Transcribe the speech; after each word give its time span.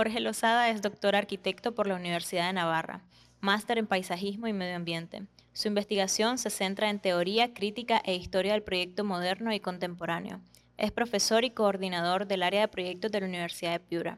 Jorge 0.00 0.20
Lozada 0.20 0.70
es 0.70 0.80
doctor 0.80 1.14
arquitecto 1.14 1.74
por 1.74 1.86
la 1.86 1.94
Universidad 1.94 2.46
de 2.46 2.54
Navarra, 2.54 3.02
máster 3.42 3.76
en 3.76 3.86
paisajismo 3.86 4.46
y 4.46 4.54
medio 4.54 4.76
ambiente. 4.76 5.24
Su 5.52 5.68
investigación 5.68 6.38
se 6.38 6.48
centra 6.48 6.88
en 6.88 7.00
teoría, 7.00 7.52
crítica 7.52 8.00
e 8.06 8.14
historia 8.14 8.54
del 8.54 8.62
proyecto 8.62 9.04
moderno 9.04 9.52
y 9.52 9.60
contemporáneo. 9.60 10.40
Es 10.78 10.90
profesor 10.90 11.44
y 11.44 11.50
coordinador 11.50 12.26
del 12.26 12.42
área 12.42 12.62
de 12.62 12.68
proyectos 12.68 13.12
de 13.12 13.20
la 13.20 13.26
Universidad 13.26 13.72
de 13.72 13.80
Piura. 13.80 14.16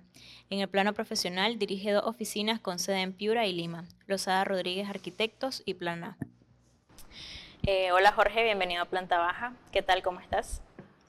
En 0.50 0.60
el 0.60 0.68
plano 0.68 0.92
profesional 0.92 1.58
dirige 1.58 1.90
dos 1.90 2.06
oficinas 2.06 2.60
con 2.60 2.78
sede 2.78 3.00
en 3.00 3.12
Piura 3.12 3.48
y 3.48 3.52
Lima, 3.52 3.84
Lozada 4.06 4.44
Rodríguez 4.44 4.88
Arquitectos 4.88 5.64
y 5.66 5.74
Plana. 5.74 6.16
Eh, 7.64 7.90
hola 7.90 8.12
Jorge, 8.12 8.44
bienvenido 8.44 8.82
a 8.82 8.86
Planta 8.86 9.18
Baja. 9.18 9.54
¿Qué 9.72 9.82
tal? 9.82 10.00
¿Cómo 10.04 10.20
estás? 10.20 10.62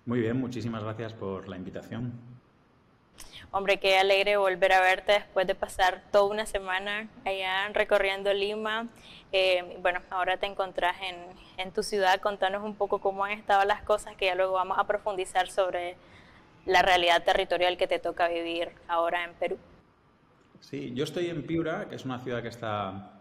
Muy 0.07 0.21
bien, 0.21 0.37
muchísimas 0.37 0.81
gracias 0.81 1.13
por 1.13 1.48
la 1.48 1.57
invitación. 1.57 2.32
Hombre, 3.55 3.77
qué 3.77 3.99
alegre 3.99 4.35
volver 4.35 4.73
a 4.73 4.81
verte 4.81 5.12
después 5.12 5.45
de 5.45 5.53
pasar 5.53 6.02
toda 6.12 6.25
una 6.25 6.48
semana 6.48 7.07
allá 7.23 7.70
recorriendo 7.71 8.34
Lima. 8.34 8.88
Eh, 9.31 9.77
bueno, 9.79 9.99
ahora 10.09 10.38
te 10.38 10.48
encontrás 10.48 10.95
en, 11.59 11.71
tu 11.71 11.84
ciudad. 11.84 12.20
Contanos 12.20 12.63
un 12.63 12.73
poco 12.73 12.98
cómo 12.99 13.23
han 13.23 13.34
estado 13.34 13.63
las 13.66 13.84
cosas, 13.84 14.16
que 14.16 14.26
ya 14.26 14.34
luego 14.34 14.53
vamos 14.53 14.79
a 14.79 14.88
profundizar 14.88 15.52
sobre 15.52 15.98
la 16.66 16.81
realidad 16.81 17.23
territorial 17.23 17.77
que 17.77 17.85
te 17.85 17.99
toca 17.99 18.27
vivir 18.27 18.70
ahora 18.88 19.23
en 19.23 19.35
Perú. 19.35 19.59
Sí, 20.59 20.91
yo 20.95 21.04
estoy 21.04 21.29
en 21.29 21.46
Piura, 21.46 21.87
que 21.90 21.96
es 21.96 22.05
una 22.05 22.18
ciudad 22.21 22.41
que 22.41 22.48
está 22.48 23.12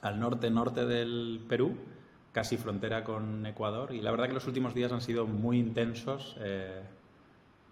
al 0.00 0.18
norte-norte 0.18 0.86
del 0.86 1.44
Perú, 1.50 1.76
casi 2.32 2.56
frontera 2.56 3.04
con 3.04 3.44
Ecuador, 3.44 3.92
y 3.92 4.00
la 4.00 4.10
verdad 4.10 4.26
que 4.28 4.32
los 4.32 4.46
últimos 4.46 4.72
días 4.72 4.90
han 4.90 5.02
sido 5.02 5.26
muy 5.26 5.58
intensos. 5.58 6.34
Eh, 6.40 6.80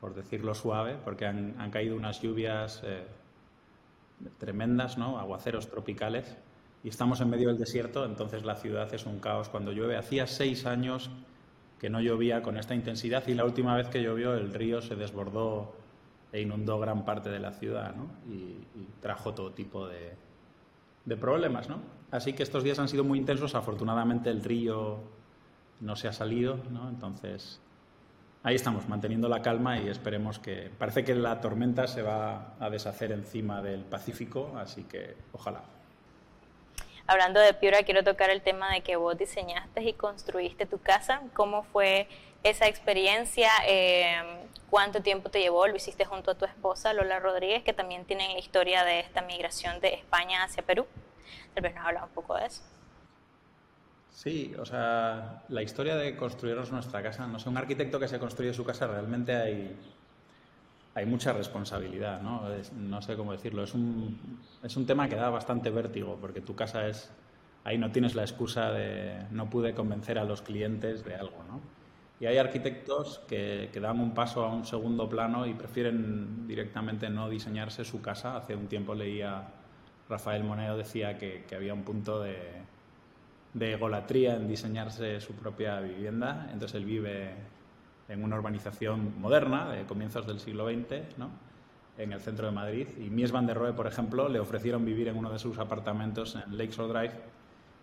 por 0.05 0.15
decirlo 0.15 0.55
suave, 0.55 0.99
porque 1.03 1.25
han, 1.25 1.71
caído 1.71 1.97
unas 1.97 2.21
lluvias 2.21 2.83
eh, 2.85 3.07
tremendas, 4.37 4.99
¿no? 4.99 5.19
aguaceros 5.19 5.71
tropicales, 5.71 6.37
y 6.83 6.91
estamos 6.91 7.23
en 7.23 7.31
medio 7.31 7.49
del 7.49 7.57
desierto, 7.57 8.05
entonces 8.05 8.45
la 8.45 8.55
ciudad 8.57 8.93
es 8.93 9.07
un 9.07 9.19
caos 9.19 9.49
cuando 9.49 9.73
llueve. 9.73 9.97
Hacía 9.97 10.27
seis 10.27 10.67
años 10.67 11.11
que 11.81 11.89
no 11.89 12.03
llovía 12.03 12.43
con 12.43 12.59
esta 12.59 12.75
intensidad 12.75 13.27
y 13.29 13.33
la 13.33 13.47
última 13.47 13.75
vez 13.77 13.89
que 13.89 14.03
llovió 14.03 14.35
el 14.35 14.53
río 14.53 14.83
se 14.83 14.95
desbordó 14.95 15.75
e 16.33 16.43
inundó 16.43 16.79
gran 16.79 17.07
parte 17.07 17.31
de 17.31 17.39
la 17.39 17.53
ciudad 17.53 17.95
¿no? 17.97 18.09
y, 18.31 18.59
trajo 19.01 19.33
todo 19.33 19.53
tipo 19.53 19.89
de, 19.89 20.13
de 21.07 21.17
problemas. 21.17 21.71
¿no? 21.71 21.79
Así 22.11 22.35
que 22.35 22.43
estos 22.43 22.63
días 22.63 22.79
han 22.79 22.89
sido 22.89 23.05
muy 23.05 23.19
intensos, 23.19 23.55
afortunadamente 23.55 24.29
el 24.29 24.45
río 24.45 24.99
no 25.81 25.97
se 25.97 26.09
ha 26.09 26.13
salido, 26.13 26.59
¿no? 26.71 26.91
entonces 26.91 27.63
ahí 28.45 28.55
estamos, 28.55 28.89
manteniendo 28.89 29.29
la 29.29 29.43
calma 29.43 29.79
y 29.79 29.89
esperemos 29.89 30.39
que... 30.39 30.71
Parece 30.79 31.03
que 31.03 31.15
la 31.15 31.41
tormenta 31.41 31.89
se 31.89 32.03
va 32.03 32.55
a 32.61 32.71
deshacer 32.71 33.11
encima 33.11 33.61
del 33.63 33.81
Pacífico, 33.81 34.53
así 34.57 34.85
que 34.85 35.17
ojalá. 35.33 35.63
Hablando 37.07 37.41
de 37.41 37.53
Piura, 37.55 37.83
quiero 37.83 38.05
tocar 38.05 38.31
el 38.31 38.43
tema 38.43 38.73
de 38.73 38.83
que 38.83 38.97
vos 38.97 39.19
diseñaste 39.19 39.83
y 39.83 39.95
construiste 39.95 40.67
tu 40.67 40.79
casa. 40.79 41.23
¿Cómo 41.33 41.65
fue 41.65 42.07
esa 42.43 42.67
experiencia? 42.67 43.51
Eh, 43.67 44.15
¿Cuánto 44.71 45.03
tiempo 45.03 45.31
te 45.31 45.41
llevó? 45.41 45.67
Lo 45.67 45.77
hiciste 45.77 46.05
junto 46.05 46.31
a 46.31 46.35
tu 46.35 46.45
esposa, 46.45 46.93
Lola 46.93 47.21
Rodríguez, 47.21 47.63
que 47.63 47.73
también 47.73 48.05
tiene 48.05 48.33
la 48.33 48.39
historia 48.39 48.85
de 48.85 49.01
esta 49.01 49.23
migración 49.23 49.81
de 49.81 49.95
España 49.95 50.45
hacia 50.45 50.63
Perú. 50.63 50.87
Tal 51.55 51.63
vez 51.63 51.75
nos 51.75 51.85
habla 51.85 52.05
un 52.05 52.11
poco 52.11 52.37
de 52.37 52.47
eso. 52.47 52.63
Sí, 54.15 54.55
o 54.59 54.65
sea, 54.65 55.43
la 55.49 55.63
historia 55.63 55.97
de 55.97 56.17
construirnos 56.17 56.71
nuestra 56.71 57.03
casa, 57.03 57.27
no 57.27 57.39
sé, 57.41 57.49
un 57.49 57.57
arquitecto 57.57 57.99
que 57.99 58.07
se 58.07 58.21
construye 58.21 58.55
su 58.55 58.65
casa 58.65 58.87
realmente 58.87 59.35
hay, 59.35 59.77
hay 60.95 61.07
mucha 61.07 61.33
responsabilidad, 61.33 62.23
¿no? 62.23 62.43
no 62.77 63.03
sé 63.03 63.17
cómo 63.17 63.33
decirlo, 63.33 63.65
es 63.65 63.75
un, 63.75 64.41
es 64.63 64.77
un 64.77 64.87
tema 64.87 65.09
que 65.09 65.17
da 65.17 65.31
bastante 65.31 65.71
vértigo, 65.71 66.17
porque 66.21 66.41
tu 66.41 66.55
casa 66.55 66.87
es, 66.87 67.11
ahí 67.65 67.77
no 67.77 67.91
tienes 67.91 68.15
la 68.15 68.23
excusa 68.23 68.71
de 68.71 69.27
no 69.33 69.51
pude 69.51 69.75
convencer 69.75 70.19
a 70.21 70.25
los 70.25 70.43
clientes 70.43 71.05
de 71.05 71.17
algo, 71.17 71.43
¿no? 71.49 71.61
Y 72.21 72.27
hay 72.27 72.39
arquitectos 72.39 73.19
que, 73.29 73.71
que 73.73 73.81
dan 73.81 73.99
un 73.99 74.15
paso 74.15 74.45
a 74.45 74.55
un 74.55 74.65
segundo 74.65 75.09
plano 75.09 75.47
y 75.47 75.55
prefieren 75.55 76.47
directamente 76.47 77.11
no 77.11 77.29
diseñarse 77.29 77.85
su 77.85 78.01
casa. 78.01 78.37
Hace 78.37 78.55
un 78.55 78.69
tiempo 78.69 78.95
leía, 78.95 79.49
Rafael 80.09 80.45
Moneo 80.45 80.77
decía 80.77 81.19
que, 81.19 81.45
que 81.49 81.57
había 81.57 81.75
un 81.75 81.83
punto 81.83 82.23
de 82.23 82.64
de 83.55 83.73
egolatría 83.73 84.35
en 84.35 84.49
diseñarse 84.49 85.21
su 85.21 85.33
propia 85.33 85.81
vivienda. 85.81 86.49
Entonces 86.53 86.75
él 86.75 86.85
vive 86.85 87.35
en 88.09 88.23
una 88.23 88.37
urbanización 88.37 89.19
moderna 89.19 89.71
de 89.71 89.85
comienzos 89.85 90.27
del 90.27 90.41
siglo 90.41 90.69
XX, 90.69 91.17
¿no? 91.17 91.31
en 91.97 92.13
el 92.13 92.21
centro 92.21 92.47
de 92.47 92.53
Madrid. 92.53 92.89
Y 92.99 93.11
Mies 93.11 93.33
van 93.33 93.47
der 93.47 93.57
Rohe, 93.57 93.73
por 93.73 93.87
ejemplo, 93.87 94.29
le 94.29 94.41
ofrecieron 94.41 94.85
vivir 94.85 95.09
en 95.09 95.17
uno 95.17 95.31
de 95.31 95.39
sus 95.39 95.59
apartamentos 95.59 96.37
en 96.37 96.57
Lakeshore 96.57 96.93
Drive 96.93 97.15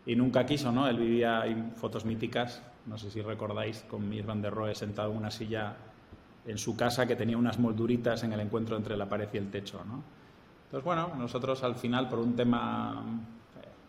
y 0.05 0.15
nunca 0.15 0.45
quiso, 0.45 0.71
¿no? 0.71 0.87
Él 0.87 0.97
vivía, 0.97 1.41
hay 1.41 1.71
fotos 1.75 2.05
míticas, 2.05 2.61
no 2.87 2.97
sé 2.97 3.09
si 3.11 3.21
recordáis, 3.21 3.85
con 3.89 4.07
Mies 4.09 4.25
van 4.25 4.41
der 4.41 4.53
Rohe 4.53 4.75
sentado 4.75 5.11
en 5.11 5.17
una 5.17 5.31
silla 5.31 5.75
en 6.45 6.57
su 6.57 6.75
casa 6.75 7.05
que 7.05 7.15
tenía 7.15 7.37
unas 7.37 7.59
molduritas 7.59 8.23
en 8.23 8.33
el 8.33 8.39
encuentro 8.39 8.75
entre 8.75 8.97
la 8.97 9.07
pared 9.07 9.29
y 9.31 9.37
el 9.37 9.49
techo, 9.51 9.83
¿no? 9.85 10.03
Entonces, 10.65 10.85
bueno, 10.85 11.11
nosotros 11.17 11.63
al 11.63 11.75
final, 11.75 12.09
por 12.09 12.19
un 12.19 12.35
tema, 12.35 13.03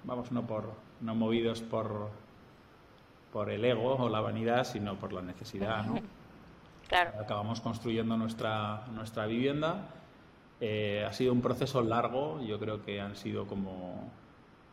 vamos, 0.04 0.32
no 0.32 0.46
por 0.46 0.72
no 1.02 1.14
movidos 1.14 1.60
por, 1.60 2.10
por 3.32 3.50
el 3.50 3.64
ego 3.64 3.96
o 3.96 4.08
la 4.08 4.20
vanidad, 4.20 4.64
sino 4.64 4.96
por 4.96 5.12
la 5.12 5.20
necesidad. 5.22 5.84
¿no? 5.84 5.96
Claro. 6.88 7.12
Acabamos 7.20 7.60
construyendo 7.60 8.16
nuestra, 8.16 8.86
nuestra 8.94 9.26
vivienda. 9.26 9.88
Eh, 10.60 11.04
ha 11.06 11.12
sido 11.12 11.32
un 11.32 11.42
proceso 11.42 11.82
largo, 11.82 12.40
yo 12.42 12.58
creo 12.58 12.84
que 12.84 13.00
han 13.00 13.16
sido 13.16 13.46
como 13.46 14.10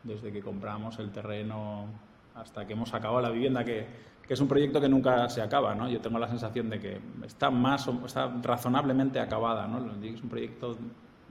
desde 0.04 0.32
que 0.32 0.42
compramos 0.42 1.00
el 1.00 1.12
terreno 1.12 1.88
hasta 2.36 2.66
que 2.66 2.74
hemos 2.74 2.94
acabado 2.94 3.22
la 3.22 3.32
vivienda, 3.32 3.66
que, 3.66 3.88
que, 4.26 4.34
es 4.34 4.40
un 4.40 4.48
proyecto 4.48 4.80
que 4.80 4.88
nunca 4.88 5.28
se 5.30 5.42
acaba, 5.42 5.74
¿no? 5.74 5.90
Yo 5.90 6.00
tengo 6.00 6.20
la 6.20 6.28
sensación 6.28 6.70
de 6.70 6.80
que 6.80 7.02
está 7.26 7.50
más, 7.50 7.90
está 8.06 8.32
razonablemente 8.42 9.20
acabada, 9.20 9.68
¿no? 9.68 9.80
Es 10.04 10.22
un 10.22 10.30
proyecto, 10.30 10.78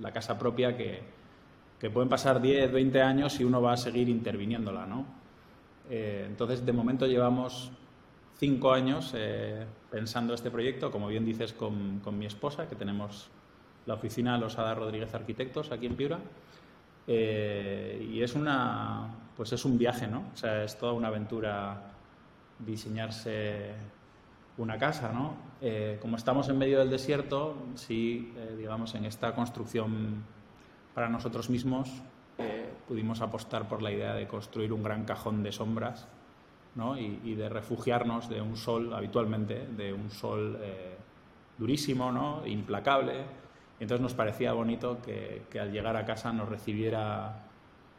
la 0.01 0.13
casa 0.13 0.37
propia 0.39 0.77
que, 0.77 1.03
que 1.79 1.91
pueden 1.91 2.09
pasar 2.09 2.41
10, 2.41 2.73
20 2.73 3.03
años 3.03 3.39
y 3.41 3.45
uno 3.45 3.63
va 3.63 3.73
a 3.73 3.77
seguir 3.77 4.09
interviniéndola, 4.09 4.87
¿no? 4.87 5.07
Eh, 5.89 6.25
entonces, 6.27 6.65
de 6.67 6.73
momento 6.73 7.07
llevamos 7.07 7.71
cinco 8.37 8.73
años 8.73 9.13
eh, 9.17 9.65
pensando 9.91 10.35
este 10.35 10.51
proyecto, 10.51 10.91
como 10.91 11.09
bien 11.09 11.25
dices, 11.25 11.53
con, 11.53 12.01
con, 12.01 12.19
mi 12.19 12.27
esposa, 12.27 12.69
que 12.69 12.75
tenemos 12.75 13.31
la 13.87 13.95
oficina 13.95 14.37
Losada 14.39 14.75
Rodríguez 14.75 15.15
Arquitectos 15.15 15.73
aquí 15.73 15.87
en 15.87 15.97
Piura. 15.97 16.19
Eh, 17.07 18.07
y 18.13 18.23
es 18.23 18.35
una, 18.35 19.09
pues 19.37 19.53
es 19.53 19.65
un 19.65 19.79
viaje, 19.79 20.07
¿no? 20.07 20.25
O 20.35 20.37
sea, 20.37 20.65
es 20.65 20.77
toda 20.77 20.93
una 20.93 21.09
aventura 21.09 21.93
diseñarse 22.59 23.73
una 24.59 24.77
casa, 24.77 25.13
¿no? 25.13 25.47
como 26.01 26.17
estamos 26.17 26.49
en 26.49 26.59
medio 26.59 26.81
del 26.81 26.91
desierto, 26.91 27.57
sí, 27.77 28.33
digamos, 28.57 28.97
en 28.97 29.05
esta 29.05 29.33
construcción 29.33 30.25
para 30.99 31.09
nosotros 31.09 31.49
mismos 31.49 31.89
eh, 32.39 32.69
pudimos 32.89 33.21
apostar 33.21 33.69
por 33.69 33.83
la 33.83 33.93
idea 33.93 34.15
de 34.15 34.27
construir 34.27 34.73
un 34.73 34.83
gran 34.83 35.05
cajón 35.05 35.45
de 35.45 35.53
sombras 35.53 36.09
¿no? 36.75 36.99
y, 36.99 37.37
de 37.37 37.49
refugiarnos 37.49 38.29
de 38.29 38.41
un 38.41 38.57
sol 38.57 38.93
habitualmente, 38.93 39.65
de 39.77 39.93
un 39.93 40.11
sol 40.11 40.59
eh, 40.61 40.97
durísimo, 41.57 42.11
¿no? 42.11 42.45
implacable. 42.45 43.15
entonces 43.79 44.03
nos 44.03 44.15
parecía 44.15 44.53
bonito 44.55 44.99
que, 45.01 45.61
al 45.61 45.71
llegar 45.71 45.95
a 45.97 46.05
casa 46.05 46.33
nos 46.33 46.49
recibiera 46.49 47.45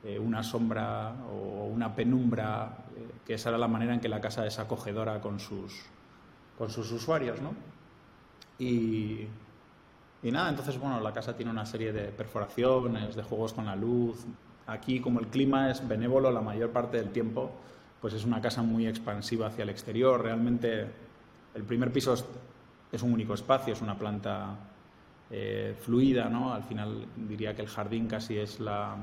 eh, 0.04 0.20
una 0.20 0.44
sombra 0.44 1.14
o 1.32 1.68
una 1.68 1.96
penumbra, 1.96 2.80
que 3.26 3.36
esa 3.36 3.48
era 3.48 3.58
la 3.58 3.70
manera 3.70 3.94
en 3.94 4.02
que 4.02 4.10
la 4.10 4.20
casa 4.20 4.46
es 4.46 4.60
acogedora 4.60 5.22
con 5.22 5.40
sus, 5.40 5.86
con 6.58 6.70
sus 6.70 6.92
usuarios. 6.92 7.42
¿no? 7.42 7.54
Y, 8.60 9.26
y 10.22 10.32
nada, 10.32 10.50
entonces, 10.50 10.78
bueno, 10.78 11.00
la 11.00 11.14
casa 11.14 11.36
tiene 11.36 11.52
una 11.52 11.66
serie 11.66 11.94
de 11.94 12.06
perforaciones, 12.10 13.16
de 13.16 13.24
juegos 13.24 13.54
con 13.54 13.66
la 13.66 13.76
luz. 13.76 14.26
Aquí, 14.68 15.00
como 15.00 15.20
el 15.20 15.28
clima 15.28 15.72
es 15.72 15.88
benévolo 15.88 16.30
la 16.32 16.42
mayor 16.42 16.72
parte 16.72 16.98
del 16.98 17.12
tiempo, 17.12 17.52
pues 18.02 18.14
es 18.14 18.26
una 18.26 18.42
casa 18.42 18.62
muy 18.62 18.86
expansiva 18.88 19.48
hacia 19.48 19.64
el 19.64 19.70
exterior. 19.70 20.22
Realmente, 20.22 20.88
el 21.56 21.64
primer 21.64 21.92
piso 21.92 22.14
es, 22.14 23.04
un 23.04 23.14
único 23.14 23.34
espacio, 23.34 23.74
es 23.74 23.82
una 23.82 23.98
planta 23.98 24.58
eh, 25.32 25.76
fluida, 25.80 26.30
¿no? 26.30 26.54
Al 26.54 26.64
final 26.64 27.06
diría 27.16 27.56
que 27.56 27.62
el 27.62 27.70
jardín 27.70 28.08
casi 28.08 28.38
es 28.38 28.60
la 28.60 28.98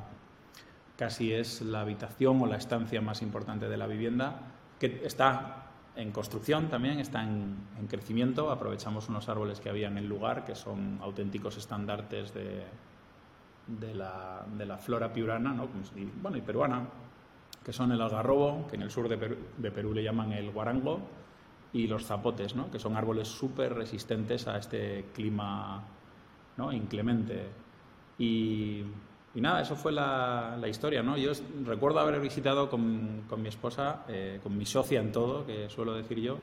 casi 0.97 1.33
es 1.33 1.61
la 1.61 1.83
habitación 1.83 2.41
o 2.41 2.47
la 2.47 2.57
estancia 2.57 3.01
más 3.03 3.23
importante 3.23 3.69
de 3.69 3.77
la 3.77 3.87
vivienda, 3.87 4.41
que 4.81 5.03
está 5.05 5.66
en 5.97 6.13
construcción 6.13 6.69
también, 6.69 7.01
está 7.01 7.23
en, 7.23 7.57
crecimiento. 7.89 8.51
Aprovechamos 8.51 9.09
unos 9.09 9.29
árboles 9.29 9.61
que 9.61 9.69
había 9.69 9.89
en 9.89 9.99
el 9.99 10.07
lugar, 10.07 10.45
que 10.45 10.55
son 10.55 10.99
auténticos 11.01 11.57
estandartes 11.57 12.35
de, 12.35 12.65
de, 13.67 13.95
la, 13.95 14.45
de 14.57 14.67
la, 14.67 14.79
flora 14.79 15.13
piurana 15.13 15.53
¿no? 15.53 15.69
y, 15.95 16.05
bueno, 16.05 16.37
y 16.37 16.43
peruana, 16.43 16.87
que 17.65 17.73
son 17.73 17.93
el 17.93 18.01
algarrobo, 18.01 18.67
que 18.69 18.77
en 18.77 18.83
el 18.83 18.91
sur 18.91 19.09
de 19.09 19.17
Perú, 19.17 19.37
de 19.57 19.71
Perú 19.71 19.95
le 19.95 20.03
llaman 20.03 20.33
el 20.33 20.51
guarango, 20.51 21.01
y 21.73 21.87
los 21.87 22.07
zapotes, 22.07 22.55
¿no? 22.55 22.71
que 22.71 22.79
son 22.79 22.97
árboles 22.97 23.29
súper 23.29 23.75
resistentes 23.75 24.47
a 24.49 24.59
este 24.59 25.07
clima 25.15 25.83
¿no? 26.57 26.73
inclemente. 26.73 27.51
Y, 28.19 28.83
nada, 29.43 29.61
eso 29.61 29.77
fue 29.77 29.93
la, 29.93 30.59
historia, 30.67 31.03
¿no? 31.03 31.19
Yo 31.19 31.31
recuerdo 31.67 32.01
haber 32.01 32.19
visitado 32.21 32.71
con, 32.71 33.27
mi 33.37 33.49
esposa, 33.49 34.05
eh, 34.09 34.41
con 34.43 34.57
mi 34.57 34.65
socia 34.65 34.99
en 34.99 35.13
todo, 35.13 35.45
que 35.45 35.69
suelo 35.69 35.93
decir 35.93 36.21
yo, 36.21 36.39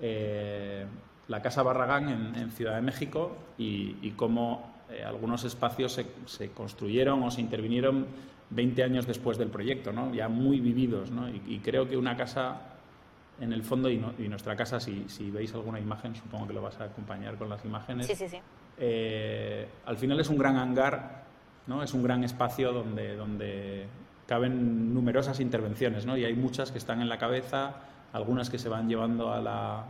eh, 0.00 0.86
la 1.26 1.42
Casa 1.42 1.64
Barragán 1.64 2.36
en, 2.36 2.50
Ciudad 2.52 2.76
de 2.76 2.82
México 2.82 3.36
y, 3.58 4.12
cómo 4.12 4.72
eh, 4.88 5.02
algunos 5.04 5.42
espacios 5.42 6.00
se, 6.26 6.50
construyeron 6.52 7.24
o 7.24 7.30
se 7.32 7.40
intervinieron 7.40 8.06
20 8.50 8.84
años 8.84 9.04
después 9.04 9.36
del 9.36 9.48
proyecto, 9.48 9.92
¿no? 9.92 10.14
ya 10.14 10.28
muy 10.28 10.60
vividos. 10.60 11.10
¿no? 11.10 11.28
Y, 11.28 11.58
creo 11.58 11.88
que 11.88 11.96
una 11.96 12.16
casa, 12.16 12.60
en 13.40 13.52
el 13.52 13.64
fondo, 13.64 13.90
y, 13.90 13.98
nuestra 14.28 14.54
casa, 14.54 14.78
si, 14.78 15.30
veis 15.32 15.52
alguna 15.54 15.80
imagen, 15.80 16.14
supongo 16.14 16.46
que 16.46 16.54
lo 16.54 16.62
vas 16.62 16.80
a 16.80 16.84
acompañar 16.84 17.36
con 17.36 17.48
las 17.48 17.64
imágenes, 17.64 18.06
sí, 18.06 18.14
sí, 18.14 18.28
sí. 18.28 18.38
al 19.86 19.96
final 19.96 20.20
es 20.20 20.28
un 20.28 20.38
gran 20.38 20.56
hangar 20.56 21.27
¿no? 21.68 21.82
Es 21.82 21.94
un 21.94 22.02
gran 22.02 22.24
espacio 22.24 22.72
donde, 22.72 23.14
donde 23.14 23.86
caben 24.26 24.92
numerosas 24.92 25.38
intervenciones, 25.38 26.06
¿no? 26.06 26.16
Y 26.16 26.24
hay 26.24 26.34
muchas 26.34 26.72
que 26.72 26.78
están 26.78 27.00
en 27.00 27.08
la 27.08 27.18
cabeza, 27.18 27.76
algunas 28.12 28.50
que 28.50 28.58
se 28.58 28.68
van 28.68 28.88
llevando 28.88 29.32
a 29.32 29.40
la, 29.40 29.84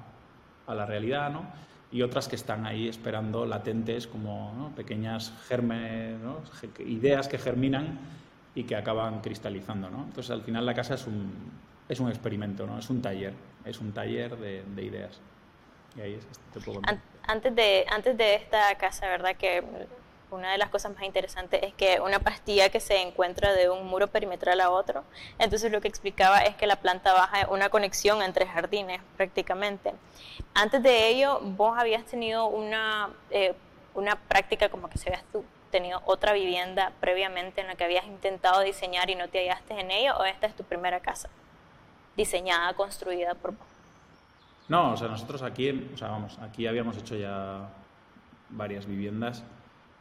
a 0.67 0.75
la 0.75 0.85
realidad, 0.85 1.31
¿no? 1.31 1.47
Y 1.91 2.03
otras 2.03 2.29
que 2.29 2.37
están 2.37 2.67
ahí 2.67 2.89
esperando 2.89 3.47
latentes 3.47 4.07
como 4.07 4.73
pequeñas 4.77 5.33
germes, 5.49 6.19
ideas 6.81 7.29
que 7.29 7.39
germinan 7.39 7.99
y 8.55 8.65
que 8.65 8.77
acaban 8.77 9.21
cristalizando, 9.21 9.89
¿no? 9.89 10.05
Entonces, 10.05 10.31
al 10.31 10.43
final 10.43 10.67
la 10.67 10.75
casa 10.75 10.95
es 10.95 11.07
un, 11.07 11.33
es 11.89 11.99
un 12.01 12.09
experimento, 12.09 12.67
¿no? 12.67 12.79
Es 12.79 12.91
un 12.91 13.01
taller, 13.01 13.33
es 13.65 13.81
un 13.81 13.93
taller 13.93 14.37
de, 14.37 14.63
de 14.75 14.85
ideas. 14.85 15.21
Y 15.97 16.01
ahí 16.01 16.15
es, 16.15 16.27
te 16.53 16.61
puedo 16.61 16.83
antes 17.29 17.55
de, 17.55 17.85
antes 17.91 18.17
de 18.17 18.35
esta 18.37 18.75
casa, 18.77 19.07
¿verdad? 19.07 19.37
Que 19.37 19.63
una 20.31 20.53
de 20.53 20.59
las 20.59 20.69
cosas 20.71 20.95
más 20.95 21.05
interesantes 21.05 21.63
es 21.63 21.75
que 21.75 22.01
una 22.01 22.19
pastilla 22.19 22.69
que 22.69 22.81
se 22.81 23.01
encuentra 23.01 23.53
de 23.53 23.71
un 23.71 23.87
muro 23.87 24.09
perimetral 24.09 24.61
a 24.61 24.71
otro, 24.71 25.05
entonces 25.39 25.73
lo 25.73 25.81
que 25.81 25.89
explicaba 25.89 26.41
es 26.41 26.55
que 26.57 26.67
la 26.67 26.77
planta 26.77 27.13
baja 27.13 27.43
es 27.43 27.49
una 27.49 27.69
conexión 27.69 28.23
entre 28.23 28.47
jardines 28.47 29.01
prácticamente. 29.17 29.95
Antes 30.55 30.83
de 30.83 31.09
ello, 31.09 31.41
vos 31.43 31.79
habías 31.79 32.05
tenido 32.05 32.47
una, 32.47 33.11
eh, 33.31 33.55
una 33.95 34.17
práctica 34.17 34.69
como 34.69 34.89
que 34.89 34.99
se 34.99 35.09
habías 35.09 35.25
tenido 35.71 36.01
otra 36.07 36.33
vivienda 36.33 36.93
previamente 37.01 37.61
en 37.61 37.67
la 37.67 37.75
que 37.75 37.85
habías 37.85 38.07
intentado 38.07 38.61
diseñar 38.61 39.11
y 39.11 39.15
no 39.15 39.29
te 39.29 39.39
hallaste 39.39 39.79
en 39.79 39.91
ello, 39.91 40.17
o 40.19 40.25
esta 40.25 40.47
es 40.47 40.57
tu 40.57 40.65
primera 40.65 41.01
casa 41.01 41.29
diseñada, 42.17 42.75
construida 42.75 43.35
por 43.35 43.53
vos? 43.53 43.67
No, 44.69 44.93
o 44.93 44.97
sea, 44.97 45.09
nosotros 45.09 45.43
aquí, 45.43 45.89
o 45.95 45.97
sea, 45.97 46.09
vamos, 46.09 46.39
aquí 46.41 46.67
habíamos 46.67 46.97
hecho 46.99 47.17
ya 47.17 47.69
varias 48.51 48.87
viviendas 48.87 49.43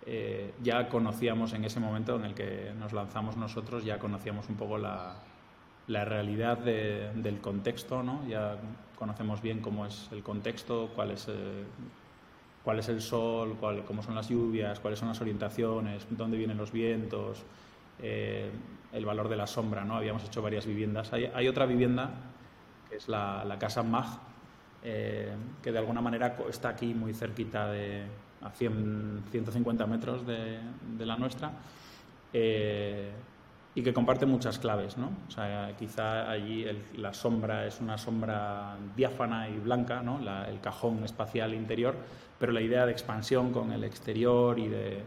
eh, 0.09 0.54
ya 0.63 0.88
conocíamos 0.88 1.51
en 1.51 1.65
ese 1.65 1.81
momento 1.81 2.15
en 2.15 2.24
el 2.24 2.33
que 2.33 2.71
nos 2.80 2.94
lanzamos 2.94 3.36
nosotros, 3.36 3.83
ya 3.83 4.00
conocíamos 4.00 4.48
un 4.48 4.56
poco 4.56 4.77
la, 4.77 5.15
la 5.88 6.06
realidad 6.06 6.59
del 6.59 7.42
contexto, 7.42 8.04
¿no? 8.04 8.25
ya 8.25 8.56
conocemos 8.95 9.42
bien 9.42 9.59
cómo 9.59 9.86
es 9.86 10.07
el 10.13 10.24
contexto, 10.24 10.92
cuál 10.95 11.12
es, 11.12 11.27
eh, 11.27 11.65
cuál 12.63 12.80
es 12.80 12.88
el 12.88 13.01
sol, 13.01 13.57
cuál, 13.59 13.83
cómo 13.83 14.01
son 14.01 14.15
las 14.15 14.30
lluvias, 14.30 14.80
cuáles 14.80 14.98
son 14.98 15.09
las 15.09 15.19
orientaciones, 15.19 16.07
dónde 16.10 16.38
vienen 16.38 16.56
los 16.56 16.71
vientos, 16.71 17.44
eh, 18.01 18.50
el 18.94 19.06
valor 19.06 19.27
de 19.27 19.36
la 19.36 19.45
sombra. 19.45 19.83
¿no? 19.83 19.98
Habíamos 19.98 20.24
hecho 20.24 20.42
varias 20.42 20.65
viviendas. 20.65 21.12
Hay, 21.12 21.25
hay 21.25 21.50
otra 21.50 21.65
vivienda, 21.65 22.12
que 22.89 22.95
es 22.95 23.10
la, 23.10 23.44
la 23.44 23.60
Casa 23.60 23.83
Mag, 23.83 24.06
que 24.81 25.71
de 25.74 25.77
alguna 25.77 26.00
manera 26.00 26.38
está 26.50 26.69
aquí 26.69 26.94
muy 26.94 27.13
cerquita 27.13 27.69
de, 27.69 28.06
a 28.42 28.50
100, 28.50 29.24
150 29.31 29.86
metros 29.88 30.25
de, 30.25 30.60
la 31.00 31.18
nuestra, 31.18 31.51
eh, 32.34 33.12
y 33.75 33.84
que 33.84 33.94
comparte 33.94 34.25
muchas 34.25 34.57
claves. 34.60 34.98
¿no? 34.98 35.12
O 35.28 35.31
sea, 35.31 35.75
quizá 35.78 36.30
allí 36.30 36.66
la 36.98 37.13
sombra 37.13 37.68
es 37.68 37.80
una 37.80 37.98
sombra 37.98 38.75
diáfana 38.95 39.50
y 39.50 39.60
blanca, 39.60 40.01
¿no? 40.01 40.19
el 40.48 40.60
cajón 40.60 41.04
espacial 41.04 41.54
interior, 41.54 41.95
pero 42.39 42.51
la 42.51 42.62
idea 42.62 42.86
de 42.86 42.92
expansión 42.92 43.51
con 43.51 43.72
el 43.72 43.84
exterior 43.84 44.57
y 44.60 44.68
de, 44.68 45.04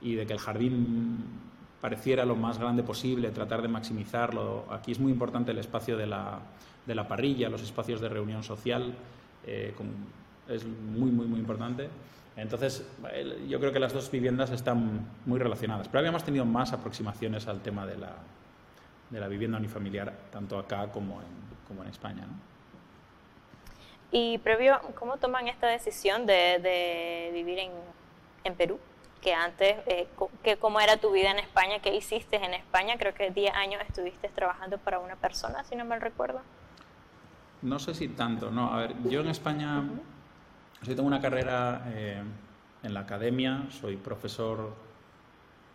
y 0.00 0.14
de 0.14 0.26
que 0.26 0.32
el 0.32 0.38
jardín 0.38 1.18
pareciera 1.80 2.24
lo 2.24 2.36
más 2.36 2.58
grande 2.58 2.84
posible, 2.84 3.30
tratar 3.30 3.60
de 3.60 3.66
maximizarlo. 3.66 4.66
Aquí 4.70 4.92
es 4.92 5.00
muy 5.00 5.10
importante 5.10 5.50
el 5.50 5.58
espacio 5.58 5.96
de 5.96 6.06
la, 6.06 6.38
de 6.86 6.94
la 6.94 7.08
parrilla, 7.08 7.48
los 7.48 7.62
espacios 7.62 8.00
de 8.00 8.08
reunión 8.08 8.44
social, 8.44 8.94
eh, 9.44 9.74
es 10.48 10.64
muy, 10.64 11.10
muy, 11.10 11.26
muy 11.26 11.40
importante. 11.40 11.88
Entonces, 12.36 12.86
yo 13.46 13.60
creo 13.60 13.72
que 13.72 13.78
las 13.78 13.92
dos 13.92 14.10
viviendas 14.10 14.50
están 14.50 15.06
muy 15.26 15.38
relacionadas, 15.38 15.88
pero 15.88 15.98
habíamos 15.98 16.24
tenido 16.24 16.44
más 16.44 16.72
aproximaciones 16.72 17.46
al 17.46 17.60
tema 17.60 17.86
de 17.86 17.98
la, 17.98 18.14
de 19.10 19.20
la 19.20 19.28
vivienda 19.28 19.58
unifamiliar, 19.58 20.12
tanto 20.30 20.58
acá 20.58 20.90
como 20.90 21.20
en, 21.20 21.28
como 21.68 21.82
en 21.82 21.90
España. 21.90 22.24
Y 24.10 24.38
previo, 24.38 24.80
¿cómo 24.98 25.18
toman 25.18 25.48
esta 25.48 25.66
decisión 25.66 26.26
de, 26.26 26.58
de 26.62 27.30
vivir 27.32 27.58
en, 27.58 27.70
en, 28.44 28.54
Perú? 28.54 28.78
Que 29.20 29.34
antes, 29.34 29.76
eh, 29.86 30.08
que 30.42 30.56
¿cómo 30.56 30.80
era 30.80 30.96
tu 30.96 31.12
vida 31.12 31.30
en 31.30 31.38
España? 31.38 31.80
¿Qué 31.80 31.94
hiciste 31.94 32.36
en 32.36 32.54
España? 32.54 32.96
Creo 32.98 33.14
que 33.14 33.30
10 33.30 33.54
años 33.54 33.80
estuviste 33.86 34.28
trabajando 34.28 34.78
para 34.78 34.98
una 34.98 35.16
persona, 35.16 35.64
si 35.64 35.76
no 35.76 35.84
me 35.84 35.98
recuerdo. 35.98 36.40
No 37.60 37.78
sé 37.78 37.94
si 37.94 38.08
tanto, 38.08 38.50
no. 38.50 38.72
A 38.72 38.78
ver, 38.78 38.94
yo 39.04 39.20
en 39.20 39.28
España... 39.28 39.82
Yo 40.82 40.96
tengo 40.96 41.06
una 41.06 41.20
carrera 41.20 41.84
eh, 41.94 42.20
en 42.82 42.94
la 42.94 43.00
academia, 43.00 43.66
soy 43.70 43.96
profesor 43.96 44.74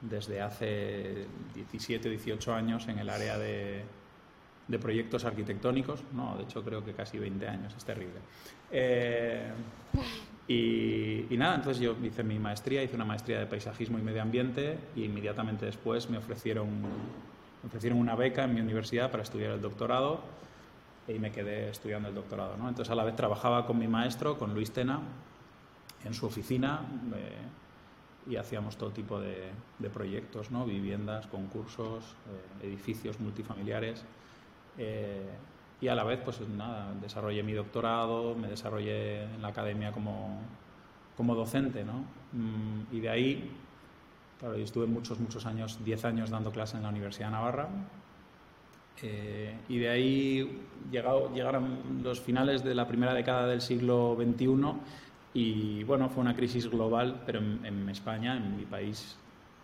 desde 0.01 0.41
hace 0.41 1.25
17 1.55 2.09
o 2.09 2.11
18 2.11 2.53
años 2.53 2.87
en 2.87 2.99
el 2.99 3.09
área 3.09 3.37
de, 3.37 3.83
proyectos 4.81 5.23
arquitectónicos, 5.23 6.03
no, 6.11 6.35
de 6.37 6.43
hecho 6.43 6.63
creo 6.63 6.83
que 6.83 6.91
casi 6.91 7.17
20 7.17 7.47
años, 7.47 7.73
es 7.75 7.85
terrible. 7.85 8.19
Eh, 8.69 9.49
y, 10.49 11.37
nada, 11.37 11.55
entonces 11.55 11.81
yo 11.81 11.95
hice 12.03 12.23
mi 12.23 12.37
maestría, 12.37 12.83
hice 12.83 12.95
una 12.95 13.05
maestría 13.05 13.39
de 13.39 13.45
paisajismo 13.45 13.97
y 13.97 14.01
medio 14.01 14.21
ambiente 14.21 14.77
y 14.93 15.05
inmediatamente 15.05 15.65
después 15.65 16.09
me 16.09 16.17
ofrecieron, 16.17 16.81
me 16.81 17.67
ofrecieron 17.67 17.97
una 17.97 18.15
beca 18.15 18.43
en 18.43 18.53
mi 18.53 18.59
universidad 18.59 19.09
para 19.09 19.23
estudiar 19.23 19.51
el 19.51 19.61
doctorado 19.61 20.21
y 21.07 21.19
me 21.19 21.31
quedé 21.31 21.69
estudiando 21.69 22.09
el 22.09 22.15
doctorado. 22.15 22.57
¿no? 22.57 22.67
Entonces 22.67 22.91
a 22.91 22.95
la 22.95 23.03
vez 23.03 23.15
trabajaba 23.15 23.65
con 23.65 23.77
mi 23.77 23.87
maestro, 23.87 24.37
con 24.37 24.53
Luis 24.53 24.71
Tena, 24.71 24.99
en 26.03 26.13
su 26.13 26.25
oficina 26.25 26.81
eh, 27.15 28.29
y 28.31 28.35
hacíamos 28.35 28.77
todo 28.77 28.91
tipo 28.91 29.19
de, 29.19 29.51
proyectos, 29.93 30.51
¿no? 30.51 30.65
viviendas, 30.65 31.27
concursos, 31.27 32.03
eh, 32.61 32.67
edificios 32.67 33.19
multifamiliares. 33.19 34.03
Eh, 34.77 35.29
y 35.79 35.87
a 35.87 35.95
la 35.95 36.03
vez, 36.03 36.19
pues 36.23 36.41
nada, 36.41 36.91
desarrollé 37.01 37.43
mi 37.43 37.53
doctorado, 37.53 38.35
me 38.35 38.47
desarrollé 38.47 39.23
en 39.23 39.41
la 39.41 39.49
academia 39.49 39.91
como, 39.91 40.39
como 41.15 41.35
docente, 41.35 41.85
¿no? 41.85 42.03
Mm, 42.33 42.95
y 42.95 42.99
de 42.99 43.09
ahí, 43.09 43.51
claro, 44.39 44.57
yo 44.57 44.63
estuve 44.63 44.87
muchos, 44.87 45.19
muchos 45.19 45.45
años, 45.45 45.77
10 45.85 46.05
años 46.05 46.29
dando 46.31 46.51
clases 46.51 46.77
en 46.77 46.83
la 46.83 46.89
Universidad 46.89 47.27
de 47.27 47.33
Navarra, 47.33 47.69
eh, 49.03 49.55
y 49.69 49.79
de 49.79 49.89
ahí 49.89 50.61
llegaron 50.91 52.01
los 52.03 52.19
finales 52.19 52.63
de 52.63 52.73
la 52.73 52.87
primera 52.87 53.13
década 53.13 53.47
del 53.47 53.61
siglo 53.61 54.17
XXI 54.19 54.47
y 55.33 55.83
bueno, 55.83 56.09
fue 56.09 56.21
una 56.21 56.35
crisis 56.35 56.69
global, 56.69 57.21
pero 57.25 57.39
en, 57.39 57.89
España, 57.89 58.37
en 58.37 58.57
mi 58.57 58.65
país, 58.65 59.17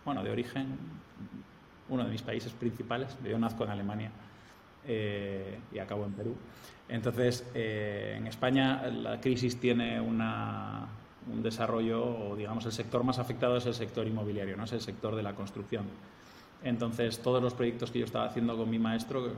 bueno, 0.04 0.22
de 0.22 0.30
origen, 0.30 0.78
uno 1.88 2.04
de 2.04 2.10
mis 2.10 2.22
países 2.22 2.52
principales, 2.52 3.16
yo 3.24 3.38
nazco 3.38 3.64
en 3.64 3.70
Alemania 3.70 4.10
eh, 4.86 5.58
y 5.72 5.78
acabo 5.78 6.04
en 6.04 6.12
Perú. 6.12 6.36
Entonces, 6.88 7.50
eh, 7.54 8.14
en 8.18 8.26
España 8.26 8.86
la 8.86 9.20
crisis 9.20 9.58
tiene 9.58 10.00
una, 10.00 10.86
un 11.32 11.42
desarrollo, 11.42 12.04
o 12.04 12.36
digamos, 12.36 12.66
el 12.66 12.72
sector 12.72 13.02
más 13.02 13.18
afectado 13.18 13.56
es 13.56 13.66
el 13.66 13.74
sector 13.74 14.06
inmobiliario, 14.06 14.56
no 14.56 14.64
es 14.64 14.72
el 14.72 14.80
sector 14.80 15.16
de 15.16 15.22
la 15.22 15.34
construcción. 15.34 15.86
Entonces, 16.64 17.20
todos 17.20 17.42
los 17.42 17.52
proyectos 17.52 17.90
que 17.90 17.98
yo 17.98 18.06
estaba 18.06 18.24
haciendo 18.24 18.56
con 18.56 18.70
mi 18.70 18.78
maestro, 18.78 19.28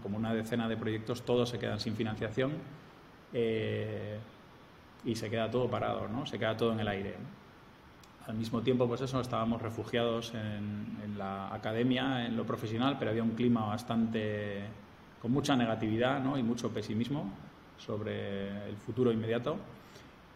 como 0.00 0.16
una 0.16 0.32
decena 0.32 0.68
de 0.68 0.76
proyectos, 0.76 1.22
todos 1.22 1.48
se 1.48 1.58
quedan 1.58 1.80
sin 1.80 1.96
financiación 1.96 2.52
eh, 3.32 4.16
y 5.04 5.16
se 5.16 5.28
queda 5.28 5.50
todo 5.50 5.68
parado, 5.68 6.06
¿no? 6.06 6.24
Se 6.24 6.38
queda 6.38 6.56
todo 6.56 6.72
en 6.72 6.80
el 6.80 6.86
aire. 6.86 7.16
Al 8.28 8.36
mismo 8.36 8.62
tiempo, 8.62 8.86
pues 8.86 9.00
eso, 9.00 9.20
estábamos 9.20 9.60
refugiados 9.60 10.32
en, 10.34 11.16
la 11.18 11.52
academia, 11.52 12.26
en 12.26 12.36
lo 12.36 12.46
profesional, 12.46 12.94
pero 12.96 13.10
había 13.10 13.24
un 13.24 13.30
clima 13.30 13.66
bastante 13.66 14.62
con 15.20 15.32
mucha 15.32 15.56
negatividad 15.56 16.22
¿no? 16.22 16.38
y 16.38 16.44
mucho 16.44 16.70
pesimismo 16.70 17.28
sobre 17.76 18.68
el 18.68 18.76
futuro 18.76 19.10
inmediato. 19.10 19.56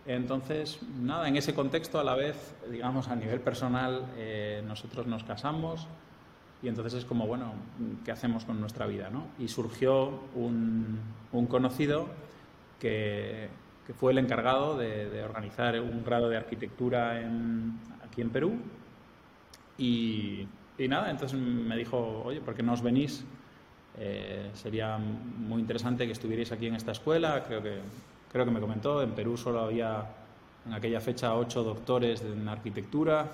Entonces, 0.07 0.81
nada, 1.01 1.29
en 1.29 1.37
ese 1.37 1.55
contexto, 1.55 2.01
a 2.01 2.05
la 2.05 2.17
vez, 2.17 2.57
digamos, 2.69 3.07
a 3.07 3.15
nivel 3.15 3.41
personal, 3.41 4.07
eh, 4.17 4.65
nosotros 4.67 5.07
nos 5.07 5.23
casamos, 5.23 5.87
y 6.62 6.69
entonces 6.69 6.95
es 6.95 7.04
como, 7.04 7.26
bueno, 7.26 7.52
¿qué 8.04 8.12
hacemos 8.12 8.45
con 8.45 8.61
nuestra 8.61 8.87
vida? 8.87 9.11
¿no? 9.11 9.26
Y 9.38 9.49
surgió 9.49 10.21
un, 10.35 11.00
un 11.33 11.47
conocido 11.47 12.07
que, 12.78 13.49
que, 13.87 13.92
fue 13.95 14.12
el 14.12 14.19
encargado 14.19 14.76
de, 14.78 15.23
organizar 15.25 15.81
un 15.81 16.04
grado 16.04 16.28
de 16.28 16.37
arquitectura 16.37 17.21
en, 17.21 17.78
aquí 18.04 18.21
en 18.21 18.31
Perú 18.31 18.54
Y, 19.76 20.47
y 20.78 20.88
nada, 20.88 21.11
entonces 21.11 21.38
me 21.38 21.76
dijo, 21.76 22.23
oye, 22.25 22.40
¿por 22.40 22.54
qué 22.54 22.62
no 22.62 22.73
os 22.75 22.83
venís? 22.83 23.25
Eh, 23.99 24.50
sería 24.54 24.99
muy 24.99 25.61
interesante 25.61 26.07
que 26.07 26.12
estuvierais 26.12 26.52
aquí 26.52 26.66
en 26.66 26.76
esta 26.76 26.92
escuela. 26.92 27.42
Creo 27.45 27.62
que, 27.62 27.81
creo 28.31 28.45
que 28.45 28.50
me 28.50 28.61
comentó, 28.61 29.02
en 29.02 29.12
Perú 29.12 29.37
solo 29.37 29.61
había 29.61 30.07
en 30.64 30.73
aquella 30.73 31.00
fecha 31.00 31.35
ocho 31.35 31.64
doctores 31.64 32.23
en 32.23 32.49
arquitectura 32.49 33.28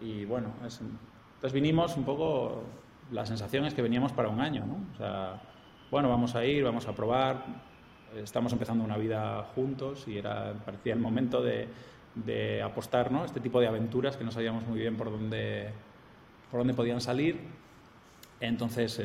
y 0.00 0.24
bueno, 0.26 0.52
entonces 1.38 1.52
vinimos 1.52 1.96
un 1.96 2.04
poco, 2.04 2.62
la 3.10 3.24
sensación 3.26 3.64
es 3.64 3.74
que 3.74 3.82
veníamos 3.82 4.12
para 4.12 4.28
un 4.28 4.40
año, 4.40 4.66
¿no? 4.66 4.78
O 4.94 4.96
sea, 4.96 5.40
bueno, 5.90 6.08
vamos 6.08 6.34
a 6.34 6.44
ir, 6.44 6.64
vamos 6.64 6.86
a 6.86 6.94
probar, 6.94 7.44
estamos 8.16 8.52
empezando 8.52 8.84
una 8.84 8.96
vida 8.96 9.46
juntos 9.54 10.06
y 10.06 10.18
era, 10.18 10.52
parecía 10.64 10.94
el 10.94 11.00
momento 11.00 11.42
de, 11.42 11.68
de 12.14 12.62
apostar, 12.62 13.12
¿no? 13.12 13.24
Este 13.24 13.40
tipo 13.40 13.60
de 13.60 13.68
aventuras 13.68 14.16
que 14.16 14.24
no 14.24 14.30
sabíamos 14.30 14.66
muy 14.66 14.80
bien 14.80 14.96
por 14.96 15.10
dónde, 15.10 15.70
por 16.50 16.60
dónde 16.60 16.74
podían 16.74 17.00
salir 17.00 17.58
entonces, 18.40 19.00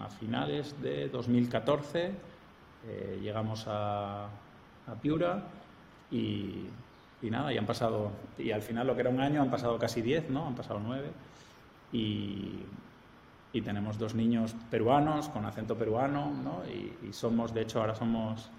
a 0.00 0.08
finales 0.08 0.80
de 0.80 1.08
2014 1.08 2.12
eh, 2.86 3.18
llegamos 3.20 3.64
a, 3.66 4.28
Piura 5.02 5.42
y, 6.10 6.68
nada, 7.22 7.52
y 7.52 7.58
han 7.58 7.66
pasado, 7.66 8.10
y 8.38 8.52
al 8.52 8.62
final 8.62 8.86
lo 8.86 8.94
que 8.94 9.02
era 9.02 9.10
un 9.10 9.20
año 9.20 9.42
han 9.42 9.50
pasado 9.50 9.78
casi 9.78 10.00
10, 10.00 10.30
¿no? 10.30 10.46
Han 10.46 10.54
pasado 10.54 10.80
9 10.82 11.10
y, 11.92 12.64
tenemos 13.64 13.98
dos 13.98 14.14
niños 14.14 14.54
peruanos 14.70 15.28
con 15.30 15.44
acento 15.44 15.76
peruano, 15.76 16.32
¿no? 16.44 16.62
Y, 16.70 17.12
somos, 17.12 17.52
de 17.52 17.62
hecho, 17.62 17.80
ahora 17.80 17.94
somos, 17.96 18.50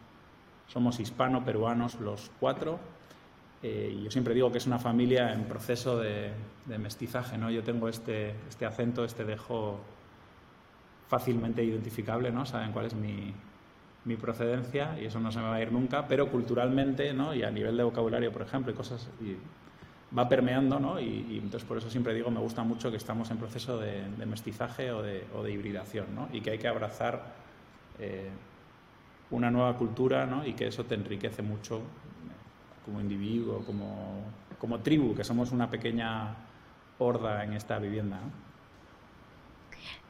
somos 0.68 1.00
hispano-peruanos 1.00 2.02
los 2.02 2.30
cuatro. 2.38 2.80
Eh, 3.64 3.96
y 3.98 4.04
yo 4.04 4.12
siempre 4.12 4.34
digo 4.34 4.52
que 4.52 4.58
es 4.58 4.68
una 4.68 4.78
familia 4.78 5.32
en 5.34 5.46
proceso 5.46 5.98
de, 5.98 6.34
mestizaje, 6.78 7.38
¿no? 7.38 7.50
Yo 7.50 7.64
tengo 7.64 7.88
este, 7.88 8.36
este 8.50 8.66
acento, 8.66 9.06
este 9.06 9.24
dejo 9.24 9.80
fácilmente 11.08 11.64
identificable, 11.64 12.30
¿no? 12.30 12.46
Saben 12.46 12.74
cuál 12.74 12.86
es 12.86 12.94
mi, 12.94 13.34
mi, 14.04 14.18
procedencia 14.18 15.00
y 15.02 15.06
eso 15.06 15.20
no 15.20 15.32
se 15.32 15.40
me 15.40 15.46
va 15.46 15.56
a 15.56 15.62
ir 15.62 15.72
nunca, 15.72 16.08
pero 16.08 16.30
culturalmente, 16.30 17.14
¿no? 17.14 17.34
Y 17.34 17.44
a 17.44 17.52
nivel 17.52 17.78
de 17.78 17.84
vocabulario, 17.84 18.34
por 18.34 18.42
ejemplo, 18.42 18.72
y 18.74 18.76
cosas... 18.76 19.10
Y 19.22 19.38
va 20.18 20.28
permeando, 20.28 20.80
¿no? 20.80 21.00
Y, 21.00 21.39
entonces 21.44 21.68
por 21.68 21.78
eso 21.78 21.89
siempre 21.89 22.13
digo, 22.13 22.32
me 22.32 22.39
gusta 22.39 22.63
mucho 22.63 22.89
que 22.92 22.98
estamos 22.98 23.30
en 23.32 23.38
proceso 23.38 23.78
de, 23.78 24.04
mestizaje 24.25 24.92
o 24.92 25.01
de, 25.01 25.25
o 25.36 25.44
de, 25.44 25.51
hibridación, 25.51 26.16
¿no? 26.16 26.30
Y 26.32 26.42
que 26.42 26.51
hay 26.51 26.58
que 26.58 26.68
abrazar 26.68 27.34
eh, 28.00 28.30
una 29.32 29.51
nueva 29.51 29.75
cultura, 29.78 30.25
¿no? 30.25 30.46
Y 30.46 30.54
que 30.54 30.68
eso 30.68 30.86
te 30.86 30.96
enriquece 30.96 31.42
mucho 31.42 31.82
como 32.86 33.01
individuo, 33.01 33.63
como, 33.66 34.80
tribu, 34.80 35.16
que 35.16 35.24
somos 35.24 35.51
una 35.51 35.70
pequeña 35.70 36.36
horda 36.98 37.44
en 37.44 37.54
esta 37.54 37.78
vivienda. 37.78 38.20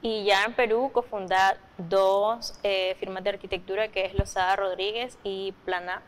Y 0.02 0.24
ya 0.24 0.46
en 0.46 0.54
Perú 0.54 0.92
cofunda 0.94 1.58
dos 1.78 2.58
eh, 2.64 2.96
firmas 3.00 3.24
de 3.24 3.32
arquitectura, 3.32 3.90
que 3.90 4.06
es 4.06 4.14
Lozada 4.14 4.56
Rodríguez 4.56 5.18
y 5.24 5.54
Plana. 5.66 6.02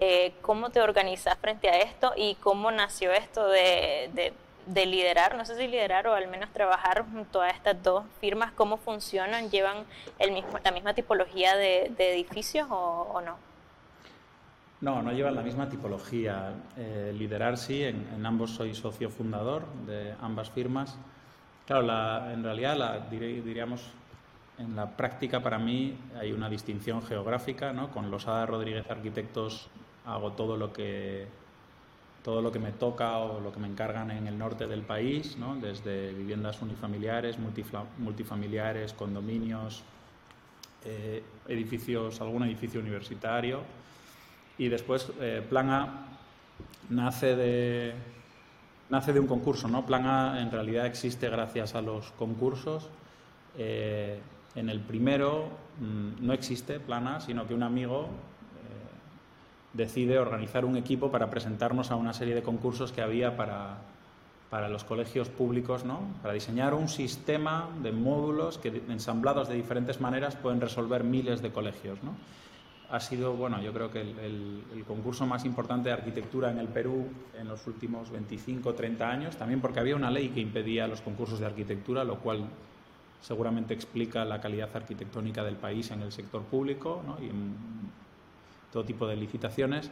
Eh, 0.00 0.34
¿Cómo 0.42 0.70
te 0.70 0.80
organizas 0.80 1.38
frente 1.38 1.68
a 1.68 1.78
esto 1.78 2.12
y 2.16 2.34
cómo 2.36 2.70
nació 2.70 3.12
esto 3.12 3.46
de, 3.46 4.32
de, 4.66 4.86
liderar, 4.86 5.36
no 5.36 5.44
sé 5.44 5.56
si 5.56 5.68
liderar 5.68 6.08
o 6.08 6.14
al 6.14 6.26
menos 6.28 6.50
trabajar 6.50 7.04
junto 7.12 7.40
a 7.40 7.50
estas 7.50 7.80
dos 7.82 8.04
firmas? 8.20 8.52
¿Cómo 8.52 8.78
funcionan? 8.78 9.50
¿Llevan 9.50 9.84
el 10.18 10.32
mismo, 10.32 10.58
la 10.64 10.72
misma 10.72 10.94
tipología 10.94 11.56
de, 11.56 11.92
edificios 11.98 12.66
o, 12.70 13.22
no? 13.24 13.36
No, 14.80 15.02
no 15.02 15.12
llevan 15.12 15.36
la 15.36 15.42
misma 15.42 15.68
tipología. 15.68 16.52
Eh, 16.76 17.14
liderar 17.16 17.56
sí, 17.56 17.84
en, 17.84 18.08
en 18.16 18.26
ambos 18.26 18.50
soy 18.50 18.74
socio 18.74 19.08
fundador 19.08 19.64
de 19.86 20.14
ambas 20.20 20.50
firmas. 20.50 20.96
Claro, 21.66 22.30
en 22.30 22.42
realidad, 22.42 23.02
diríamos, 23.08 23.92
en 24.58 24.76
la 24.76 24.96
práctica 24.96 25.42
para 25.42 25.58
mí 25.58 25.96
hay 26.18 26.32
una 26.32 26.48
distinción 26.48 27.02
geográfica, 27.02 27.72
¿no? 27.72 27.90
Con 27.90 28.10
Losada 28.10 28.46
Rodríguez 28.46 28.90
Arquitectos 28.90 29.68
hago 30.06 30.32
todo 30.32 30.56
lo 30.56 30.72
que 30.72 31.26
todo 32.22 32.40
lo 32.40 32.52
que 32.52 32.60
me 32.60 32.70
toca 32.70 33.18
o 33.18 33.40
lo 33.40 33.52
que 33.52 33.58
me 33.58 33.66
encargan 33.66 34.12
en 34.12 34.28
el 34.28 34.38
norte 34.38 34.68
del 34.68 34.82
país, 34.82 35.36
desde 35.60 36.12
viviendas 36.12 36.62
unifamiliares, 36.62 37.36
multifamiliares, 37.98 38.92
condominios, 38.92 39.82
eh, 40.84 41.22
edificios, 41.48 42.20
algún 42.20 42.44
edificio 42.44 42.78
universitario. 42.78 43.62
Y 44.56 44.68
después 44.68 45.10
eh, 45.20 45.44
Plan 45.48 45.70
A 45.70 46.06
nace 46.90 47.34
de, 47.34 47.94
nace 48.88 49.12
de 49.12 49.18
un 49.18 49.26
concurso, 49.26 49.66
¿no? 49.66 49.84
Plan 49.84 50.06
A 50.06 50.40
en 50.40 50.52
realidad 50.52 50.86
existe 50.86 51.28
gracias 51.28 51.74
a 51.74 51.82
los 51.82 52.12
concursos. 52.12 52.88
Eh, 53.58 54.20
en 54.54 54.68
el 54.68 54.80
primero 54.80 55.48
mm, 55.80 56.24
no 56.24 56.32
existe 56.32 56.80
Plan 56.80 57.06
A, 57.06 57.20
sino 57.20 57.46
que 57.46 57.54
un 57.54 57.62
amigo 57.62 58.02
eh, 58.02 58.08
decide 59.72 60.18
organizar 60.18 60.64
un 60.64 60.76
equipo 60.76 61.10
para 61.10 61.30
presentarnos 61.30 61.90
a 61.90 61.96
una 61.96 62.12
serie 62.12 62.34
de 62.34 62.42
concursos 62.42 62.92
que 62.92 63.02
había 63.02 63.36
para, 63.36 63.78
para 64.50 64.68
los 64.68 64.84
colegios 64.84 65.28
públicos, 65.28 65.84
¿no? 65.84 66.00
Para 66.22 66.34
diseñar 66.34 66.74
un 66.74 66.88
sistema 66.88 67.68
de 67.82 67.92
módulos 67.92 68.58
que 68.58 68.82
ensamblados 68.88 69.48
de 69.48 69.54
diferentes 69.54 70.00
maneras 70.00 70.36
pueden 70.36 70.60
resolver 70.60 71.04
miles 71.04 71.42
de 71.42 71.50
colegios, 71.52 72.02
¿no? 72.02 72.14
ha 72.92 73.00
sido, 73.00 73.32
bueno, 73.32 73.60
yo 73.62 73.72
creo 73.72 73.90
que 73.90 74.02
el, 74.02 74.84
concurso 74.86 75.26
más 75.26 75.46
importante 75.46 75.88
de 75.88 75.94
arquitectura 75.94 76.50
en 76.50 76.58
el 76.58 76.68
Perú 76.68 77.06
en 77.38 77.48
los 77.48 77.66
últimos 77.66 78.10
25 78.10 78.74
30 78.74 79.10
años, 79.10 79.36
también 79.36 79.62
porque 79.62 79.80
había 79.80 79.96
una 79.96 80.10
ley 80.10 80.28
que 80.28 80.40
impedía 80.40 80.86
los 80.86 81.00
concursos 81.00 81.40
de 81.40 81.46
arquitectura, 81.46 82.04
lo 82.04 82.18
cual 82.18 82.44
seguramente 83.22 83.72
explica 83.72 84.24
la 84.24 84.40
calidad 84.40 84.68
arquitectónica 84.74 85.42
del 85.42 85.56
país 85.56 85.90
en 85.90 86.02
el 86.02 86.12
sector 86.12 86.42
público 86.42 87.02
y 87.22 87.26
en 87.26 87.54
todo 88.72 88.84
tipo 88.84 89.06
de 89.06 89.16
licitaciones. 89.16 89.90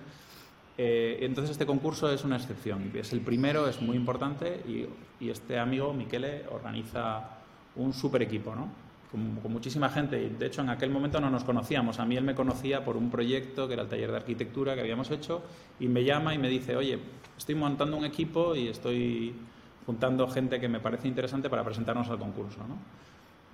Eh, 0.76 1.18
entonces 1.22 1.52
este 1.52 1.66
concurso 1.66 2.10
es 2.10 2.24
una 2.24 2.36
excepción, 2.36 2.90
es 2.94 3.12
el 3.12 3.20
primero, 3.20 3.68
es 3.68 3.80
muy 3.80 3.96
importante 3.96 4.62
y, 4.66 5.28
este 5.28 5.58
amigo, 5.58 5.92
Miquele, 5.92 6.46
organiza 6.50 7.22
un 7.76 7.92
super 7.92 8.22
equipo, 8.22 8.54
con, 9.10 9.52
muchísima 9.52 9.90
gente. 9.90 10.30
De 10.30 10.46
hecho, 10.46 10.62
en 10.62 10.70
aquel 10.70 10.90
momento 10.90 11.20
no 11.20 11.28
nos 11.28 11.44
conocíamos. 11.44 11.98
A 11.98 12.06
mí 12.06 12.16
él 12.16 12.24
me 12.24 12.34
conocía 12.34 12.84
por 12.84 12.96
un 12.96 13.10
proyecto 13.10 13.66
que 13.66 13.74
era 13.74 13.82
el 13.82 13.88
taller 13.88 14.10
de 14.10 14.16
arquitectura 14.16 14.74
que 14.74 14.80
habíamos 14.80 15.10
hecho 15.10 15.42
y 15.78 15.88
me 15.88 16.04
llama 16.04 16.34
y 16.34 16.38
me 16.38 16.48
dice, 16.48 16.76
oye, 16.76 16.98
estoy 17.36 17.54
montando 17.54 17.96
un 17.96 18.04
equipo 18.06 18.56
y 18.56 18.68
estoy 18.68 19.34
juntando 19.84 20.28
gente 20.28 20.60
que 20.60 20.68
me 20.68 20.80
parece 20.80 21.08
interesante 21.08 21.50
para 21.50 21.64
presentarnos 21.64 22.08
al 22.08 22.18
concurso. 22.18 22.60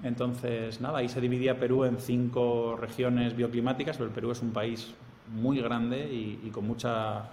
Entonces, 0.03 0.81
nada, 0.81 0.99
ahí 0.99 1.09
se 1.09 1.21
dividía 1.21 1.59
Perú 1.59 1.85
en 1.85 1.99
cinco 1.99 2.77
regiones 2.77 3.35
bioclimáticas, 3.35 3.97
pero 3.97 4.09
el 4.09 4.15
Perú 4.15 4.31
es 4.31 4.43
un 4.43 4.53
país 4.53 4.95
muy 5.35 5.61
grande 5.61 5.99
y, 5.99 6.51
con 6.51 6.67
mucha 6.67 7.31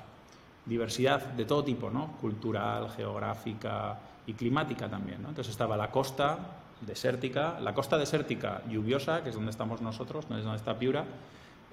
diversidad 0.65 1.21
de 1.33 1.45
todo 1.45 1.63
tipo, 1.63 1.89
¿no? 1.89 2.13
cultural, 2.21 2.89
geográfica 2.89 3.99
y 4.25 4.33
climática 4.33 4.89
también. 4.89 5.21
¿no? 5.21 5.29
Entonces 5.29 5.51
estaba 5.51 5.75
la 5.75 5.91
costa, 5.91 6.37
desértica, 6.81 7.59
la 7.59 7.73
costa 7.73 7.97
desértica 7.97 8.61
lluviosa, 8.69 9.23
que 9.23 9.29
es 9.29 9.35
donde 9.35 9.51
estamos 9.51 9.81
nosotros, 9.81 10.27
donde 10.27 10.55
está 10.55 10.77
Piura, 10.77 11.05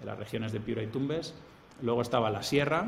en 0.00 0.06
las 0.06 0.18
regiones 0.18 0.52
de 0.52 0.60
Piura 0.60 0.82
y 0.82 0.88
Tumbes. 0.88 1.34
Luego 1.82 2.02
estaba 2.02 2.30
la 2.30 2.42
sierra, 2.42 2.84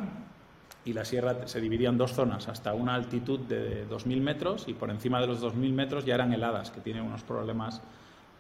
y 0.85 0.93
la 0.93 1.05
sierra 1.05 1.47
se 1.47 1.61
dividía 1.61 1.89
en 1.89 1.99
dos 1.99 2.13
zonas, 2.13 2.49
hasta 2.49 2.75
una 2.75 2.95
altitud 2.95 3.41
de 3.41 3.89
2.000 3.89 4.21
metros, 4.21 4.67
y 4.67 4.75
por 4.75 4.91
encima 4.91 5.21
de 5.21 5.29
los 5.29 5.43
2.000 5.43 5.73
metros 5.73 6.05
ya 6.05 6.15
eran 6.15 6.33
heladas, 6.33 6.71
que 6.71 6.81
tienen 6.81 7.05
unos 7.05 7.23
problemas 7.23 7.81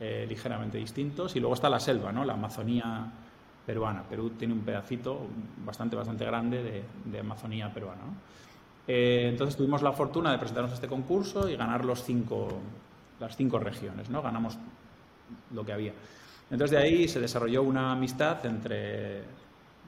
eh, 0.01 0.27
ligeramente 0.29 0.79
distintos. 0.79 1.37
Y 1.37 1.41
luego 1.41 1.55
está 1.55 1.71
la 1.71 1.79
selva, 1.79 2.11
¿no? 2.11 2.25
la 2.25 2.33
Amazonía 2.33 3.07
peruana. 3.65 4.03
Perú 4.03 4.31
tiene 4.31 4.53
un 4.53 4.63
pedacito 4.63 5.21
bastante, 5.65 5.95
bastante 5.95 6.25
grande 6.25 6.85
de, 7.05 7.19
Amazonía 7.21 7.73
peruana. 7.73 8.03
Eh, 8.89 9.27
entonces 9.29 9.57
tuvimos 9.57 9.81
la 9.83 9.93
fortuna 9.93 10.33
de 10.33 10.39
presentarnos 10.39 10.73
a 10.73 10.75
este 10.75 10.89
concurso 10.89 11.49
y 11.49 11.55
ganar 11.55 11.85
los 11.85 12.03
cinco, 12.03 12.49
las 13.21 13.37
cinco 13.37 13.61
regiones, 13.61 14.11
¿no? 14.11 14.21
Ganamos 14.21 14.59
lo 15.55 15.65
que 15.65 15.73
había. 15.73 15.93
Entonces 16.51 16.73
de 16.73 16.83
ahí 16.83 17.07
se 17.07 17.21
desarrolló 17.21 17.63
una 17.63 17.93
amistad 17.93 18.45
entre, 18.45 19.23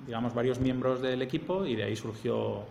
digamos, 0.06 0.34
varios 0.34 0.58
miembros 0.58 1.00
del 1.00 1.22
equipo 1.22 1.64
y 1.64 1.76
de 1.76 1.84
ahí 1.84 1.96
surgió 1.96 2.64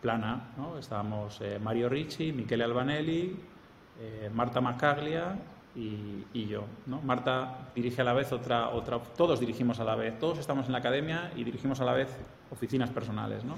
Plana, 0.00 0.52
¿no? 0.56 0.78
Estábamos 0.78 1.40
eh, 1.40 1.58
Mario 1.62 1.88
Ricci, 1.88 2.32
Michele 2.32 2.64
Albanelli, 2.64 3.36
eh, 4.00 4.30
Marta 4.32 4.60
Macaglia 4.60 5.36
y, 5.74 6.46
yo, 6.46 6.64
¿no? 6.86 7.00
Marta 7.02 7.70
dirige 7.74 8.00
a 8.00 8.04
la 8.04 8.12
vez 8.12 8.32
otra, 8.32 8.70
otra, 8.70 8.98
todos 8.98 9.38
dirigimos 9.38 9.78
a 9.78 9.84
la 9.84 9.94
vez, 9.94 10.18
todos 10.18 10.38
estamos 10.38 10.66
en 10.66 10.72
la 10.72 10.78
academia 10.78 11.30
y 11.36 11.44
dirigimos 11.44 11.80
a 11.80 11.84
la 11.84 11.92
vez 11.92 12.08
oficinas 12.50 12.90
personales, 12.90 13.44
¿no? 13.44 13.54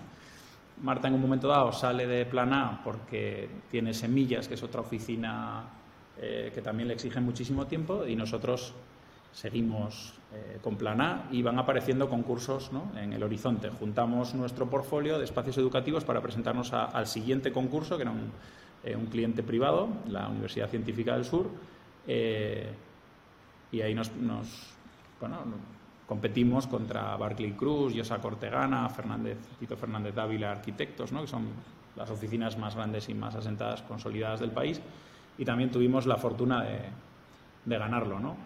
Marta 0.82 1.08
en 1.08 1.14
un 1.14 1.20
momento 1.20 1.48
dado 1.48 1.72
sale 1.72 2.06
de 2.06 2.24
Plana 2.26 2.80
porque 2.84 3.48
tiene 3.70 3.94
Semillas, 3.94 4.48
que 4.48 4.54
es 4.54 4.62
otra 4.62 4.80
oficina 4.80 5.64
eh, 6.18 6.50
que 6.54 6.62
también 6.62 6.88
le 6.88 6.94
exigen 6.94 7.24
muchísimo 7.24 7.66
tiempo 7.66 8.06
y 8.06 8.16
nosotros 8.16 8.74
seguimos 9.32 10.14
eh, 10.32 10.58
con 10.62 10.76
Plan 10.76 11.00
A 11.00 11.28
y 11.30 11.42
van 11.42 11.58
apareciendo 11.58 12.08
concursos 12.08 12.70
en 12.96 13.12
el 13.12 13.22
horizonte. 13.22 13.70
Juntamos 13.70 14.34
nuestro 14.34 14.70
portfolio 14.70 15.18
de 15.18 15.25
espacios 15.25 15.58
educativos 15.58 16.04
para 16.04 16.20
presentarnos 16.20 16.72
al 16.72 17.06
siguiente 17.06 17.52
concurso, 17.52 17.96
que 17.96 18.02
era 18.02 18.12
un 18.12 18.30
eh, 18.82 18.96
un 18.96 19.06
cliente 19.06 19.42
privado, 19.42 19.88
la 20.08 20.28
Universidad 20.28 20.70
Científica 20.70 21.12
del 21.14 21.26
Sur, 21.26 21.50
eh, 22.06 22.72
y 23.70 23.82
ahí 23.82 23.94
nos, 23.94 24.10
bueno, 25.20 25.37
competimos 26.06 26.66
contra 26.66 27.14
Barclay 27.16 27.52
Cruz, 27.52 27.92
Yosa 27.92 28.18
Cortegana, 28.20 28.88
Fernández, 28.88 29.37
Tito 29.58 29.76
Fernández 29.76 30.14
Dávila, 30.14 30.50
arquitectos, 30.50 31.12
¿no? 31.12 31.20
que 31.20 31.26
son 31.26 31.49
las 31.94 32.10
oficinas 32.10 32.56
más 32.56 32.75
grandes 32.75 33.10
y 33.10 33.14
más 33.14 33.34
asentadas, 33.34 33.82
consolidadas 33.82 34.40
del 34.40 34.50
país, 34.50 34.80
y 35.37 35.44
también 35.44 35.70
tuvimos 35.70 36.06
la 36.06 36.16
fortuna 36.16 36.64
de, 36.64 36.78
de 37.66 37.78
ganarlo, 37.78 38.18
¿no? 38.18 38.37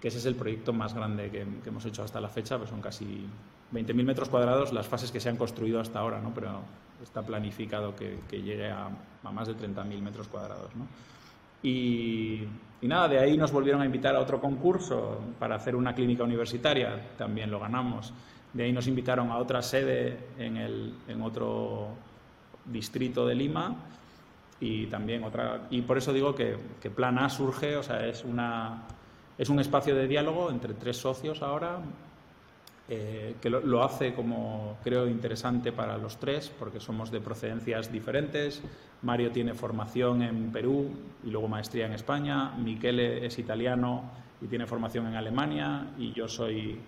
Que 0.00 0.08
ese 0.08 0.18
es 0.18 0.26
el 0.26 0.36
proyecto 0.36 0.72
más 0.72 0.94
grande 0.94 1.30
que, 1.30 1.46
hemos 1.66 1.84
hecho 1.84 2.02
hasta 2.02 2.20
la 2.20 2.28
fecha, 2.28 2.56
pues 2.56 2.70
son 2.70 2.80
casi 2.80 3.26
20.000 3.72 4.04
metros 4.04 4.28
cuadrados 4.28 4.72
las 4.72 4.86
fases 4.86 5.10
que 5.10 5.20
se 5.20 5.28
han 5.28 5.36
construido 5.36 5.80
hasta 5.80 5.98
ahora, 5.98 6.20
¿no? 6.20 6.32
pero 6.32 6.60
está 7.02 7.22
planificado 7.22 7.94
que, 7.96 8.18
llegue 8.30 8.70
a, 8.70 8.88
más 9.24 9.48
de 9.48 9.56
30.000 9.56 10.00
metros 10.00 10.28
cuadrados. 10.28 10.74
¿no? 10.76 10.86
Y, 11.62 12.46
nada, 12.82 13.08
de 13.08 13.18
ahí 13.18 13.36
nos 13.36 13.50
volvieron 13.50 13.82
a 13.82 13.86
invitar 13.86 14.14
a 14.14 14.20
otro 14.20 14.40
concurso 14.40 15.20
para 15.38 15.56
hacer 15.56 15.74
una 15.74 15.94
clínica 15.94 16.22
universitaria, 16.22 17.10
también 17.16 17.50
lo 17.50 17.58
ganamos. 17.60 18.12
De 18.52 18.64
ahí 18.64 18.72
nos 18.72 18.86
invitaron 18.86 19.30
a 19.30 19.38
otra 19.38 19.62
sede 19.62 20.16
en, 20.38 20.56
el, 20.56 20.94
en 21.08 21.22
otro 21.22 21.88
distrito 22.64 23.26
de 23.26 23.34
Lima 23.34 23.76
y 24.60 24.86
también 24.86 25.24
otra. 25.24 25.66
Y 25.70 25.82
por 25.82 25.98
eso 25.98 26.12
digo 26.12 26.34
que, 26.34 26.56
que 26.80 26.90
Plan 26.90 27.18
A 27.18 27.28
surge, 27.28 27.76
o 27.76 27.82
sea, 27.82 28.06
es 28.06 28.24
una 28.24 28.84
es 29.38 29.48
un 29.48 29.60
espacio 29.60 29.94
de 29.94 30.08
diálogo 30.08 30.50
entre 30.50 30.74
tres 30.74 30.96
socios 30.96 31.42
ahora, 31.42 31.78
eh, 32.90 33.36
que 33.40 33.50
lo, 33.50 33.84
hace 33.84 34.14
como 34.14 34.78
creo 34.82 35.06
interesante 35.06 35.72
para 35.72 35.96
los 35.96 36.18
tres, 36.18 36.50
porque 36.58 36.80
somos 36.80 37.10
de 37.10 37.20
procedencias 37.20 37.92
diferentes. 37.92 38.62
Mario 39.02 39.30
tiene 39.30 39.54
formación 39.54 40.22
en 40.22 40.50
Perú 40.50 40.90
y 41.22 41.30
luego 41.30 41.46
maestría 41.46 41.86
en 41.86 41.92
España. 41.92 42.50
Michele 42.56 43.26
es 43.26 43.38
italiano 43.38 44.10
y 44.40 44.46
tiene 44.46 44.66
formación 44.66 45.06
en 45.06 45.14
Alemania. 45.14 45.86
Y 45.98 46.12
yo 46.12 46.26
soy 46.26 46.80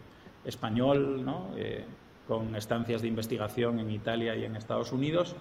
español, 0.44 1.24
¿no? 1.24 1.50
Eh, 1.56 1.84
con 2.26 2.56
estancias 2.56 3.02
de 3.02 3.08
investigación 3.08 3.78
en 3.78 3.90
Italia 3.90 4.34
y 4.34 4.44
en 4.44 4.56
Estados 4.56 4.92
Unidos. 4.92 5.36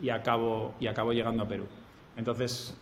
Y 0.00 0.10
acabo, 0.10 0.74
y 0.78 0.86
acabo 0.86 1.12
llegando 1.12 1.42
a 1.42 1.48
Perú. 1.48 1.64
Entonces, 2.16 2.76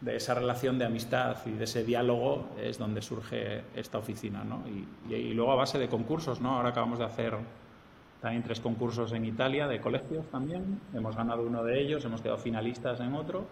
de 0.00 0.16
esa 0.16 0.34
relación 0.34 0.78
de 0.78 0.86
amistad 0.86 1.36
y 1.46 1.50
de 1.50 1.64
ese 1.64 1.84
diálogo 1.84 2.48
es 2.60 2.78
donde 2.78 3.02
surge 3.02 3.62
esta 3.74 3.98
oficina. 3.98 4.42
¿no? 4.44 4.62
Y, 5.08 5.34
luego 5.34 5.52
a 5.52 5.56
base 5.56 5.78
de 5.78 5.88
concursos, 5.88 6.40
¿no? 6.40 6.56
ahora 6.56 6.70
acabamos 6.70 6.98
de 6.98 7.04
hacer 7.04 7.34
también 8.20 8.42
tres 8.42 8.60
concursos 8.60 9.12
en 9.12 9.24
Italia 9.24 9.66
de 9.66 9.80
colegios 9.80 10.26
también, 10.30 10.80
hemos 10.94 11.16
ganado 11.16 11.42
uno 11.42 11.64
de 11.64 11.80
ellos, 11.80 12.04
hemos 12.04 12.20
quedado 12.20 12.38
finalistas 12.38 13.00
en 13.00 13.14
otro 13.14 13.46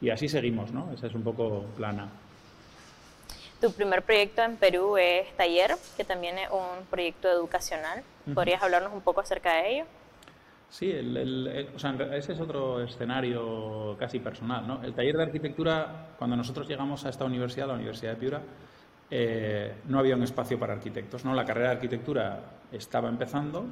y 0.00 0.10
así 0.10 0.28
seguimos, 0.28 0.72
¿no? 0.72 0.90
ese 0.92 1.06
es 1.06 1.14
un 1.14 1.22
poco 1.22 1.64
plana. 1.76 2.08
Tu 3.60 3.72
primer 3.72 4.02
proyecto 4.02 4.42
en 4.42 4.56
Perú 4.56 4.98
es 4.98 5.34
Taller, 5.36 5.76
que 5.96 6.04
también 6.04 6.38
es 6.38 6.50
un 6.50 6.84
proyecto 6.90 7.30
educacional. 7.30 8.02
¿Podrías 8.34 8.62
hablarnos 8.62 8.92
un 8.92 9.00
poco 9.00 9.22
acerca 9.22 9.54
de 9.54 9.72
ello? 9.72 9.84
Sí, 10.74 10.90
ese 10.90 12.32
es 12.32 12.40
otro 12.40 12.82
escenario 12.82 13.96
casi 13.96 14.18
personal. 14.18 14.66
¿no? 14.66 14.82
El 14.82 14.92
taller 14.92 15.16
de 15.16 15.22
arquitectura, 15.22 16.16
cuando 16.18 16.34
nosotros 16.34 16.66
llegamos 16.66 17.04
a 17.04 17.10
esta 17.10 17.24
universidad, 17.24 17.68
la 17.68 17.74
Universidad 17.74 18.10
de 18.10 18.16
Piura, 18.16 18.42
eh, 19.08 19.72
no 19.86 20.00
había 20.00 20.16
un 20.16 20.24
espacio 20.24 20.58
para 20.58 20.72
arquitectos. 20.72 21.24
¿no? 21.24 21.32
La 21.32 21.44
carrera 21.44 21.68
de 21.68 21.74
arquitectura 21.76 22.40
estaba 22.72 23.08
empezando, 23.08 23.66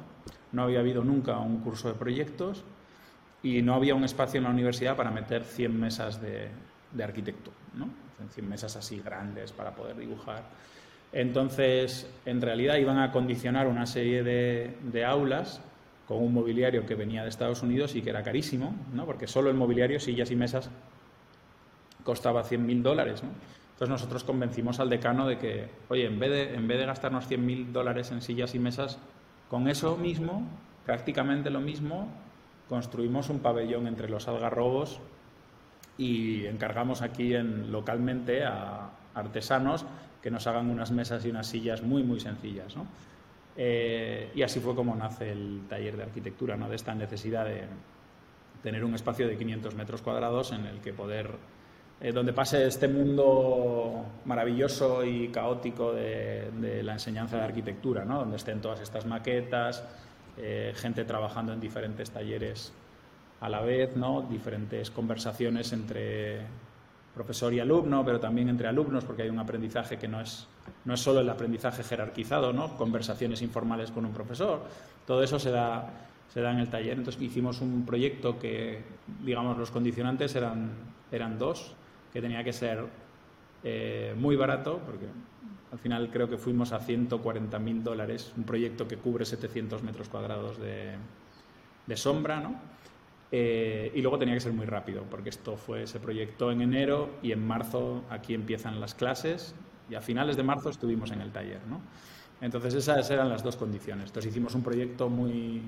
no 0.53 0.63
había 0.63 0.79
habido 0.79 1.03
nunca 1.03 1.37
un 1.39 1.59
curso 1.59 1.89
de 1.89 1.95
proyectos 1.95 2.63
y 3.43 3.61
no 3.61 3.73
había 3.73 3.95
un 3.95 4.05
espacio 4.05 4.37
en 4.37 4.45
la 4.45 4.51
universidad 4.51 4.95
para 4.95 5.11
meter 5.11 5.43
100 5.43 5.77
mesas 5.77 6.21
de, 6.21 6.51
arquitecto, 7.03 7.51
¿no? 7.73 7.89
100 8.29 8.47
mesas 8.47 8.77
así 8.77 9.01
grandes 9.01 9.51
para 9.51 9.75
poder 9.75 9.97
dibujar. 9.97 10.43
Entonces, 11.11 12.09
en 12.25 12.39
realidad 12.41 12.77
iban 12.77 12.99
a 12.99 13.11
condicionar 13.11 13.67
una 13.67 13.87
serie 13.87 14.23
de, 14.23 14.77
de 14.83 15.03
aulas 15.03 15.61
con 16.07 16.17
un 16.17 16.33
mobiliario 16.33 16.85
que 16.85 16.95
venía 16.95 17.23
de 17.23 17.29
Estados 17.29 17.63
Unidos 17.63 17.95
y 17.95 18.01
que 18.01 18.09
era 18.09 18.23
carísimo, 18.23 18.75
¿no? 18.93 19.05
porque 19.05 19.27
solo 19.27 19.49
el 19.49 19.55
mobiliario, 19.55 19.99
sillas 19.99 20.31
y 20.31 20.35
mesas, 20.35 20.69
costaba 22.03 22.43
100.000 22.43 22.81
dólares. 22.81 23.23
¿no? 23.23 23.29
Entonces 23.73 23.89
nosotros 23.89 24.23
convencimos 24.23 24.79
al 24.79 24.89
decano 24.89 25.27
de 25.27 25.37
que, 25.37 25.69
oye, 25.89 26.05
en 26.05 26.19
vez 26.19 26.29
de, 26.29 26.55
en 26.55 26.67
vez 26.67 26.77
de 26.77 26.85
gastarnos 26.85 27.29
100.000 27.29 27.71
dólares 27.71 28.11
en 28.11 28.21
sillas 28.21 28.53
y 28.55 28.59
mesas, 28.59 28.99
con 29.49 29.67
eso 29.67 29.97
mismo, 29.97 30.45
prácticamente 30.85 31.49
lo 31.49 31.61
mismo, 31.61 32.07
construimos 32.69 33.29
un 33.29 33.39
pabellón 33.39 33.87
entre 33.87 34.09
los 34.09 34.27
algarrobos 34.27 34.99
y 35.97 36.45
encargamos 36.45 37.01
aquí 37.01 37.35
en, 37.35 37.71
localmente 37.71 38.43
a 38.43 38.89
artesanos 39.15 39.85
que 40.21 40.31
nos 40.31 40.47
hagan 40.47 40.69
unas 40.69 40.91
mesas 40.91 41.25
y 41.25 41.29
unas 41.29 41.47
sillas 41.47 41.83
muy, 41.83 42.01
muy 42.03 42.19
sencillas. 42.19 42.75
¿no? 42.75 42.87
Eh, 43.55 44.31
y 44.33 44.41
así 44.41 44.59
fue 44.59 44.75
como 44.75 44.95
nace 44.95 45.31
el 45.31 45.61
taller 45.69 45.95
de 45.97 46.03
arquitectura, 46.03 46.57
¿no? 46.57 46.69
de 46.69 46.75
esta 46.75 46.95
necesidad 46.95 47.45
de 47.45 47.63
tener 48.63 48.83
un 48.83 48.95
espacio 48.95 49.27
de 49.27 49.37
500 49.37 49.75
metros 49.75 50.01
cuadrados 50.01 50.51
en 50.53 50.65
el 50.65 50.79
que 50.79 50.93
poder, 50.93 51.29
eh, 52.01 52.11
donde 52.11 52.33
pase 52.33 52.65
este 52.65 52.87
mundo 52.87 54.05
maravilloso 54.25 55.03
y 55.05 55.27
caótico 55.27 55.93
de, 55.93 56.81
la 56.83 56.93
enseñanza 56.93 57.37
de 57.37 57.43
arquitectura, 57.43 58.05
¿no? 58.05 58.19
donde 58.19 58.37
estén 58.37 58.61
todas 58.61 58.79
estas 58.79 59.05
maquetas, 59.05 59.83
eh, 60.37 60.73
gente 60.75 61.05
trabajando 61.05 61.53
en 61.53 61.59
diferentes 61.59 62.09
talleres 62.09 62.73
a 63.41 63.49
la 63.49 63.61
vez, 63.61 63.95
¿no? 63.95 64.21
diferentes 64.23 64.89
conversaciones 64.89 65.73
entre 65.73 66.41
profesor 67.13 67.53
y 67.53 67.59
alumno, 67.59 68.03
pero 68.03 68.19
también 68.19 68.49
entre 68.49 68.67
alumnos, 68.67 69.03
porque 69.05 69.23
hay 69.23 69.29
un 69.29 69.39
aprendizaje 69.39 69.97
que 69.97 70.07
no 70.07 70.21
es, 70.21 70.47
no 70.85 70.93
es 70.93 70.99
solo 70.99 71.21
el 71.21 71.29
aprendizaje 71.29 71.83
jerarquizado, 71.83 72.53
¿no? 72.53 72.77
conversaciones 72.77 73.41
informales 73.41 73.91
con 73.91 74.05
un 74.05 74.13
profesor, 74.13 74.61
todo 75.05 75.23
eso 75.23 75.39
se 75.39 75.51
da, 75.51 75.89
se 76.33 76.41
da 76.41 76.51
en 76.51 76.59
el 76.59 76.69
taller. 76.69 76.97
Entonces 76.97 77.21
hicimos 77.21 77.61
un 77.61 77.85
proyecto 77.85 78.39
que, 78.39 78.81
digamos, 79.23 79.57
los 79.57 79.71
condicionantes 79.71 80.35
eran, 80.35 80.71
eran 81.11 81.37
dos, 81.37 81.75
que 82.11 82.21
tenía 82.21 82.43
que 82.43 82.53
ser 82.53 82.85
eh, 83.63 84.13
muy 84.17 84.35
barato, 84.35 84.79
porque 84.85 85.05
al 85.71 85.79
final 85.79 86.09
creo 86.11 86.29
que 86.29 86.37
fuimos 86.37 86.71
a 86.71 86.79
140.000 86.79 87.81
dólares, 87.81 88.33
un 88.37 88.43
proyecto 88.43 88.87
que 88.87 88.97
cubre 88.97 89.25
700 89.25 89.81
metros 89.83 90.09
cuadrados 90.09 90.59
de, 90.59 90.91
de 91.87 91.97
sombra, 91.97 92.39
¿no? 92.39 92.73
Eh, 93.35 93.91
y 93.95 94.01
luego 94.03 94.19
tenía 94.19 94.35
que 94.35 94.41
ser 94.41 94.53
muy 94.53 94.67
rápido, 94.67 95.05
porque 95.09 95.29
esto 95.29 95.57
fue, 95.57 95.87
se 95.87 95.99
proyectó 95.99 96.51
en 96.51 96.61
enero 96.61 97.09
y 97.23 97.31
en 97.31 97.43
marzo 97.43 98.03
aquí 98.11 98.35
empiezan 98.35 98.79
las 98.79 98.93
clases 98.93 99.55
y 99.89 99.95
a 99.95 100.01
finales 100.01 100.37
de 100.37 100.43
marzo 100.43 100.69
estuvimos 100.69 101.11
en 101.11 101.21
el 101.21 101.31
taller. 101.31 101.61
¿no? 101.69 101.81
Entonces 102.41 102.73
esas 102.73 103.09
eran 103.09 103.29
las 103.29 103.43
dos 103.43 103.55
condiciones. 103.55 104.07
Entonces 104.07 104.31
hicimos 104.31 104.55
un 104.55 104.63
proyecto 104.63 105.09
muy, 105.09 105.61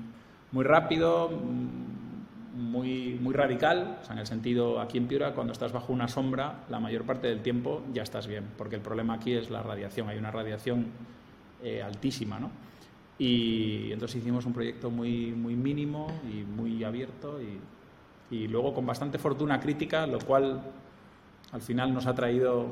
muy 0.52 0.64
rápido, 0.64 1.30
mm, 1.30 2.60
muy, 2.60 3.18
muy 3.20 3.34
radical, 3.34 3.98
o 4.00 4.04
sea, 4.04 4.14
en 4.14 4.20
el 4.20 4.26
sentido, 4.26 4.80
aquí 4.80 4.98
en 4.98 5.06
Piura, 5.06 5.34
cuando 5.34 5.52
estás 5.52 5.72
bajo 5.72 5.92
una 5.92 6.08
sombra, 6.08 6.64
la 6.70 6.80
mayor 6.80 7.04
parte 7.04 7.28
del 7.28 7.42
tiempo 7.42 7.82
ya 7.92 8.02
estás 8.02 8.26
bien, 8.26 8.44
porque 8.56 8.76
el 8.76 8.80
problema 8.80 9.14
aquí 9.14 9.34
es 9.34 9.50
la 9.50 9.62
radiación, 9.62 10.08
hay 10.08 10.18
una 10.18 10.30
radiación 10.30 10.86
eh, 11.62 11.82
altísima, 11.82 12.38
¿no? 12.38 12.50
Y 13.18 13.92
entonces 13.92 14.20
hicimos 14.20 14.44
un 14.46 14.52
proyecto 14.52 14.90
muy, 14.90 15.32
muy 15.32 15.54
mínimo 15.54 16.06
y 16.30 16.44
muy 16.44 16.84
abierto 16.84 17.40
y, 17.40 17.58
y 18.34 18.48
luego 18.48 18.74
con 18.74 18.84
bastante 18.84 19.18
fortuna 19.18 19.60
crítica, 19.60 20.06
lo 20.06 20.18
cual 20.18 20.62
al 21.52 21.62
final 21.62 21.94
nos 21.94 22.06
ha 22.06 22.14
traído 22.14 22.66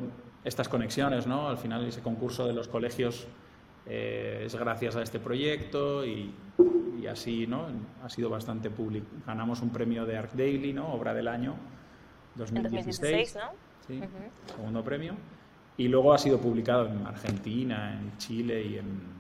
estas 0.45 0.69
conexiones, 0.69 1.27
¿no? 1.27 1.49
Al 1.49 1.59
final 1.59 1.85
ese 1.87 2.03
concurso 2.03 2.47
de 2.47 2.53
los 2.53 2.69
colegios 2.69 3.27
eh, 3.87 4.43
es 4.45 4.55
gracias 4.55 4.97
a 4.97 5.03
este 5.03 5.19
proyecto 5.19 6.05
y, 6.05 6.33
y, 7.01 7.07
así, 7.07 7.47
¿no? 7.47 7.67
Ha 8.03 8.09
sido 8.09 8.31
bastante 8.31 8.71
público. 8.71 9.07
Ganamos 9.27 9.61
un 9.63 9.71
premio 9.71 10.05
de 10.07 10.17
Arc 10.17 10.33
Daily, 10.33 10.73
¿no? 10.73 10.93
Obra 10.93 11.15
del 11.15 11.29
año 11.29 11.55
2016. 12.37 13.37
¿no? 13.37 13.43
Sí, 13.87 14.01
segundo 14.47 14.83
premio. 14.83 15.15
Y 15.77 15.89
luego 15.89 16.15
ha 16.15 16.19
sido 16.19 16.39
publicado 16.39 16.87
en 16.87 17.07
Argentina, 17.07 17.99
en 17.99 18.17
Chile 18.19 18.63
y 18.63 18.79
en 18.79 19.15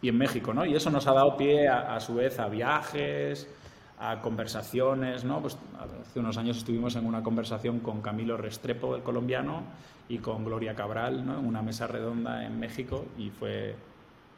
y 0.00 0.08
en 0.08 0.18
México, 0.18 0.52
¿no? 0.52 0.64
Y 0.64 0.74
eso 0.74 0.90
nos 0.90 1.06
ha 1.06 1.12
dado 1.12 1.36
pie 1.36 1.68
a, 1.68 1.98
su 2.00 2.14
vez 2.14 2.38
a 2.38 2.48
viajes, 2.48 3.48
a 3.98 4.20
conversaciones, 4.20 5.24
¿no? 5.24 5.40
Pues 5.40 5.56
hace 6.02 6.20
unos 6.20 6.36
años 6.36 6.58
estuvimos 6.58 6.96
en 6.96 7.06
una 7.06 7.22
conversación 7.22 7.80
con 7.80 8.02
Camilo 8.02 8.36
Restrepo, 8.36 8.96
el 8.96 9.02
colombiano, 9.02 9.62
y 10.08 10.18
con 10.18 10.44
Gloria 10.44 10.74
Cabral, 10.74 11.24
¿no? 11.26 11.38
En 11.38 11.46
una 11.46 11.62
mesa 11.62 11.86
redonda 11.86 12.44
en 12.44 12.58
México 12.58 13.06
y 13.18 13.30
fue, 13.30 13.74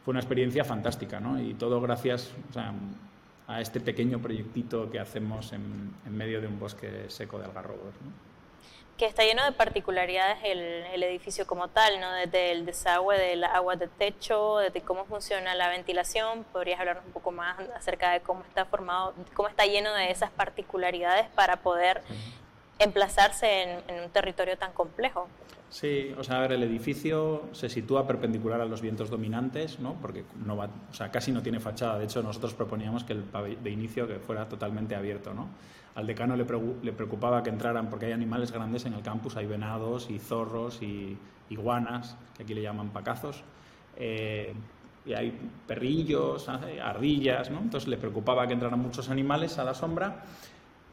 fue 0.05 0.13
una 0.13 0.21
experiencia 0.21 0.65
fantástica, 0.65 1.21
¿no? 1.21 1.41
Y 1.41 1.55
todo 1.55 1.81
gracias 1.81 2.33
a 3.47 3.61
este 3.61 3.81
pequeño 3.81 4.19
proyectito 4.19 4.91
que 4.91 4.99
hacemos 4.99 5.53
en, 5.53 5.93
en 6.07 6.17
medio 6.17 6.41
de 6.41 6.47
un 6.47 6.59
bosque 6.59 7.07
seco 7.09 7.39
de 7.39 7.47
algarrobos, 7.47 7.95
¿no? 8.05 8.28
Que 8.99 9.07
está 9.07 9.25
lleno 9.25 9.45
de 9.45 9.53
particularidades 9.53 10.39
el, 10.43 10.59
el, 10.59 11.03
edificio 11.05 11.47
como 11.47 11.69
tal, 11.69 12.01
¿no? 12.01 12.13
desde 12.13 12.53
el 12.53 12.67
desagüe 12.67 13.17
del 13.17 13.45
agua 13.45 13.77
de 13.77 13.87
techo, 13.87 14.59
desde 14.59 14.83
cómo 14.83 15.05
funciona 15.05 15.55
la 15.55 15.69
ventilación. 15.69 16.45
¿Podrías 16.53 16.81
hablarnos 16.81 17.07
un 17.07 17.13
poco 17.13 17.31
más 17.31 17.59
acerca 17.77 18.11
de 18.11 18.21
cómo 18.21 18.43
está 18.43 18.65
formado, 18.65 19.15
cómo 19.35 19.49
está 19.49 19.65
lleno 19.67 19.95
de 19.95 20.11
esas 20.11 20.31
particularidades 20.31 21.29
para 21.29 21.57
poder 21.57 22.03
emplazarse 22.79 23.81
en, 23.89 24.03
un 24.05 24.11
territorio 24.11 24.57
tan 24.57 24.73
complejo. 24.73 25.29
Sí, 25.71 26.15
o 26.17 26.25
sea, 26.25 26.39
a 26.39 26.41
ver, 26.41 26.53
el 26.53 26.63
edificio 26.63 27.43
se 27.53 27.69
sitúa 27.69 28.07
perpendicular 28.07 28.61
a 28.61 28.65
los 28.65 28.81
vientos 28.81 29.11
dominantes, 29.11 29.79
¿no? 29.81 29.95
Porque 30.01 30.25
no 30.45 30.57
va, 30.57 30.71
o 30.91 30.95
sea, 30.95 31.11
casi 31.11 31.31
no 31.31 31.43
tiene 31.43 31.61
fachada. 31.61 31.99
De 31.99 32.07
hecho, 32.07 32.23
nosotros 32.23 32.55
proponíamos 32.55 33.05
que 33.05 33.13
el 33.13 33.25
de 33.63 33.71
inicio 33.71 34.09
que 34.09 34.19
fuera 34.19 34.49
totalmente 34.49 34.95
abierto, 34.95 35.35
¿no? 35.35 35.49
Al 35.99 36.07
decano 36.07 36.37
le, 36.37 36.45
preocupaba 36.45 37.43
que 37.43 37.51
entraran, 37.51 37.91
porque 37.91 38.07
hay 38.07 38.13
animales 38.13 38.53
grandes 38.53 38.87
en 38.87 38.95
el 38.95 39.03
campus, 39.03 39.37
hay 39.37 39.47
venados 39.47 40.09
y 40.11 40.21
zorros 40.21 40.81
y 40.81 41.19
iguanas, 41.51 42.17
que 42.37 42.45
aquí 42.45 42.55
le 42.55 42.63
llaman 42.63 42.91
pacazos. 42.91 43.43
Eh, 43.97 44.55
y 45.05 45.15
hay 45.15 45.37
perrillos, 45.67 46.49
ardillas, 46.49 47.51
¿no? 47.51 47.59
Entonces 47.59 47.89
le 47.89 47.97
preocupaba 47.97 48.47
que 48.47 48.53
entraran 48.53 48.79
muchos 48.79 49.11
animales 49.11 49.59
a 49.59 49.65
la 49.65 49.75
sombra, 49.75 50.23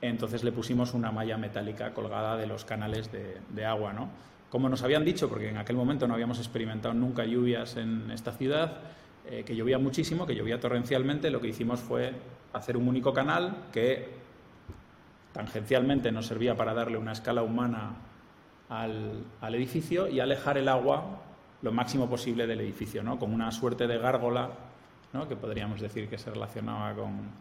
entonces 0.02 0.44
le 0.44 0.52
pusimos 0.52 0.96
una 0.96 1.12
malla 1.12 1.38
metálica 1.38 1.94
colgada 1.94 2.36
de 2.36 2.48
los 2.48 2.66
canales 2.66 3.12
de, 3.12 3.64
agua, 3.64 3.94
¿no? 3.94 4.10
Como 4.50 4.70
nos 4.70 4.82
habían 4.82 5.06
dicho, 5.06 5.30
porque 5.30 5.50
en 5.50 5.58
aquel 5.58 5.76
momento 5.76 6.08
no 6.08 6.16
habíamos 6.16 6.40
experimentado 6.40 6.96
nunca 6.96 7.26
lluvias 7.26 7.78
en 7.78 8.10
esta 8.10 8.32
ciudad, 8.32 8.80
eh, 9.28 9.44
que 9.46 9.56
llovía 9.56 9.78
muchísimo, 9.78 10.26
que 10.26 10.34
llovía 10.34 10.60
torrencialmente, 10.60 11.30
lo 11.30 11.42
que 11.42 11.50
hicimos 11.50 11.80
fue 11.80 12.12
hacer 12.54 12.76
un 12.76 12.88
único 12.88 13.14
canal 13.14 13.68
que 13.72 14.25
tangencialmente 15.36 16.14
nos 16.14 16.28
servía 16.28 16.56
para 16.56 16.74
darle 16.74 16.98
una 16.98 17.12
escala 17.12 17.44
humana 17.44 17.92
al, 18.70 19.26
al 19.42 19.56
edificio 19.56 20.08
y 20.08 20.22
alejar 20.22 20.58
el 20.58 20.70
agua 20.70 21.20
lo 21.62 21.74
máximo 21.74 22.10
posible 22.10 22.48
del 22.48 22.62
edificio, 22.62 23.04
¿no? 23.04 23.20
Con 23.20 23.34
una 23.34 23.52
suerte 23.52 23.86
de 23.86 23.98
gárgola, 23.98 24.50
¿no? 25.12 25.28
Que 25.28 25.36
podríamos 25.36 25.82
decir 25.82 26.08
que 26.08 26.18
se 26.18 26.30
relacionaba 26.30 26.94
con, 26.94 27.32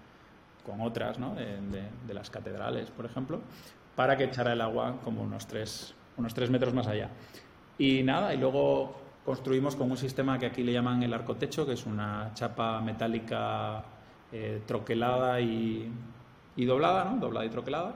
con 0.66 0.80
otras, 0.80 1.18
¿no? 1.20 1.34
de, 1.34 2.14
las 2.14 2.30
catedrales, 2.30 2.90
por 2.90 3.06
ejemplo, 3.06 3.40
para 3.94 4.16
que 4.16 4.24
echara 4.24 4.52
el 4.52 4.60
agua 4.60 4.96
como 5.04 5.22
unos 5.22 5.46
tres, 5.46 5.94
unos 6.16 6.34
tres 6.34 6.50
metros 6.50 6.74
más 6.74 6.88
allá. 6.88 7.10
Y 7.78 8.02
nada, 8.02 8.34
y 8.34 8.38
luego 8.38 8.96
construimos 9.24 9.76
con 9.76 9.90
un 9.90 9.96
sistema 9.96 10.38
que 10.38 10.46
aquí 10.46 10.62
le 10.62 10.72
llaman 10.72 11.02
el 11.02 11.12
arco 11.12 11.36
techo, 11.36 11.64
que 11.64 11.74
es 11.74 11.86
una 11.86 12.32
chapa 12.34 12.80
metálica 12.80 13.84
eh, 14.32 14.62
troquelada 14.66 15.40
y, 15.40 15.92
y, 16.56 16.64
doblada, 16.64 17.04
¿no? 17.04 17.18
Doblada 17.18 17.46
y 17.46 17.50
troquelada, 17.50 17.94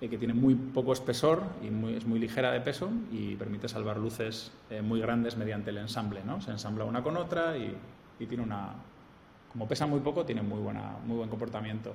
eh, 0.00 0.08
que 0.08 0.18
tiene 0.18 0.34
muy 0.34 0.54
poco 0.54 0.92
espesor 0.92 1.42
y 1.62 1.66
es 1.94 2.06
muy 2.06 2.18
ligera 2.18 2.52
de 2.52 2.60
peso 2.60 2.88
y 3.10 3.34
permite 3.34 3.68
salvar 3.68 3.96
luces 3.96 4.52
eh, 4.70 4.80
muy 4.80 5.00
grandes 5.00 5.36
mediante 5.36 5.70
el 5.70 5.78
ensamble. 5.78 6.22
¿no? 6.24 6.40
Se 6.40 6.50
ensambla 6.50 6.84
una 6.84 7.02
con 7.02 7.16
otra 7.16 7.56
y, 7.56 7.76
tiene 8.18 8.42
una... 8.42 8.74
Como 9.52 9.66
pesa 9.66 9.86
muy 9.86 10.00
poco, 10.00 10.24
tiene 10.24 10.42
muy, 10.42 10.60
buena, 10.60 10.96
muy 11.04 11.16
buen 11.16 11.30
comportamiento. 11.30 11.94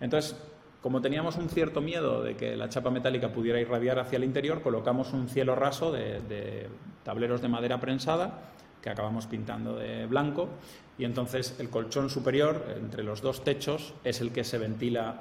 Entonces, 0.00 0.36
como 0.80 1.00
teníamos 1.00 1.36
un 1.36 1.48
cierto 1.48 1.80
miedo 1.80 2.22
de 2.22 2.36
que 2.36 2.56
la 2.56 2.68
chapa 2.68 2.90
metálica 2.90 3.32
pudiera 3.32 3.60
irradiar 3.60 3.98
hacia 3.98 4.16
el 4.16 4.24
interior, 4.24 4.62
colocamos 4.62 5.12
un 5.12 5.28
cielo 5.28 5.54
raso 5.54 5.92
de, 5.92 6.20
de 6.22 6.68
tableros 7.04 7.42
de 7.42 7.48
madera 7.48 7.78
prensada 7.80 8.52
que 8.80 8.90
acabamos 8.90 9.26
pintando 9.26 9.76
de 9.76 10.06
blanco 10.06 10.48
y 10.98 11.04
entonces 11.04 11.56
el 11.58 11.68
colchón 11.68 12.08
superior 12.08 12.74
entre 12.76 13.02
los 13.02 13.20
dos 13.20 13.44
techos 13.44 13.94
es 14.02 14.20
el 14.20 14.32
que 14.32 14.44
se 14.44 14.58
ventila 14.58 15.20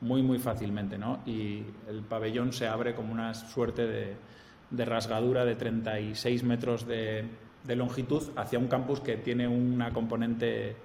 muy, 0.00 0.22
muy 0.22 0.38
fácilmente, 0.38 0.98
¿no? 0.98 1.20
Y 1.26 1.62
el 1.88 2.02
pabellón 2.08 2.52
se 2.52 2.68
abre 2.68 2.94
como 2.94 3.12
una 3.12 3.34
suerte 3.34 3.86
de, 3.86 4.84
rasgadura 4.84 5.44
de 5.44 5.56
36 5.56 6.44
metros 6.44 6.86
de, 6.86 7.26
longitud 7.66 8.22
hacia 8.36 8.58
un 8.58 8.68
campus 8.68 9.00
que 9.00 9.16
tiene 9.16 9.48
una 9.48 9.92
componente 9.92 10.76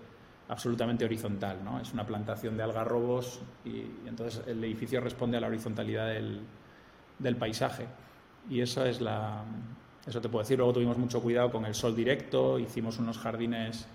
absolutamente 0.47 1.05
horizontal, 1.05 1.63
¿no? 1.63 1.79
Es 1.79 1.93
una 1.93 2.05
plantación 2.07 2.57
de 2.57 2.63
algarrobos 2.63 3.41
y, 3.63 3.83
entonces 4.07 4.41
el 4.47 4.63
edificio 4.63 5.01
responde 5.01 5.37
a 5.37 5.41
la 5.41 5.47
horizontalidad 5.47 6.07
del, 6.07 6.41
del 7.19 7.35
paisaje. 7.35 7.85
Y 8.49 8.61
eso 8.61 8.85
es 8.85 9.01
la... 9.01 9.43
Eso 10.07 10.21
te 10.21 10.29
puedo 10.29 10.41
decir. 10.41 10.57
Luego 10.57 10.73
tuvimos 10.73 10.97
mucho 10.97 11.21
cuidado 11.21 11.51
con 11.51 11.65
el 11.65 11.75
sol 11.75 11.95
directo, 11.95 12.57
hicimos 12.57 12.97
unos 12.97 13.19
jardines 13.19 13.85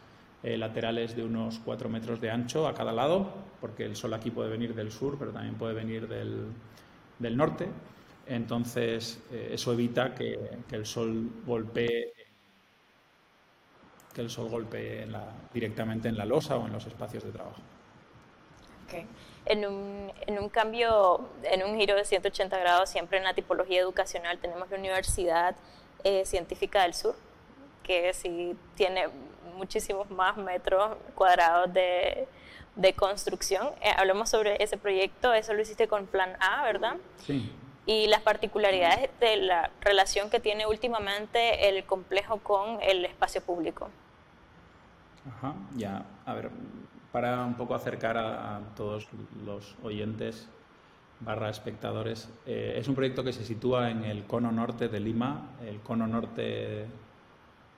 eh, 0.45 0.59
laterales 0.59 1.17
de 1.17 1.25
unos 1.25 1.59
4 1.65 1.89
metros 1.89 2.21
de 2.21 2.31
ancho 2.31 2.69
a 2.69 2.75
cada 2.75 2.93
lado, 2.93 3.33
porque 3.63 3.87
el 3.87 3.97
sol 3.97 4.13
aquí 4.13 4.31
puede 4.31 4.51
venir 4.51 4.75
del 4.75 4.93
sur, 4.93 5.17
pero 5.19 5.33
también 5.33 5.55
puede 5.55 5.73
venir 5.73 6.07
del, 6.07 6.49
del 7.19 7.37
norte. 7.37 7.67
Entonces, 8.27 9.23
eh, 9.33 9.51
eso 9.53 9.73
evita 9.73 10.15
que, 10.15 10.39
que, 10.69 10.77
el 10.77 10.85
sol 10.85 11.31
golpee 11.47 12.13
que 14.15 14.21
el 14.21 14.31
sol 14.31 14.49
golpee 14.49 15.07
directamente 15.53 16.09
en 16.09 16.17
la 16.17 16.25
losa 16.25 16.57
o 16.57 16.67
en 16.67 16.73
los 16.73 16.87
espacios 16.87 17.25
de 17.25 17.33
trabajo. 17.33 17.61
Okay. 18.87 19.07
En, 19.47 19.67
un, 19.67 20.13
en 20.27 20.39
un 20.39 20.49
cambio, 20.51 21.29
en 21.43 21.65
un 21.65 21.77
giro 21.79 21.97
de 21.97 22.05
180 22.05 22.57
grados, 22.59 22.91
siempre 22.91 23.19
en 23.19 23.25
la 23.25 23.35
tipología 23.35 23.81
educacional 23.81 24.39
tenemos 24.39 24.71
la 24.71 24.79
Universidad 24.79 25.57
eh, 26.05 26.25
Científica 26.27 26.83
del 26.83 26.95
Sur, 26.95 27.17
que 27.83 28.15
sí 28.15 28.57
tiene 28.77 29.09
muchísimos 29.55 30.11
más 30.11 30.37
metros 30.37 30.97
cuadrados 31.15 31.73
de, 31.73 32.27
de 32.77 32.93
construcción. 32.95 33.69
Eh, 33.81 33.91
hablemos 33.97 34.31
sobre 34.31 34.63
ese 34.63 34.77
proyecto, 34.77 35.33
eso 35.33 35.55
lo 35.55 35.63
hiciste 35.63 35.89
con 35.89 36.07
Plan 36.07 36.37
A, 36.41 36.65
¿verdad? 36.65 36.97
Sí. 37.19 37.51
Y 37.87 38.07
las 38.07 38.23
particularidades 38.23 39.11
de 39.21 39.37
la 39.37 39.71
relación 39.81 40.31
que 40.31 40.41
tiene 40.41 40.67
últimamente 40.67 41.69
el 41.69 41.85
complejo 41.85 42.39
con 42.39 42.79
el 42.83 43.05
espacio 43.05 43.43
público. 43.43 43.91
Ajá, 45.29 45.55
ya. 45.77 46.05
A 46.25 46.35
ver, 46.35 46.51
para 47.13 47.45
un 47.45 47.55
poco 47.55 47.75
acercar 47.75 48.17
a, 48.17 48.61
todos 48.77 49.09
los 49.45 49.77
oyentes 49.83 50.49
barra 51.21 51.49
espectadores, 51.49 52.29
eh, 52.47 52.75
es 52.77 52.89
un 52.89 52.95
proyecto 52.95 53.23
que 53.23 53.33
se 53.33 53.45
sitúa 53.45 53.91
en 53.91 54.05
el 54.05 54.25
cono 54.25 54.51
norte 54.51 54.89
de 54.89 55.01
Lima, 55.01 55.51
el 55.65 55.81
cono 55.81 56.07
norte 56.07 56.87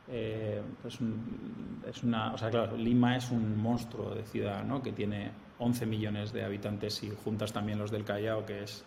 eh, 0.08 0.62
es 0.84 2.02
una, 2.02 2.32
o 2.32 2.38
sea, 2.38 2.50
claro, 2.50 2.76
Lima 2.76 3.16
es 3.16 3.30
un 3.30 3.56
monstruo 3.56 4.14
de 4.14 4.22
ciudad, 4.24 4.64
¿no? 4.64 4.82
Que 4.82 4.92
tiene 4.92 5.30
11 5.58 5.86
millones 5.86 6.32
de 6.32 6.44
habitantes 6.44 7.02
y 7.02 7.10
juntas 7.24 7.52
también 7.52 7.78
los 7.78 7.90
del 7.90 8.04
Callao, 8.04 8.44
que 8.44 8.62
es, 8.62 8.84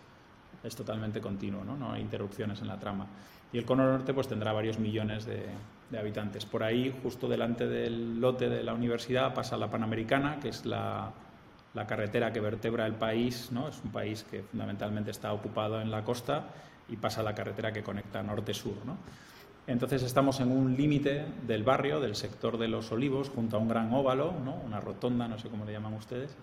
es 0.62 0.76
totalmente 0.76 1.20
continuo, 1.20 1.64
¿no? 1.64 1.76
No 1.76 1.92
hay 1.92 2.00
interrupciones 2.02 2.60
en 2.60 2.68
la 2.68 2.78
trama. 2.78 3.06
Y 3.52 3.58
el 3.58 3.64
cono 3.64 3.84
norte 3.84 4.14
pues 4.14 4.28
tendrá 4.28 4.52
varios 4.52 4.78
millones 4.78 5.26
de, 5.26 5.46
de 5.90 5.98
habitantes. 5.98 6.46
Por 6.46 6.62
ahí, 6.62 6.94
justo 7.02 7.28
delante 7.28 7.66
del 7.66 8.20
lote 8.20 8.48
de 8.48 8.62
la 8.62 8.74
universidad, 8.74 9.34
pasa 9.34 9.56
la 9.56 9.70
Panamericana, 9.70 10.38
que 10.40 10.48
es 10.48 10.64
la, 10.64 11.12
la 11.74 11.86
carretera 11.86 12.32
que 12.32 12.40
vertebra 12.40 12.86
el 12.86 12.94
país, 12.94 13.50
¿no? 13.52 13.68
Es 13.68 13.80
un 13.84 13.90
país 13.90 14.24
que 14.24 14.42
fundamentalmente 14.42 15.10
está 15.10 15.32
ocupado 15.32 15.80
en 15.80 15.90
la 15.90 16.04
costa 16.04 16.44
y 16.88 16.96
pasa 16.96 17.22
la 17.22 17.34
carretera 17.34 17.72
que 17.72 17.82
conecta 17.82 18.22
norte-sur, 18.22 18.74
¿no? 18.84 18.96
Entonces 19.70 20.02
estamos 20.02 20.40
en 20.40 20.50
un 20.50 20.76
límite 20.76 21.24
del 21.46 21.62
barrio, 21.62 22.00
del 22.00 22.16
sector 22.16 22.58
de 22.58 22.66
los 22.66 22.90
olivos, 22.90 23.28
junto 23.28 23.56
a 23.56 23.60
un 23.60 23.68
gran 23.68 23.94
óvalo, 23.94 24.34
¿no? 24.44 24.56
una 24.66 24.80
rotonda, 24.80 25.28
no 25.28 25.38
sé 25.38 25.48
cómo 25.48 25.64
le 25.64 25.70
llaman 25.70 25.94
ustedes. 25.94 26.36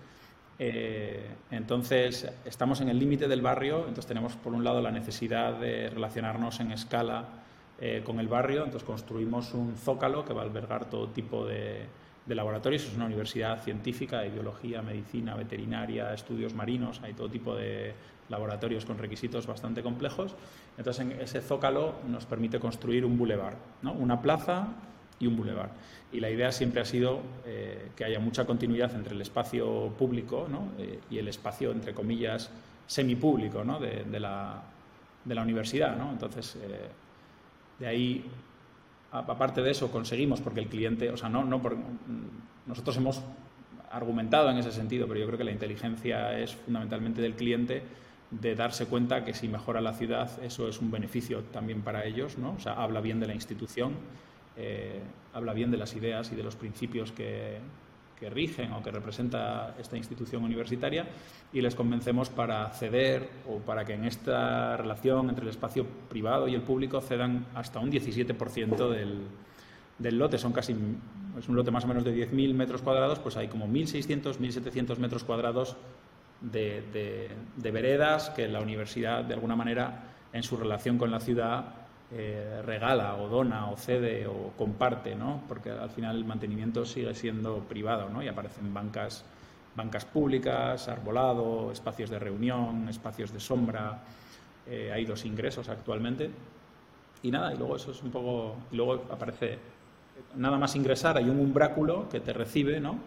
Eh, 0.57 1.27
entonces 1.51 2.31
estamos 2.45 2.79
en 2.79 2.87
el 2.87 2.97
límite 2.97 3.27
del 3.27 3.41
barrio, 3.41 3.79
entonces 3.79 4.05
tenemos 4.05 4.37
por 4.37 4.53
un 4.53 4.63
lado 4.63 4.81
la 4.81 4.91
necesidad 4.91 5.59
de 5.59 5.89
relacionarnos 5.89 6.61
en 6.61 6.71
escala 6.71 7.25
eh, 7.81 8.01
con 8.05 8.21
el 8.21 8.29
barrio, 8.29 8.63
entonces 8.63 8.87
construimos 8.87 9.53
un 9.53 9.75
zócalo 9.75 10.23
que 10.23 10.31
va 10.31 10.43
a 10.43 10.45
albergar 10.45 10.89
todo 10.89 11.09
tipo 11.09 11.45
de, 11.45 11.85
de 12.27 12.35
laboratorios, 12.35 12.83
es 12.83 12.95
una 12.95 13.05
universidad 13.05 13.63
científica 13.63 14.19
de 14.19 14.29
biología, 14.29 14.81
medicina, 14.81 15.35
veterinaria, 15.35 16.13
estudios 16.13 16.53
marinos, 16.53 16.99
hay 17.01 17.13
todo 17.13 17.29
tipo 17.29 17.55
de 17.55 17.93
laboratorios 18.29 18.85
con 18.85 18.97
requisitos 18.97 19.47
bastante 19.47 19.81
complejos. 19.81 20.35
Entonces, 20.77 21.05
en 21.05 21.21
ese 21.21 21.41
zócalo 21.41 21.95
nos 22.07 22.25
permite 22.25 22.59
construir 22.59 23.05
un 23.05 23.17
bulevar, 23.17 23.55
¿no? 23.81 23.93
una 23.93 24.21
plaza 24.21 24.67
y 25.19 25.27
un 25.27 25.37
bulevar. 25.37 25.71
Y 26.11 26.19
la 26.19 26.29
idea 26.29 26.51
siempre 26.51 26.81
ha 26.81 26.85
sido 26.85 27.21
eh, 27.45 27.89
que 27.95 28.05
haya 28.05 28.19
mucha 28.19 28.45
continuidad 28.45 28.93
entre 28.93 29.15
el 29.15 29.21
espacio 29.21 29.93
público 29.97 30.47
¿no? 30.49 30.71
Eh, 30.77 30.99
y 31.09 31.17
el 31.17 31.27
espacio, 31.27 31.71
entre 31.71 31.93
comillas, 31.93 32.49
semipúblico 32.85 33.63
¿no? 33.63 33.79
de, 33.79 34.19
la, 34.19 34.61
de 35.23 35.35
la 35.35 35.41
universidad. 35.41 35.97
Entonces, 36.11 36.55
eh, 36.57 36.89
de 37.79 37.87
ahí, 37.87 38.25
aparte 39.19 39.61
de 39.61 39.71
eso, 39.71 39.91
conseguimos, 39.91 40.41
porque 40.41 40.59
el 40.59 40.67
cliente, 40.67 41.09
o 41.09 41.17
sea, 41.17 41.29
no, 41.29 41.43
no 41.43 41.61
nosotros 42.65 42.97
hemos 42.97 43.21
argumentado 43.91 44.49
en 44.49 44.57
ese 44.57 44.71
sentido, 44.71 45.07
pero 45.07 45.19
yo 45.19 45.25
creo 45.27 45.37
que 45.37 45.43
la 45.43 45.51
inteligencia 45.51 46.37
es 46.37 46.55
fundamentalmente 46.55 47.21
del 47.21 47.35
cliente 47.35 47.83
de 48.31 48.55
darse 48.55 48.85
cuenta 48.87 49.23
que 49.23 49.33
si 49.33 49.47
mejora 49.47 49.79
la 49.79 49.93
ciudad, 49.93 50.29
eso 50.43 50.67
es 50.67 50.81
un 50.81 50.91
beneficio 50.91 51.43
también 51.43 51.81
para 51.81 52.05
ellos, 52.05 52.37
¿no? 52.37 52.53
O 52.53 52.59
sea, 52.59 52.73
habla 52.73 52.99
bien 52.99 53.19
de 53.21 53.27
la 53.27 53.33
institución, 53.33 53.93
eh, 54.57 54.99
habla 55.33 55.53
bien 55.53 55.71
de 55.71 55.77
las 55.77 55.95
ideas 55.95 56.31
y 56.33 56.35
de 56.35 56.43
los 56.43 56.55
principios 56.55 57.13
que, 57.13 57.59
que, 58.19 58.29
rigen 58.29 58.73
o 58.73 58.83
que 58.83 58.91
representa 58.91 59.75
esta 59.79 59.97
institución 59.97 60.43
universitaria 60.43 61.07
y 61.53 61.61
les 61.61 61.75
convencemos 61.75 62.29
para 62.29 62.69
ceder 62.71 63.29
o 63.47 63.59
para 63.59 63.85
que 63.85 63.93
en 63.93 64.05
esta 64.05 64.77
relación 64.77 65.29
entre 65.29 65.43
el 65.43 65.49
espacio 65.49 65.85
privado 66.09 66.47
y 66.47 66.55
el 66.55 66.61
público 66.61 67.01
cedan 67.01 67.45
hasta 67.53 67.79
un 67.79 67.91
17% 67.91 68.89
del, 68.89 69.21
del 69.97 70.17
lote. 70.17 70.37
Son 70.37 70.51
casi, 70.51 70.75
es 71.37 71.47
un 71.49 71.55
lote 71.55 71.71
más 71.71 71.85
o 71.85 71.87
menos 71.87 72.03
de 72.03 72.15
10.000 72.15 72.53
metros 72.53 72.81
cuadrados, 72.81 73.19
pues 73.19 73.37
hay 73.37 73.47
como 73.47 73.67
1.600, 73.67 74.37
1.700 74.37 74.97
metros 74.97 75.23
cuadrados 75.23 75.77
de, 76.41 77.31
veredas 77.71 78.29
que 78.31 78.47
la 78.47 78.61
universidad, 78.61 79.23
de 79.23 79.33
alguna 79.33 79.55
manera, 79.55 80.03
en 80.33 80.43
su 80.43 80.57
relación 80.57 80.97
con 80.97 81.11
la 81.11 81.19
ciudad, 81.19 81.86
eh, 82.09 82.61
regala 82.63 83.15
o 83.15 83.27
dona 83.27 83.69
o 83.69 83.75
cede 83.75 84.27
o 84.27 84.53
comparte, 84.57 85.15
¿no? 85.15 85.43
porque 85.47 85.71
al 85.71 85.89
final 85.89 86.15
el 86.15 86.25
mantenimiento 86.25 86.85
sigue 86.85 87.13
siendo 87.13 87.59
privado 87.59 88.09
¿no? 88.09 88.23
y 88.23 88.29
aparecen 88.29 88.73
bancas, 88.73 89.25
bancas 89.75 90.05
públicas, 90.05 90.87
arbolado, 90.87 91.69
espacios 91.71 92.09
de 92.09 92.19
reunión, 92.19 92.87
espacios 92.87 93.33
de 93.33 93.39
sombra. 93.39 93.99
Eh, 94.65 94.91
hay 94.93 95.05
dos 95.05 95.25
ingresos 95.25 95.67
actualmente. 95.69 96.29
Y 97.23 97.31
nada, 97.31 97.53
y 97.53 97.57
luego 97.57 97.75
eso 97.75 97.91
es 97.91 98.01
un 98.01 98.11
poco. 98.11 98.55
Y 98.71 98.75
luego 98.77 99.05
aparece, 99.11 99.57
nada 100.35 100.57
más 100.57 100.75
ingresar, 100.75 101.17
hay 101.17 101.29
un 101.29 101.39
umbráculo 101.39 102.07
que 102.09 102.19
te 102.19 102.31
recibe, 102.31 102.79
¿no? 102.79 102.99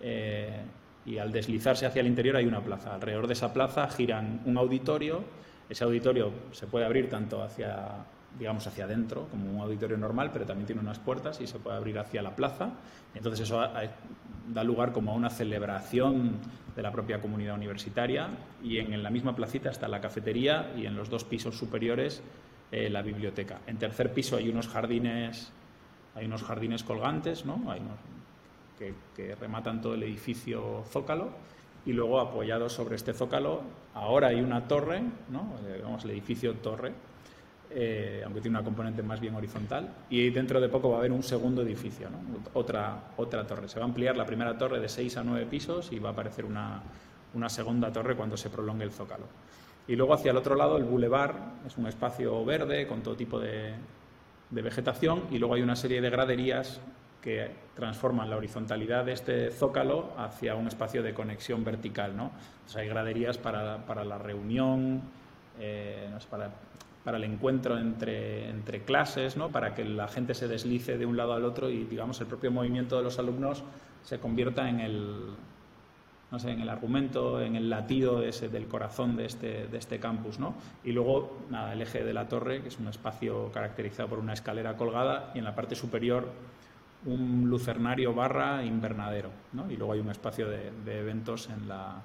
Eh, 0.00 0.60
y 1.06 1.18
al 1.18 1.32
deslizarse 1.32 1.86
hacia 1.86 2.00
el 2.00 2.06
interior 2.06 2.36
hay 2.36 2.46
una 2.46 2.60
plaza. 2.60 2.94
Alrededor 2.94 3.26
de 3.26 3.32
esa 3.32 3.52
plaza 3.52 3.88
giran 3.88 4.40
un 4.44 4.56
auditorio. 4.58 5.24
Ese 5.68 5.84
auditorio 5.84 6.32
se 6.52 6.66
puede 6.66 6.84
abrir 6.84 7.08
tanto 7.08 7.42
hacia, 7.42 8.04
digamos, 8.38 8.66
hacia 8.66 8.84
adentro, 8.84 9.28
como 9.30 9.50
un 9.50 9.60
auditorio 9.60 9.96
normal, 9.96 10.30
pero 10.32 10.46
también 10.46 10.66
tiene 10.66 10.80
unas 10.80 10.98
puertas 10.98 11.40
y 11.40 11.46
se 11.46 11.58
puede 11.58 11.76
abrir 11.76 11.98
hacia 11.98 12.22
la 12.22 12.34
plaza. 12.34 12.70
Entonces 13.14 13.40
eso 13.40 13.62
da 14.48 14.64
lugar 14.64 14.92
como 14.92 15.12
a 15.12 15.14
una 15.14 15.30
celebración 15.30 16.32
de 16.74 16.82
la 16.82 16.90
propia 16.90 17.20
comunidad 17.20 17.54
universitaria 17.54 18.28
y 18.62 18.78
en 18.78 19.02
la 19.02 19.10
misma 19.10 19.36
placita 19.36 19.70
está 19.70 19.88
la 19.88 20.00
cafetería 20.00 20.72
y 20.76 20.86
en 20.86 20.96
los 20.96 21.10
dos 21.10 21.24
pisos 21.24 21.56
superiores 21.56 22.22
eh, 22.70 22.88
la 22.88 23.02
biblioteca. 23.02 23.60
En 23.66 23.76
tercer 23.76 24.14
piso 24.14 24.36
hay 24.36 24.48
unos 24.48 24.66
jardines, 24.66 25.52
hay 26.14 26.24
unos 26.24 26.42
jardines 26.42 26.82
colgantes, 26.82 27.44
¿no? 27.44 27.70
Hay 27.70 27.80
unos, 27.80 27.98
que, 29.14 29.34
rematan 29.34 29.82
todo 29.82 29.94
el 29.94 30.02
edificio 30.02 30.82
Zócalo 30.90 31.28
y 31.84 31.92
luego 31.92 32.18
apoyado 32.18 32.70
sobre 32.70 32.96
este 32.96 33.12
Zócalo 33.12 33.60
ahora 33.94 34.28
hay 34.28 34.40
una 34.40 34.66
torre, 34.68 35.02
¿no? 35.28 35.52
Eh, 35.66 35.82
el 36.02 36.10
edificio 36.10 36.54
torre, 36.54 36.92
eh, 37.74 38.22
aunque 38.24 38.40
tiene 38.40 38.58
una 38.58 38.64
componente 38.64 39.02
más 39.02 39.20
bien 39.20 39.34
horizontal, 39.34 39.88
y 40.10 40.30
dentro 40.30 40.60
de 40.60 40.68
poco 40.68 40.90
va 40.90 40.96
a 40.96 40.98
haber 41.00 41.12
un 41.12 41.22
segundo 41.22 41.62
edificio, 41.62 42.08
otra, 42.54 43.12
otra 43.16 43.46
torre. 43.46 43.68
Se 43.68 43.78
va 43.78 43.84
a 43.84 43.88
ampliar 43.88 44.16
la 44.16 44.26
primera 44.26 44.56
torre 44.56 44.80
de 44.80 44.88
6 44.88 45.16
a 45.16 45.24
9 45.24 45.46
pisos 45.46 45.92
y 45.92 45.98
va 45.98 46.10
a 46.10 46.12
aparecer 46.12 46.44
una, 46.44 46.82
una 47.34 47.48
segunda 47.48 47.92
torre 47.92 48.16
cuando 48.16 48.36
se 48.36 48.50
prolongue 48.50 48.84
el 48.84 48.92
Zócalo. 48.92 49.26
Y 49.88 49.96
luego 49.96 50.14
hacia 50.14 50.30
el 50.30 50.36
otro 50.36 50.54
lado 50.54 50.76
el 50.76 50.84
bulevar 50.84 51.34
es 51.66 51.76
un 51.76 51.86
espacio 51.86 52.44
verde 52.44 52.86
con 52.86 53.02
todo 53.02 53.16
tipo 53.16 53.40
de, 53.40 53.74
de 54.50 54.62
vegetación 54.62 55.24
y 55.30 55.38
luego 55.38 55.54
hay 55.54 55.62
una 55.62 55.74
serie 55.74 56.00
de 56.00 56.10
graderías 56.10 56.80
que 57.22 57.50
transforman 57.74 58.28
la 58.28 58.36
horizontalidad 58.36 59.04
de 59.04 59.12
este 59.12 59.50
zócalo 59.50 60.12
hacia 60.18 60.56
un 60.56 60.66
espacio 60.66 61.02
de 61.02 61.14
conexión 61.14 61.64
vertical. 61.64 62.16
¿no? 62.16 62.32
hay 62.74 62.88
graderías 62.88 63.38
para, 63.38 63.86
para 63.86 64.04
la 64.04 64.18
reunión, 64.18 65.02
eh, 65.58 66.10
para, 66.28 66.50
para, 67.04 67.16
el 67.16 67.24
encuentro 67.24 67.78
entre, 67.78 68.48
entre 68.48 68.82
clases, 68.82 69.36
¿no? 69.36 69.50
para 69.50 69.74
que 69.74 69.84
la 69.84 70.08
gente 70.08 70.34
se 70.34 70.48
deslice 70.48 70.98
de 70.98 71.06
un 71.06 71.16
lado 71.16 71.34
al 71.34 71.44
otro 71.44 71.70
y 71.70 71.84
digamos 71.84 72.20
el 72.20 72.26
propio 72.26 72.50
movimiento 72.50 72.96
de 72.96 73.02
los 73.02 73.18
alumnos 73.18 73.62
se 74.02 74.18
convierta 74.18 74.68
en 74.68 74.80
el, 74.80 75.26
no 76.32 76.38
sé, 76.38 76.50
en 76.50 76.60
el 76.60 76.68
argumento, 76.70 77.40
en 77.42 77.56
el 77.56 77.68
latido 77.68 78.22
ese, 78.22 78.48
del 78.48 78.66
corazón 78.66 79.16
de 79.16 79.26
este, 79.26 79.66
de 79.66 79.78
este 79.78 80.00
campus. 80.00 80.38
¿no? 80.38 80.54
Y 80.82 80.92
luego 80.92 81.38
nada, 81.50 81.74
el 81.74 81.82
eje 81.82 82.02
de 82.02 82.14
la 82.14 82.26
torre, 82.26 82.62
que 82.62 82.68
es 82.68 82.78
un 82.78 82.88
espacio 82.88 83.52
caracterizado 83.52 84.08
por 84.08 84.18
una 84.18 84.32
escalera 84.32 84.76
colgada 84.76 85.30
y 85.34 85.38
en 85.38 85.44
la 85.44 85.54
parte 85.54 85.74
superior 85.74 86.26
un 87.04 87.50
lucernario 87.50 88.14
barra 88.14 88.64
invernadero, 88.64 89.30
¿no? 89.52 89.70
y 89.70 89.76
luego 89.76 89.92
hay 89.92 90.00
un 90.00 90.10
espacio 90.10 90.48
de, 90.48 90.70
eventos 90.86 91.48
en 91.50 91.68
la, 91.68 92.00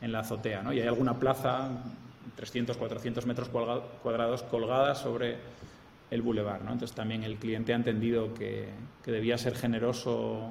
en 0.00 0.12
la 0.12 0.20
azotea. 0.20 0.62
¿no? 0.62 0.72
Y 0.72 0.80
hay 0.80 0.88
alguna 0.88 1.18
plaza, 1.18 1.68
300, 2.36 2.76
400 2.76 3.26
metros 3.26 3.48
cuadrados 3.48 4.42
colgada 4.44 4.94
sobre 4.94 5.38
el 6.10 6.22
bulevar. 6.22 6.62
¿no? 6.62 6.72
Entonces 6.72 6.94
también 6.94 7.22
el 7.24 7.36
cliente 7.36 7.72
ha 7.72 7.76
entendido 7.76 8.34
que, 8.34 8.68
que, 9.04 9.12
debía 9.12 9.38
ser 9.38 9.54
generoso 9.54 10.50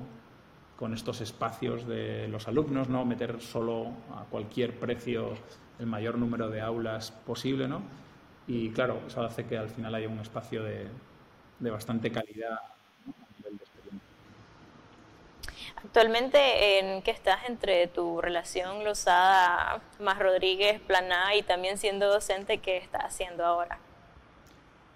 con 0.77 0.93
estos 0.93 1.21
espacios 1.21 1.85
de 1.87 2.27
los 2.29 2.47
alumnos, 2.47 2.89
no 2.89 3.05
meter 3.05 3.41
solo 3.41 3.87
a 4.15 4.23
cualquier 4.29 4.79
precio 4.79 5.33
el 5.77 5.85
mayor 5.85 6.17
número 6.17 6.49
de 6.49 6.61
aulas 6.61 7.11
posible. 7.11 7.67
¿no? 7.67 7.81
Y 8.47 8.69
claro, 8.71 9.01
eso 9.07 9.21
hace 9.21 9.45
que 9.45 9.57
al 9.57 9.69
final 9.69 9.93
haya 9.95 10.07
un 10.07 10.19
espacio 10.19 10.63
de, 10.63 10.87
de 11.59 11.69
bastante 11.69 12.11
calidad 12.11 12.59
Actualmente, 15.77 16.79
¿en 16.79 17.01
qué 17.01 17.11
estás 17.11 17.39
entre 17.47 17.87
tu 17.87 18.21
relación 18.21 18.83
Lozada 18.83 19.81
más 19.99 20.19
Rodríguez, 20.19 20.79
Planá 20.81 21.35
y 21.35 21.43
también 21.43 21.77
siendo 21.77 22.07
docente, 22.07 22.59
qué 22.59 22.77
estás 22.77 23.03
haciendo 23.05 23.45
ahora? 23.45 23.79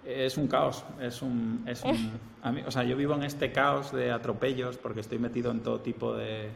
Es 0.06 0.38
un 0.38 0.48
caos, 0.48 0.84
es 1.00 1.22
un, 1.22 1.64
es 1.68 1.84
un 1.84 2.20
o 2.66 2.72
sea, 2.72 2.84
yo 2.84 2.98
vivo 2.98 3.14
en 3.16 3.24
este 3.24 3.52
caos 3.52 3.92
de 3.94 4.12
atropellos 4.12 4.78
porque 4.78 5.00
estoy 5.00 5.18
metido 5.18 5.52
en 5.52 5.62
todo 5.62 5.80
tipo 5.80 6.14
de, 6.14 6.50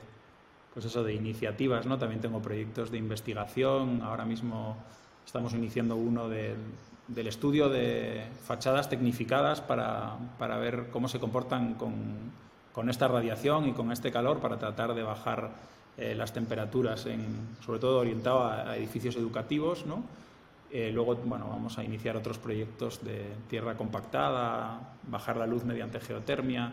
pues 0.73 0.85
eso, 0.85 1.03
de 1.03 1.13
iniciativas, 1.13 1.85
¿no? 1.85 1.97
También 1.97 2.19
tengo 2.19 2.41
proyectos 2.41 2.91
de 2.91 2.97
investigación, 2.97 4.01
ahora 4.03 4.25
mismo 4.25 4.75
estamos 5.25 5.53
iniciando 5.53 5.95
uno 5.95 6.27
del 6.27 7.27
estudio 7.27 7.69
de 7.69 8.27
fachadas 8.45 8.89
tecnificadas 8.89 9.61
para, 9.61 10.17
para 10.37 10.57
ver 10.57 10.89
cómo 10.91 11.07
se 11.07 11.19
comportan 11.19 11.75
con 11.75 12.31
con 12.77 12.91
esta 12.91 13.07
radiación 13.07 13.67
y 13.67 13.73
con 13.73 13.91
este 13.91 14.11
calor 14.11 14.37
para 14.37 14.59
tratar 14.59 14.93
de 14.93 15.01
bajar 15.01 15.49
eh, 15.97 16.13
las 16.13 16.31
temperaturas, 16.31 17.07
en, 17.07 17.25
sobre 17.65 17.79
todo 17.79 17.97
orientado 17.97 18.45
a, 18.45 18.77
edificios 18.77 19.15
educativos. 19.15 19.83
¿no? 19.87 20.03
Eh, 20.69 20.91
luego 20.93 21.15
bueno, 21.15 21.47
vamos 21.49 21.79
a 21.79 21.83
iniciar 21.83 22.15
otros 22.15 22.37
proyectos 22.37 23.03
de 23.03 23.25
tierra 23.49 23.75
compactada, 23.75 24.93
bajar 25.09 25.37
la 25.37 25.47
luz 25.47 25.63
mediante 25.63 25.99
geotermia. 25.99 26.71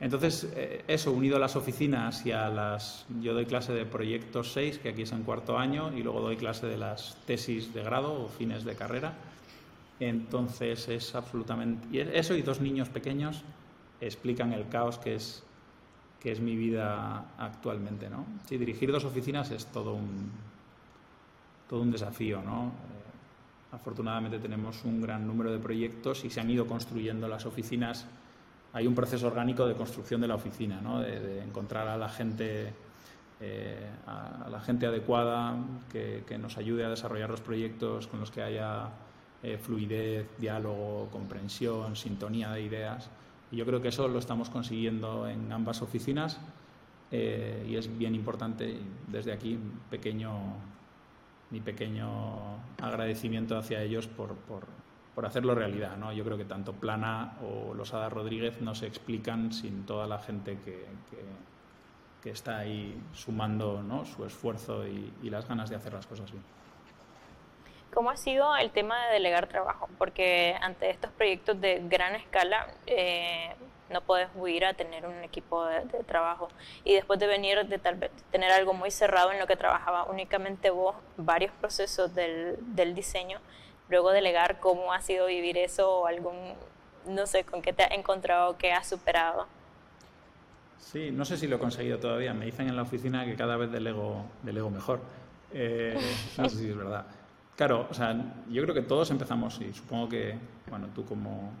Entonces, 0.00 0.52
eh, 0.56 0.82
eso 0.88 1.12
unido 1.12 1.36
a 1.36 1.38
las 1.38 1.54
oficinas 1.54 2.26
y 2.26 2.32
a 2.32 2.48
las... 2.48 3.06
Yo 3.20 3.32
doy 3.32 3.46
clase 3.46 3.72
de 3.72 3.86
proyectos 3.86 4.50
6, 4.54 4.78
que 4.78 4.88
aquí 4.88 5.02
es 5.02 5.12
en 5.12 5.22
cuarto 5.22 5.56
año, 5.56 5.96
y 5.96 6.02
luego 6.02 6.20
doy 6.20 6.36
clase 6.36 6.66
de 6.66 6.78
las 6.78 7.14
tesis 7.26 7.72
de 7.72 7.84
grado 7.84 8.24
o 8.24 8.28
fines 8.28 8.64
de 8.64 8.74
carrera. 8.74 9.12
Entonces, 10.00 10.88
es 10.88 11.14
absolutamente... 11.14 12.18
Eso 12.18 12.34
y 12.34 12.42
dos 12.42 12.60
niños 12.60 12.88
pequeños 12.88 13.44
explican 14.06 14.52
el 14.52 14.68
caos 14.68 14.98
que 14.98 15.14
es, 15.14 15.42
que 16.20 16.32
es 16.32 16.40
mi 16.40 16.56
vida 16.56 17.24
actualmente. 17.38 18.08
¿no? 18.08 18.24
Sí, 18.46 18.56
dirigir 18.58 18.92
dos 18.92 19.04
oficinas 19.04 19.50
es 19.50 19.66
todo 19.66 19.94
un, 19.94 20.30
todo 21.68 21.82
un 21.82 21.90
desafío. 21.90 22.42
¿no? 22.42 22.66
Eh, 22.66 23.72
afortunadamente 23.72 24.38
tenemos 24.38 24.84
un 24.84 25.00
gran 25.00 25.26
número 25.26 25.52
de 25.52 25.58
proyectos 25.58 26.24
y 26.24 26.30
se 26.30 26.40
han 26.40 26.50
ido 26.50 26.66
construyendo 26.66 27.28
las 27.28 27.46
oficinas. 27.46 28.06
Hay 28.72 28.86
un 28.86 28.94
proceso 28.94 29.26
orgánico 29.26 29.66
de 29.66 29.74
construcción 29.74 30.20
de 30.20 30.28
la 30.28 30.34
oficina, 30.34 30.80
¿no? 30.80 31.00
de, 31.00 31.42
encontrar 31.42 31.88
a 31.88 31.96
la 31.96 32.08
gente, 32.08 32.72
eh, 33.40 33.90
a, 34.06 34.48
la 34.50 34.60
gente 34.60 34.86
adecuada 34.86 35.56
que, 35.90 36.24
que, 36.26 36.38
nos 36.38 36.56
ayude 36.56 36.84
a 36.84 36.88
desarrollar 36.88 37.28
los 37.28 37.42
proyectos 37.42 38.06
con 38.06 38.20
los 38.20 38.30
que 38.30 38.42
haya 38.42 38.88
eh, 39.42 39.58
fluidez, 39.58 40.28
diálogo, 40.38 41.08
comprensión, 41.10 41.96
sintonía 41.96 42.52
de 42.52 42.62
ideas. 42.62 43.10
Y 43.52 43.56
yo 43.56 43.66
creo 43.66 43.82
que 43.82 43.88
eso 43.88 44.08
lo 44.08 44.18
estamos 44.18 44.48
consiguiendo 44.48 45.28
en 45.28 45.52
ambas 45.52 45.82
oficinas 45.82 46.40
eh, 47.10 47.66
y 47.68 47.76
es 47.76 47.98
bien 47.98 48.14
importante. 48.14 48.80
Desde 49.06 49.30
aquí, 49.30 49.58
pequeño, 49.90 50.32
mi 51.50 51.60
pequeño 51.60 52.08
agradecimiento 52.80 53.58
hacia 53.58 53.82
ellos 53.82 54.08
por, 54.08 54.36
por, 54.36 54.66
hacerlo 55.26 55.54
realidad. 55.54 55.98
¿no? 55.98 56.14
Yo 56.14 56.24
creo 56.24 56.38
que 56.38 56.46
tanto 56.46 56.72
Plana 56.72 57.36
o 57.42 57.74
Losada 57.74 58.08
Rodríguez 58.08 58.62
no 58.62 58.74
se 58.74 58.86
explican 58.86 59.52
sin 59.52 59.84
toda 59.84 60.06
la 60.06 60.18
gente 60.18 60.58
que, 60.64 60.86
que, 62.22 62.30
está 62.30 62.58
ahí 62.58 62.98
sumando 63.12 63.82
¿no? 63.82 64.06
su 64.06 64.24
esfuerzo 64.24 64.86
y 64.86 65.28
las 65.28 65.46
ganas 65.46 65.68
de 65.68 65.76
hacer 65.76 65.92
las 65.92 66.06
cosas 66.06 66.32
bien. 66.32 66.42
¿Cómo 67.92 68.08
ha 68.10 68.16
sido 68.16 68.56
el 68.56 68.70
tema 68.70 69.06
de 69.06 69.14
delegar 69.14 69.48
trabajo? 69.48 69.88
Porque 69.98 70.56
ante 70.62 70.88
estos 70.88 71.10
proyectos 71.12 71.60
de 71.60 71.82
gran 71.84 72.14
escala 72.14 72.68
eh, 72.86 73.54
no 73.90 74.00
puedes 74.00 74.28
huir 74.34 74.64
a 74.64 74.72
tener 74.72 75.06
un 75.06 75.22
equipo 75.22 75.66
de, 75.66 75.82
trabajo 76.04 76.48
y 76.84 76.94
después 76.94 77.20
de 77.20 77.26
venir 77.26 77.66
de 77.66 77.78
tal 77.78 77.96
vez 77.96 78.10
tener 78.30 78.50
algo 78.50 78.72
muy 78.72 78.90
cerrado 78.90 79.30
en 79.30 79.38
lo 79.38 79.46
que 79.46 79.56
trabajaba 79.56 80.04
únicamente 80.04 80.70
vos, 80.70 80.96
varios 81.18 81.52
procesos 81.52 82.14
del, 82.14 82.56
del 82.74 82.94
diseño, 82.94 83.40
luego 83.90 84.10
delegar 84.10 84.58
cómo 84.58 84.94
ha 84.94 85.02
sido 85.02 85.26
vivir 85.26 85.58
eso 85.58 86.00
o 86.00 86.06
algún, 86.06 86.54
no 87.06 87.26
sé, 87.26 87.44
con 87.44 87.60
qué 87.60 87.74
te 87.74 87.82
has 87.82 87.90
encontrado, 87.90 88.56
qué 88.56 88.72
has 88.72 88.88
superado. 88.88 89.46
Sí, 90.78 91.10
no 91.10 91.26
sé 91.26 91.36
si 91.36 91.46
lo 91.46 91.56
he 91.56 91.58
conseguido 91.58 91.98
todavía. 91.98 92.32
Me 92.32 92.46
dicen 92.46 92.68
en 92.68 92.76
la 92.76 92.82
oficina 92.82 93.26
que 93.26 93.36
cada 93.36 93.56
vez 93.56 93.70
delego, 93.70 94.24
delego 94.42 94.70
mejor. 94.70 95.00
Eh, 95.52 95.94
no 96.38 96.48
sé 96.48 96.56
si 96.56 96.70
es 96.70 96.76
verdad. 96.76 97.06
Claro, 97.56 97.86
o 97.90 97.94
sea, 97.94 98.14
yo 98.50 98.62
creo 98.62 98.74
que 98.74 98.82
todos 98.82 99.10
empezamos, 99.10 99.60
y 99.60 99.72
supongo 99.72 100.08
que, 100.08 100.38
bueno, 100.70 100.88
tú 100.94 101.04
como 101.04 101.52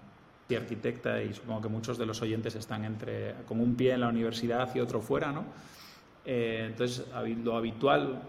arquitecta 0.56 1.22
y 1.22 1.32
supongo 1.32 1.62
que 1.62 1.68
muchos 1.68 1.98
de 1.98 2.06
los 2.06 2.20
oyentes 2.22 2.54
están 2.54 2.84
entre, 2.84 3.34
con 3.46 3.60
un 3.60 3.74
pie 3.74 3.92
en 3.92 4.00
la 4.00 4.08
universidad 4.08 4.74
y 4.74 4.80
otro 4.80 5.00
fuera, 5.00 5.32
¿no? 5.32 5.44
Eh, 6.24 6.66
entonces, 6.68 7.06
lo 7.42 7.56
habitual 7.56 8.22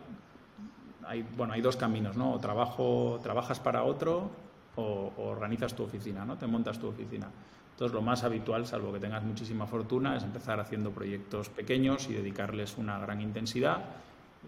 hay, 1.05 1.25
bueno, 1.35 1.53
hay 1.53 1.61
dos 1.61 1.75
caminos, 1.75 2.15
¿no? 2.17 2.33
O 2.33 2.39
trabajo, 2.39 3.19
trabajas 3.21 3.59
para 3.59 3.83
otro 3.83 4.31
o, 4.75 5.13
organizas 5.17 5.75
tu 5.75 5.83
oficina, 5.83 6.25
¿no? 6.25 6.37
Te 6.37 6.47
montas 6.47 6.79
tu 6.79 6.87
oficina. 6.87 7.29
Entonces, 7.71 7.93
lo 7.93 8.01
más 8.01 8.23
habitual, 8.23 8.65
salvo 8.65 8.93
que 8.93 8.99
tengas 8.99 9.23
muchísima 9.23 9.65
fortuna, 9.67 10.15
es 10.15 10.23
empezar 10.23 10.59
haciendo 10.59 10.91
proyectos 10.91 11.49
pequeños 11.49 12.07
y 12.09 12.13
dedicarles 12.13 12.77
una 12.77 12.99
gran 12.99 13.19
intensidad. 13.21 13.83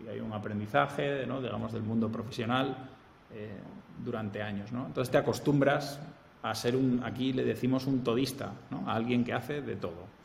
Y 0.03 0.07
hay 0.07 0.19
un 0.19 0.31
aprendizaje, 0.33 1.25
¿no? 1.25 1.41
digamos, 1.41 1.73
del 1.73 1.83
mundo 1.83 2.11
profesional 2.11 2.89
eh, 3.35 3.59
durante 4.03 4.41
años, 4.41 4.71
¿no? 4.71 4.87
Entonces, 4.87 5.11
te 5.11 5.17
acostumbras 5.17 5.99
a 6.41 6.55
ser 6.55 6.75
un, 6.75 7.01
aquí 7.03 7.33
le 7.33 7.43
decimos 7.43 7.85
un 7.85 8.03
todista, 8.03 8.53
¿no? 8.71 8.89
A 8.89 8.95
alguien 8.95 9.23
que 9.23 9.33
hace 9.33 9.61
de 9.61 9.75
todo. 9.75 10.15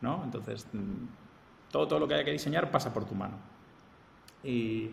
Entonces, 0.00 0.66
mm, 0.72 1.70
todo, 1.70 1.88
todo 1.88 1.98
lo 1.98 2.08
que 2.08 2.14
haya 2.14 2.24
que 2.24 2.32
diseñar 2.32 2.70
pasa 2.70 2.92
por 2.92 3.04
tu 3.04 3.14
mano. 3.14 3.36
Y, 4.42 4.90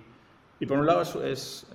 por 0.68 0.80
un 0.80 0.88
lado 0.88 1.02
es, 1.24 1.68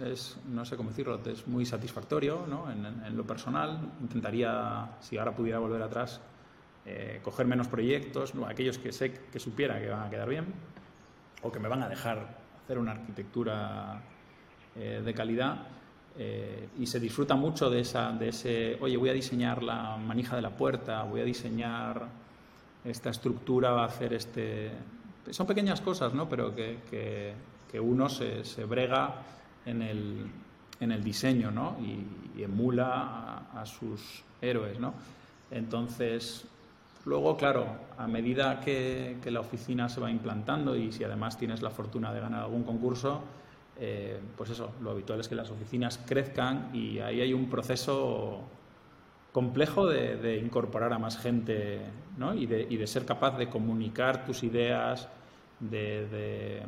no 0.48 0.64
sé 0.64 0.76
cómo 0.76 0.90
decirlo, 0.90 1.20
es 1.24 1.46
muy 1.46 1.64
satisfactorio 1.64 2.44
en, 2.70 3.16
lo 3.16 3.24
personal. 3.24 3.78
Intentaría, 4.00 4.96
si 5.00 5.16
ahora 5.16 5.32
pudiera 5.32 5.58
volver 5.58 5.82
atrás, 5.82 6.20
eh, 6.86 7.20
coger 7.22 7.46
menos 7.46 7.68
proyectos, 7.68 8.32
aquellos 8.48 8.78
que 8.78 8.90
sé 8.90 9.12
que 9.12 9.38
supiera 9.38 9.78
que 9.80 9.88
van 9.88 10.06
a 10.06 10.10
quedar 10.10 10.28
bien 10.28 10.46
o 11.42 11.52
que 11.52 11.60
me 11.60 11.68
van 11.68 11.82
a 11.82 11.88
dejar 11.88 12.38
hacer 12.64 12.78
una 12.78 12.92
arquitectura 12.92 14.02
eh, 14.74 15.02
de 15.04 15.14
calidad. 15.14 15.66
Eh, 16.18 16.68
y 16.78 16.86
se 16.86 17.00
disfruta 17.00 17.34
mucho 17.34 17.70
de, 17.70 17.80
esa, 17.80 18.12
de 18.12 18.28
ese, 18.28 18.78
oye, 18.80 18.96
voy 18.96 19.08
a 19.08 19.12
diseñar 19.12 19.62
la 19.62 19.96
manija 19.96 20.36
de 20.36 20.42
la 20.42 20.50
puerta, 20.50 21.02
voy 21.04 21.20
a 21.20 21.24
diseñar 21.24 22.08
esta 22.84 23.10
estructura, 23.10 23.72
va 23.72 23.82
a 23.82 23.86
hacer 23.86 24.12
este... 24.14 24.72
Son 25.30 25.46
pequeñas 25.46 25.80
cosas, 25.80 26.12
¿no? 26.12 26.28
Pero 26.28 26.54
que 26.54 27.34
que 27.70 27.78
uno 27.78 28.08
se, 28.08 28.44
se 28.44 28.64
brega 28.64 29.14
en 29.64 29.82
el, 29.82 30.26
en 30.80 30.92
el, 30.92 31.04
diseño 31.04 31.50
¿no? 31.50 31.76
y, 31.80 32.42
emula 32.42 33.44
a, 33.54 33.66
sus 33.66 34.24
héroes. 34.40 34.80
¿no? 34.80 34.94
Entonces, 35.50 36.46
luego, 37.04 37.36
claro, 37.36 37.66
a 37.98 38.08
medida 38.08 38.60
que, 38.60 39.18
que, 39.22 39.30
la 39.30 39.40
oficina 39.40 39.90
se 39.90 40.00
va 40.00 40.10
implantando 40.10 40.74
y 40.74 40.90
si 40.90 41.04
además 41.04 41.36
tienes 41.36 41.60
la 41.60 41.70
fortuna 41.70 42.14
de 42.14 42.20
ganar 42.20 42.44
algún 42.44 42.64
concurso, 42.64 43.22
eh, 43.82 44.20
pues 44.36 44.50
eso, 44.50 44.72
lo 44.82 44.90
habitual 44.90 45.20
es 45.20 45.28
que 45.28 45.34
las 45.34 45.50
oficinas 45.50 45.98
crezcan 46.06 46.68
y 46.74 46.98
ahí 46.98 47.22
hay 47.22 47.32
un 47.32 47.48
proceso 47.48 48.42
complejo 49.32 49.86
de, 49.86 50.16
de 50.16 50.36
incorporar 50.36 50.92
a 50.92 50.98
más 50.98 51.16
gente 51.16 51.80
¿no? 52.18 52.34
y, 52.34 52.44
de, 52.44 52.66
y, 52.68 52.76
de, 52.76 52.86
ser 52.86 53.06
capaz 53.06 53.38
de 53.38 53.48
comunicar 53.48 54.26
tus 54.26 54.42
ideas, 54.42 55.08
de, 55.60 56.62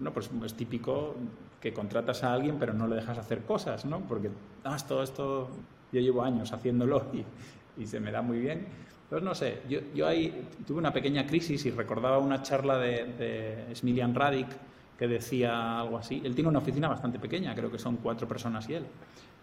no, 0.00 0.12
pues 0.12 0.28
es 0.44 0.54
típico 0.54 1.14
que 1.60 1.72
contratas 1.72 2.24
a 2.24 2.32
alguien 2.32 2.56
pero 2.58 2.74
no 2.74 2.88
le 2.88 2.96
dejas 2.96 3.16
hacer 3.18 3.42
cosas, 3.42 3.84
¿no? 3.84 4.00
Porque 4.00 4.30
ah, 4.64 4.76
todo 4.88 5.04
esto 5.04 5.48
yo 5.92 6.00
llevo 6.00 6.24
años 6.24 6.52
haciéndolo 6.52 7.06
y, 7.12 7.82
y, 7.82 7.86
se 7.86 8.00
me 8.00 8.10
da 8.10 8.22
muy 8.22 8.40
bien. 8.40 8.66
Pues 9.08 9.22
no 9.22 9.36
sé, 9.36 9.62
yo, 9.68 9.78
yo, 9.94 10.08
ahí 10.08 10.48
tuve 10.66 10.78
una 10.78 10.92
pequeña 10.92 11.28
crisis 11.28 11.64
y 11.64 11.70
recordaba 11.70 12.18
una 12.18 12.42
charla 12.42 12.76
de, 12.78 13.04
de 13.04 13.74
Smilian 13.76 14.16
Radic 14.16 14.48
que 14.98 15.06
decía 15.06 15.80
algo 15.80 15.98
así. 15.98 16.22
Él 16.24 16.34
tiene 16.34 16.48
una 16.48 16.58
oficina 16.58 16.88
bastante 16.88 17.18
pequeña, 17.18 17.54
creo 17.54 17.70
que 17.70 17.78
son 17.78 17.96
cuatro 17.96 18.26
personas 18.26 18.68
y 18.68 18.74
él. 18.74 18.86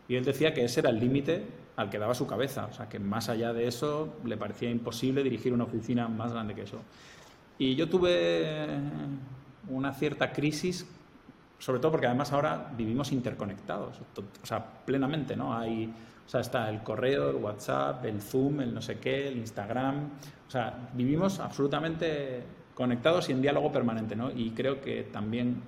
Y 0.08 0.16
él 0.16 0.26
decía 0.26 0.54
que 0.54 0.66
ese 0.66 0.82
era 0.82 0.90
el 0.90 1.00
límite 1.00 1.46
al 1.76 1.90
que 1.90 1.98
daba 1.98 2.14
su 2.14 2.28
cabeza, 2.28 2.66
o 2.66 2.74
sea, 2.74 2.90
que 2.90 3.00
más 3.00 3.30
allá 3.30 3.54
de 3.54 3.68
eso 3.68 4.16
le 4.26 4.38
parecía 4.38 4.70
imposible 4.70 5.24
dirigir 5.24 5.54
una 5.54 5.64
oficina 5.64 6.08
más 6.08 6.34
grande 6.34 6.54
que 6.54 6.64
eso. 6.64 6.82
Y 7.58 7.76
yo 7.76 7.88
tuve 7.88 8.68
una 9.70 9.94
cierta 9.94 10.34
crisis, 10.34 10.88
sobre 11.60 11.80
todo 11.80 11.92
porque 11.92 12.08
además 12.08 12.34
ahora 12.34 12.72
vivimos 12.76 13.12
interconectados, 13.12 14.02
o 14.18 14.46
sea, 14.46 14.66
plenamente, 14.86 15.36
¿no? 15.36 15.58
Hay, 15.58 15.86
o 16.26 16.30
sea, 16.30 16.42
está 16.42 16.70
el 16.70 16.84
correo, 16.84 17.30
el 17.30 17.38
WhatsApp, 17.38 18.04
el 18.06 18.22
Zoom, 18.22 18.62
el 18.62 18.74
no 18.74 18.82
sé 18.82 19.00
qué, 19.00 19.30
el 19.30 19.38
Instagram, 19.38 20.10
o 20.48 20.52
sea, 20.52 20.90
vivimos 20.94 21.40
absolutamente 21.40 22.44
conectados 22.74 23.30
y 23.30 23.34
en 23.34 23.42
diálogo 23.42 23.72
permanente, 23.72 24.16
¿no? 24.16 24.32
Y 24.32 24.52
creo 24.52 24.82
que 24.82 25.04
también 25.04 25.62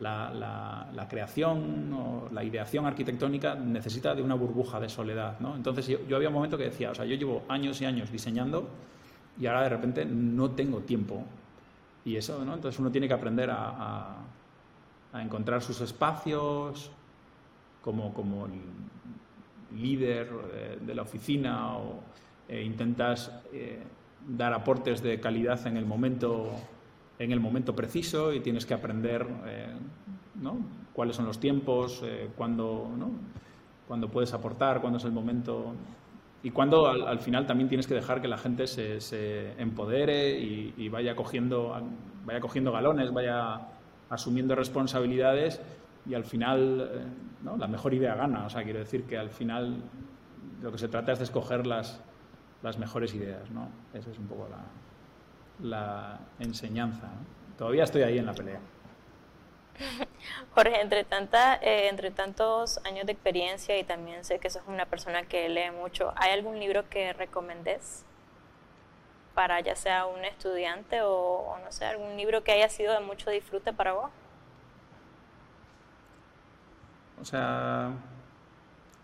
la, 0.00 0.90
la, 0.92 1.08
creación 1.08 1.92
o 1.92 2.28
la 2.32 2.42
ideación 2.42 2.86
arquitectónica 2.86 3.54
necesita 3.54 4.14
de 4.14 4.22
una 4.22 4.34
burbuja 4.34 4.80
de 4.80 4.88
soledad, 4.88 5.38
¿no? 5.40 5.54
Entonces 5.54 5.86
yo, 5.86 5.98
yo 6.08 6.16
había 6.16 6.28
un 6.28 6.34
momento 6.34 6.58
que 6.58 6.64
decía, 6.64 6.90
o 6.90 6.94
sea, 6.94 7.04
yo 7.04 7.14
llevo 7.14 7.42
años 7.48 7.80
y 7.80 7.84
años 7.84 8.10
diseñando 8.10 8.68
y 9.38 9.46
ahora 9.46 9.62
de 9.62 9.68
repente 9.68 10.04
no 10.04 10.50
tengo 10.50 10.80
tiempo 10.80 11.24
y 12.04 12.16
eso, 12.16 12.44
¿no? 12.44 12.54
Entonces 12.54 12.78
uno 12.80 12.90
tiene 12.90 13.06
que 13.06 13.14
aprender 13.14 13.50
a, 13.50 14.16
a, 15.12 15.22
encontrar 15.22 15.62
sus 15.62 15.80
espacios 15.80 16.90
como, 17.82 18.12
como 18.12 18.48
líder 19.76 20.30
de, 20.80 20.94
la 20.94 21.02
oficina 21.02 21.76
o 21.76 22.00
eh, 22.48 22.62
intentas 22.62 23.30
eh, 23.52 23.82
dar 24.26 24.52
aportes 24.52 25.02
de 25.02 25.20
calidad 25.20 25.66
en 25.66 25.76
el 25.76 25.86
momento 25.86 26.50
en 27.18 27.30
el 27.30 27.40
momento 27.40 27.76
preciso 27.76 28.32
y 28.32 28.40
tienes 28.40 28.66
que 28.66 28.74
aprender 28.74 29.26
eh, 29.46 29.68
cuáles 30.92 31.14
son 31.14 31.26
los 31.26 31.38
tiempos, 31.38 32.02
¿no? 32.02 33.10
cuándo 33.86 34.08
puedes 34.08 34.32
aportar, 34.32 34.80
cuándo 34.80 34.98
es 34.98 35.04
el 35.04 35.12
momento 35.12 35.74
y 36.42 36.50
cuando 36.50 36.88
al, 36.88 37.20
final 37.20 37.46
también 37.46 37.68
tienes 37.68 37.86
que 37.86 37.94
dejar 37.94 38.20
que 38.20 38.26
la 38.26 38.36
gente 38.36 38.66
se, 38.66 39.00
se 39.00 39.52
empodere 39.60 40.40
y, 40.40 40.88
vaya, 40.88 41.14
cogiendo, 41.14 41.80
vaya 42.24 42.40
cogiendo 42.40 42.72
galones, 42.72 43.12
vaya 43.12 43.60
asumiendo 44.10 44.56
responsabilidades 44.56 45.60
y 46.04 46.14
al 46.14 46.24
final 46.24 46.90
eh, 46.92 47.04
¿no? 47.44 47.56
la 47.56 47.68
mejor 47.68 47.94
idea 47.94 48.16
gana. 48.16 48.44
O 48.46 48.50
sea, 48.50 48.64
quiero 48.64 48.80
decir 48.80 49.04
que 49.04 49.16
al 49.16 49.30
final 49.30 49.84
lo 50.60 50.72
que 50.72 50.78
se 50.78 50.88
trata 50.88 51.12
es 51.12 51.18
de 51.18 51.24
escoger 51.24 51.64
las, 51.64 52.02
las 52.62 52.78
mejores 52.78 53.14
ideas. 53.14 53.50
¿no? 53.50 53.68
Esa 53.94 54.10
es 54.10 54.18
un 54.18 54.26
poco 54.26 54.48
la, 54.48 54.64
la 55.68 56.20
enseñanza. 56.38 57.08
Todavía 57.58 57.84
estoy 57.84 58.02
ahí 58.02 58.18
en 58.18 58.26
la 58.26 58.34
pelea. 58.34 58.60
Jorge, 60.54 60.80
entre, 60.80 61.04
tanta, 61.04 61.56
eh, 61.56 61.88
entre 61.88 62.10
tantos 62.10 62.78
años 62.84 63.06
de 63.06 63.12
experiencia 63.12 63.78
y 63.78 63.84
también 63.84 64.24
sé 64.24 64.38
que 64.38 64.50
sos 64.50 64.62
una 64.66 64.86
persona 64.86 65.24
que 65.24 65.48
lee 65.48 65.70
mucho, 65.70 66.12
¿hay 66.16 66.32
algún 66.32 66.58
libro 66.58 66.88
que 66.88 67.12
recomendes 67.12 68.04
para 69.34 69.60
ya 69.60 69.74
sea 69.76 70.06
un 70.06 70.24
estudiante 70.24 71.00
o, 71.02 71.56
no 71.64 71.72
sé, 71.72 71.86
algún 71.86 72.16
libro 72.16 72.44
que 72.44 72.52
haya 72.52 72.68
sido 72.68 72.92
de 72.92 73.00
mucho 73.00 73.30
disfrute 73.30 73.72
para 73.72 73.92
vos? 73.94 74.10
O 77.20 77.24
sea, 77.24 77.92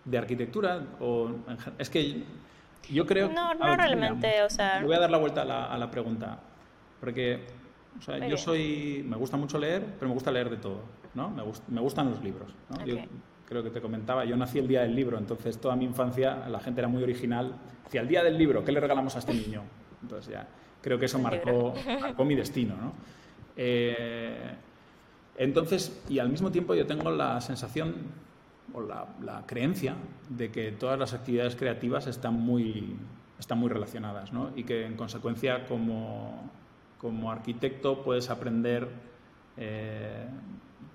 de 0.05 0.19
arquitectura 0.19 0.83
o 1.01 1.31
es 1.79 1.89
que 1.89 2.25
yo 2.91 3.07
creo 3.07 3.29
no 3.29 3.55
no 3.55 3.77
realmente 3.77 4.43
o 4.43 4.51
sea 4.51 4.83
voy 4.83 4.95
a 4.95 5.01
dar 5.01 5.11
la 5.11 5.19
vuelta 5.19 5.43
a 5.43 5.45
la, 5.45 5.65
a 5.67 5.79
la 5.79 5.91
pregunta 5.91 6.41
porque 7.01 7.59
o 7.99 8.03
sea, 8.03 8.27
yo 8.27 8.37
soy, 8.37 9.05
me 9.07 9.17
gusta 9.17 9.37
mucho 9.37 9.59
leer, 9.59 9.85
pero 9.99 10.09
me 10.09 10.15
gusta 10.15 10.31
leer 10.31 10.51
de 10.51 10.57
todo, 10.57 10.83
¿no? 11.15 11.31
Me, 11.31 11.43
me 11.69 11.81
gustan 11.81 12.11
los 12.11 12.23
libros, 12.23 12.55
¿no? 12.71 12.85
Yo 12.85 12.97
creo 13.45 13.63
que 13.63 13.71
te 13.71 13.81
comentaba, 13.81 14.25
yo 14.25 14.37
nací 14.37 14.59
el 14.59 14.69
día 14.69 14.83
del 14.83 14.95
libro, 14.95 15.19
entonces 15.19 15.59
toda 15.59 15.75
mi 15.75 15.85
infancia 15.85 16.49
la 16.49 16.61
gente 16.61 16.81
era 16.81 16.89
muy 16.89 17.03
original. 17.03 17.55
Decía, 17.85 18.03
el 18.03 18.09
día 18.09 18.23
del 18.23 18.39
libro, 18.39 18.65
¿qué 18.65 18.73
le 18.73 18.81
regalamos 18.81 19.17
a 19.17 19.21
este 19.21 19.35
niño? 19.35 19.63
Entonces 20.03 20.33
ya, 20.33 20.47
creo 20.81 20.99
que 20.99 21.07
eso 21.07 21.19
marcó, 21.19 21.75
marcó 22.01 22.25
mi 22.25 22.35
destino, 22.35 22.77
¿no? 22.77 22.93
Eh, 23.57 24.55
entonces, 25.37 26.03
y 26.09 26.19
al 26.19 26.29
mismo 26.29 26.53
tiempo 26.53 26.75
yo 26.75 26.87
tengo 26.87 27.11
la 27.11 27.41
sensación 27.41 27.95
o 28.75 28.83
la, 28.83 29.45
creencia 29.47 29.95
de 30.29 30.51
que 30.51 30.73
todas 30.73 30.99
las 30.99 31.15
actividades 31.15 31.57
creativas 31.57 32.07
están 32.07 32.35
muy, 32.35 32.97
están 33.39 33.59
muy 33.59 33.69
relacionadas, 33.69 34.33
¿no? 34.33 34.51
Y 34.57 34.65
que 34.65 34.87
en 34.87 34.97
consecuencia 34.97 35.67
como 35.67 36.51
como 36.99 37.31
arquitecto 37.31 38.03
puedes 38.03 38.29
aprender 38.29 38.89
eh, 39.57 40.27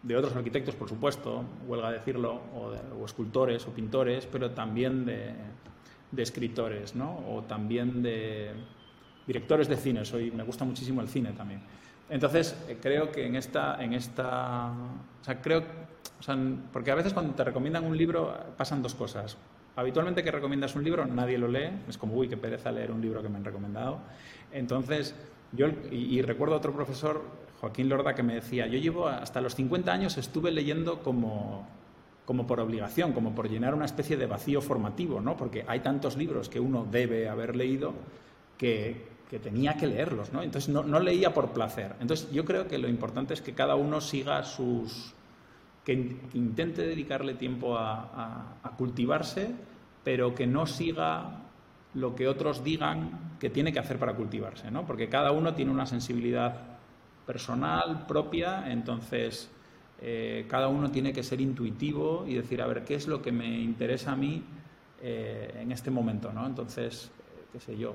de 0.01 0.17
otros 0.17 0.35
arquitectos, 0.35 0.75
por 0.75 0.89
supuesto, 0.89 1.43
huelga 1.65 1.91
decirlo, 1.91 2.41
o, 2.53 3.05
escultores 3.05 3.65
o 3.67 3.71
pintores, 3.71 4.27
pero 4.29 4.51
también 4.51 5.05
de, 5.05 5.33
escritores, 6.17 6.95
¿no? 6.95 7.23
O 7.29 7.43
también 7.43 8.03
de 8.03 8.51
directores 9.25 9.67
de 9.69 9.77
cine. 9.77 10.05
Soy, 10.05 10.29
me 10.31 10.43
gusta 10.43 10.65
muchísimo 10.65 11.01
el 11.01 11.07
cine 11.07 11.31
también. 11.31 11.61
Entonces, 12.09 12.55
eh, 12.67 12.77
creo 12.81 13.11
que 13.11 13.25
en 13.25 13.37
esta, 13.37 13.81
en 13.81 13.93
esta, 13.93 14.73
creo, 15.41 15.63
o 16.19 16.23
sea, 16.23 16.37
porque 16.71 16.91
a 16.91 16.95
veces 16.95 17.13
cuando 17.13 17.33
te 17.33 17.43
recomiendan 17.43 17.85
un 17.85 17.97
libro 17.97 18.33
pasan 18.57 18.81
dos 18.81 18.95
cosas. 18.95 19.37
Habitualmente 19.75 20.23
que 20.23 20.31
recomiendas 20.31 20.75
un 20.75 20.83
libro, 20.83 21.05
nadie 21.05 21.37
lo 21.37 21.47
lee, 21.47 21.69
es 21.89 21.97
como, 21.97 22.13
uy, 22.13 22.29
qué 22.29 22.37
pereza 22.37 22.71
leer 22.71 22.91
un 22.91 23.01
libro 23.01 23.21
que 23.23 23.29
me 23.29 23.37
han 23.37 23.45
recomendado. 23.45 23.99
Entonces, 24.51 25.15
yo, 25.51 25.67
y, 25.91 26.21
recuerdo 26.21 26.55
a 26.55 26.57
otro 26.59 26.73
profesor, 26.73 27.21
Joaquín 27.59 27.89
Lorda, 27.89 28.13
que 28.13 28.23
me 28.23 28.35
decía, 28.35 28.67
yo 28.67 28.77
llevo 28.77 29.07
hasta 29.07 29.41
los 29.41 29.55
50 29.55 29.91
años 29.91 30.17
estuve 30.17 30.51
leyendo 30.51 31.01
como, 31.01 31.67
como 32.25 32.45
por 32.45 32.59
obligación, 32.59 33.13
como 33.13 33.33
por 33.33 33.49
llenar 33.49 33.73
una 33.73 33.85
especie 33.85 34.15
de 34.15 34.27
vacío 34.27 34.61
formativo, 34.61 35.21
¿no? 35.21 35.35
Porque 35.35 35.65
hay 35.67 35.79
tantos 35.79 36.17
libros 36.17 36.49
que 36.49 36.59
uno 36.59 36.85
debe 36.89 37.27
haber 37.27 37.55
leído 37.55 37.93
que, 38.57 39.07
que 39.29 39.39
tenía 39.39 39.75
que 39.75 39.87
leerlos, 39.87 40.31
¿no? 40.31 40.43
Entonces 40.43 40.73
no, 40.73 40.83
no, 40.83 40.99
leía 40.99 41.33
por 41.33 41.51
placer. 41.51 41.95
Entonces 41.99 42.31
yo 42.31 42.45
creo 42.45 42.67
que 42.67 42.77
lo 42.77 42.87
importante 42.87 43.33
es 43.33 43.41
que 43.41 43.53
cada 43.53 43.75
uno 43.75 44.01
siga 44.01 44.43
sus, 44.43 45.13
que 45.83 46.17
intente 46.33 46.81
dedicarle 46.81 47.33
tiempo 47.33 47.77
a, 47.77 48.57
cultivarse, 48.77 49.51
pero 50.03 50.33
que 50.33 50.47
no 50.47 50.65
siga 50.65 51.41
lo 51.93 52.15
que 52.15 52.27
otros 52.27 52.63
digan 52.63 53.35
que 53.39 53.49
tiene 53.49 53.71
que 53.71 53.79
hacer 53.79 53.99
para 53.99 54.15
cultivarse, 54.15 54.71
¿no? 54.71 54.85
Porque 54.85 55.09
cada 55.09 55.31
uno 55.31 55.53
tiene 55.53 55.71
una 55.71 55.85
sensibilidad 55.85 56.55
personal, 57.25 58.05
propia, 58.07 58.71
entonces 58.71 59.49
eh, 60.01 60.45
cada 60.49 60.69
uno 60.69 60.89
tiene 60.89 61.13
que 61.13 61.23
ser 61.23 61.39
intuitivo 61.39 62.25
y 62.27 62.35
decir, 62.35 62.61
a 62.61 62.67
ver, 62.67 62.83
¿qué 62.83 62.95
es 62.95 63.07
lo 63.07 63.21
que 63.21 63.31
me 63.31 63.59
interesa 63.59 64.13
a 64.13 64.15
mí 64.15 64.43
eh, 65.01 65.59
en 65.59 65.71
este 65.71 65.91
momento, 65.91 66.31
¿no? 66.33 66.47
Entonces, 66.47 67.11
eh, 67.35 67.45
qué 67.51 67.59
sé 67.59 67.77
yo, 67.77 67.93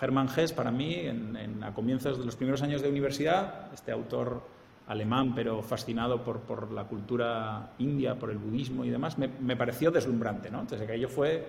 Hermann 0.00 0.28
Hesse 0.28 0.52
para 0.52 0.70
mí, 0.70 0.94
en, 0.94 1.62
a 1.62 1.72
comienzos 1.72 2.18
de 2.18 2.24
los 2.24 2.36
primeros 2.36 2.62
años 2.62 2.82
de 2.82 2.88
universidad, 2.88 3.72
este 3.72 3.92
autor 3.92 4.42
alemán, 4.90 5.36
pero 5.36 5.62
fascinado 5.62 6.24
por, 6.24 6.40
por 6.40 6.72
la 6.72 6.82
cultura 6.82 7.74
india, 7.78 8.18
por 8.18 8.30
el 8.30 8.38
budismo 8.38 8.84
y 8.84 8.90
demás, 8.90 9.16
me, 9.18 9.56
pareció 9.56 9.92
deslumbrante. 9.92 10.50
¿no? 10.50 10.60
Entonces, 10.60 10.86
aquello 10.86 11.08
fue 11.08 11.46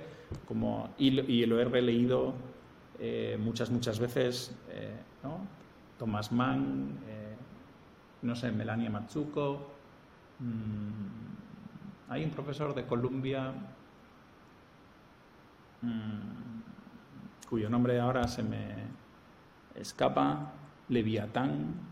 como. 0.47 0.91
Y, 0.99 1.45
lo 1.47 1.59
he 1.59 1.65
releído 1.65 2.35
eh, 2.99 3.39
muchas, 3.41 3.71
muchas 3.71 3.99
veces. 3.99 4.55
Eh, 4.69 4.95
¿no? 5.23 5.39
Thomas 5.97 6.31
Mann, 6.31 6.99
eh, 7.07 7.35
no 8.21 8.35
sé, 8.35 8.51
Melania 8.51 8.91
Matsuko. 8.91 9.71
Mm, 10.37 12.11
hay 12.11 12.23
un 12.23 12.29
profesor 12.29 12.75
de 12.75 12.85
Columbia. 12.85 13.53
Mm, 15.81 17.49
cuyo 17.49 17.71
nombre 17.71 17.99
ahora 17.99 18.27
se 18.27 18.43
me 18.43 18.75
escapa, 19.75 20.53
Leviatán. 20.89 21.89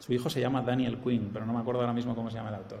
Su 0.00 0.12
hijo 0.12 0.28
se 0.28 0.40
llama 0.40 0.62
Daniel 0.62 0.98
Quinn, 0.98 1.30
pero 1.32 1.46
no 1.46 1.52
me 1.52 1.60
acuerdo 1.60 1.82
ahora 1.82 1.92
mismo 1.92 2.16
cómo 2.16 2.28
se 2.30 2.36
llama 2.36 2.48
el 2.48 2.56
autor. 2.56 2.80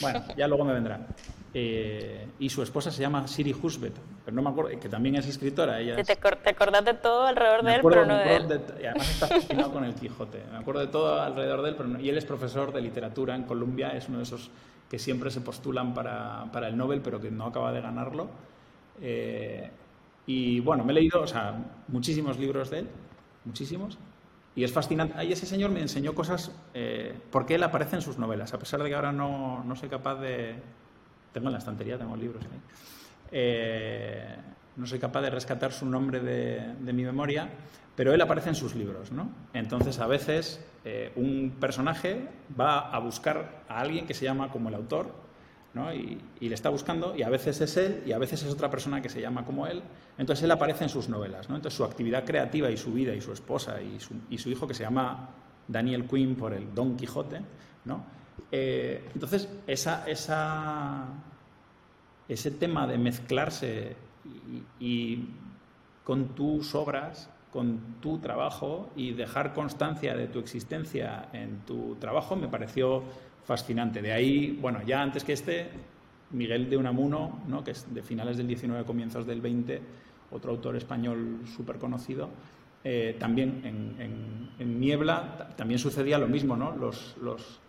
Bueno, 0.00 0.24
ya 0.36 0.48
luego 0.48 0.64
me 0.64 0.72
vendrá. 0.72 1.06
Eh, 1.52 2.28
y 2.38 2.48
su 2.48 2.62
esposa 2.62 2.90
se 2.90 3.02
llama 3.02 3.26
Siri 3.26 3.52
Husbet, 3.52 3.94
pero 4.24 4.34
no 4.34 4.42
me 4.42 4.50
acuerdo, 4.50 4.78
que 4.78 4.88
también 4.88 5.16
es 5.16 5.26
escritora. 5.26 5.80
Ella 5.80 6.02
te, 6.02 6.12
acordás 6.12 6.84
de 6.84 6.94
todo 6.94 7.26
alrededor 7.26 7.64
de 7.64 7.74
él, 7.74 7.80
pero 7.82 8.06
no 8.06 8.16
de 8.16 8.36
él. 8.36 8.60
y 8.80 8.86
además 8.86 9.10
está 9.10 9.26
fascinado 9.26 9.72
con 9.72 9.84
el 9.84 9.94
Quijote. 9.94 10.42
Me 10.50 10.58
acuerdo 10.58 10.80
de 10.80 10.86
todo 10.86 11.20
alrededor 11.20 11.62
de 11.62 11.70
él, 11.70 11.76
pero 11.76 12.00
y 12.00 12.08
él 12.08 12.16
es 12.16 12.24
profesor 12.24 12.72
de 12.72 12.80
literatura 12.80 13.34
en 13.34 13.42
Columbia, 13.44 13.90
es 13.90 14.08
uno 14.08 14.18
de 14.18 14.24
esos 14.24 14.50
que 14.88 14.98
siempre 14.98 15.30
se 15.30 15.40
postulan 15.40 15.92
para, 15.92 16.46
para 16.52 16.68
el 16.68 16.76
Nobel, 16.76 17.00
pero 17.00 17.20
que 17.20 17.30
no 17.30 17.46
acaba 17.46 17.72
de 17.72 17.80
ganarlo. 17.80 18.28
Eh, 19.02 19.70
y 20.26 20.60
bueno, 20.60 20.84
me 20.84 20.92
he 20.92 20.94
leído 20.94 21.22
o 21.22 21.26
sea, 21.26 21.54
muchísimos 21.88 22.38
libros 22.38 22.70
de 22.70 22.80
él, 22.80 22.88
muchísimos, 23.44 23.98
y 24.54 24.64
es 24.64 24.72
fascinante. 24.72 25.14
Ahí 25.16 25.32
ese 25.32 25.46
señor 25.46 25.70
me 25.70 25.80
enseñó 25.80 26.14
cosas, 26.14 26.52
eh, 26.74 27.14
porque 27.30 27.54
él 27.54 27.62
aparece 27.62 27.96
en 27.96 28.02
sus 28.02 28.18
novelas, 28.18 28.52
a 28.52 28.58
pesar 28.58 28.82
de 28.82 28.88
que 28.88 28.94
ahora 28.94 29.12
no, 29.12 29.64
no 29.64 29.76
soy 29.76 29.88
capaz 29.88 30.16
de... 30.16 30.56
Tengo 31.32 31.46
en 31.46 31.52
la 31.52 31.58
estantería, 31.58 31.96
tengo 31.96 32.16
libros 32.16 32.42
ahí. 32.44 32.60
Eh, 33.30 34.36
no 34.76 34.86
soy 34.86 34.98
capaz 34.98 35.20
de 35.20 35.30
rescatar 35.30 35.72
su 35.72 35.86
nombre 35.86 36.20
de, 36.20 36.74
de 36.80 36.92
mi 36.92 37.04
memoria, 37.04 37.48
pero 37.94 38.12
él 38.12 38.20
aparece 38.20 38.48
en 38.48 38.54
sus 38.54 38.74
libros, 38.74 39.12
¿no? 39.12 39.30
Entonces, 39.52 39.98
a 40.00 40.06
veces 40.06 40.64
eh, 40.84 41.12
un 41.16 41.56
personaje 41.60 42.28
va 42.58 42.78
a 42.78 42.98
buscar 42.98 43.62
a 43.68 43.80
alguien 43.80 44.06
que 44.06 44.14
se 44.14 44.24
llama 44.24 44.50
como 44.50 44.70
el 44.70 44.74
autor, 44.74 45.12
¿no? 45.74 45.92
Y, 45.92 46.20
le 46.40 46.54
está 46.54 46.68
buscando, 46.68 47.16
y 47.16 47.22
a 47.22 47.28
veces 47.28 47.60
es 47.60 47.76
él, 47.76 48.02
y 48.06 48.12
a 48.12 48.18
veces 48.18 48.42
es 48.42 48.52
otra 48.52 48.70
persona 48.70 49.00
que 49.00 49.08
se 49.08 49.20
llama 49.20 49.44
como 49.44 49.66
él. 49.66 49.82
Entonces, 50.18 50.44
él 50.44 50.50
aparece 50.50 50.84
en 50.84 50.90
sus 50.90 51.08
novelas, 51.08 51.48
¿no? 51.48 51.56
Entonces, 51.56 51.76
su 51.76 51.84
actividad 51.84 52.24
creativa 52.24 52.70
y 52.70 52.76
su 52.76 52.92
vida, 52.92 53.14
y 53.14 53.20
su 53.20 53.32
esposa, 53.32 53.76
y 53.80 54.00
su, 54.00 54.50
hijo 54.50 54.66
que 54.66 54.74
se 54.74 54.82
llama 54.82 55.30
Daniel 55.68 56.06
Quinn 56.06 56.34
por 56.34 56.52
el 56.52 56.74
Don 56.74 56.96
Quijote. 56.96 57.40
Eh, 58.50 59.08
entonces, 59.14 59.48
esa, 59.66 61.06
ese 62.28 62.50
tema 62.52 62.86
de 62.86 62.98
mezclarse 62.98 63.96
y 64.78 65.24
con 66.04 66.34
tus 66.34 66.74
obras 66.74 67.30
con 67.52 67.96
tu 68.00 68.18
trabajo 68.18 68.90
y 68.94 69.12
dejar 69.12 69.52
constancia 69.52 70.14
de 70.14 70.28
tu 70.28 70.38
existencia 70.38 71.28
en 71.32 71.60
tu 71.66 71.96
trabajo 71.96 72.36
me 72.36 72.48
pareció 72.48 73.02
fascinante. 73.44 74.02
De 74.02 74.12
ahí, 74.12 74.58
bueno, 74.60 74.80
ya 74.86 75.02
antes 75.02 75.24
que 75.24 75.32
este, 75.32 75.68
Miguel 76.30 76.70
de 76.70 76.76
Unamuno, 76.76 77.40
¿no? 77.48 77.64
que 77.64 77.72
es 77.72 77.92
de 77.92 78.02
finales 78.02 78.36
del 78.36 78.46
19, 78.46 78.84
comienzos 78.84 79.26
del 79.26 79.40
20, 79.40 79.80
otro 80.30 80.52
autor 80.52 80.76
español 80.76 81.40
súper 81.56 81.78
conocido, 81.78 82.28
eh, 82.82 83.16
también 83.18 83.62
en, 84.58 84.80
Niebla 84.80 85.50
también 85.56 85.78
sucedía 85.78 86.16
lo 86.18 86.28
mismo, 86.28 86.56
¿no? 86.56 86.74
Los, 86.74 87.16
los, 87.20 87.60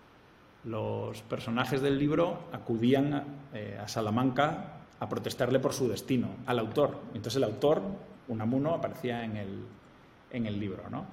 los 0.64 1.22
personajes 1.24 1.82
del 1.82 1.98
libro 1.98 2.48
acudían 2.54 3.24
eh, 3.54 3.78
a 3.82 3.88
Salamanca 3.88 4.78
a 5.00 5.10
protestarle 5.10 5.60
por 5.60 5.74
su 5.74 5.88
destino, 5.90 6.30
al 6.46 6.60
autor. 6.60 7.02
Entonces 7.14 7.36
el 7.38 7.44
autor 7.44 7.82
Unamuno 8.28 8.76
aparecía 8.76 9.26
en 9.26 9.36
el, 9.36 9.60
en 10.32 10.46
el 10.46 10.60
libro. 10.60 10.84
¿no? 10.90 11.06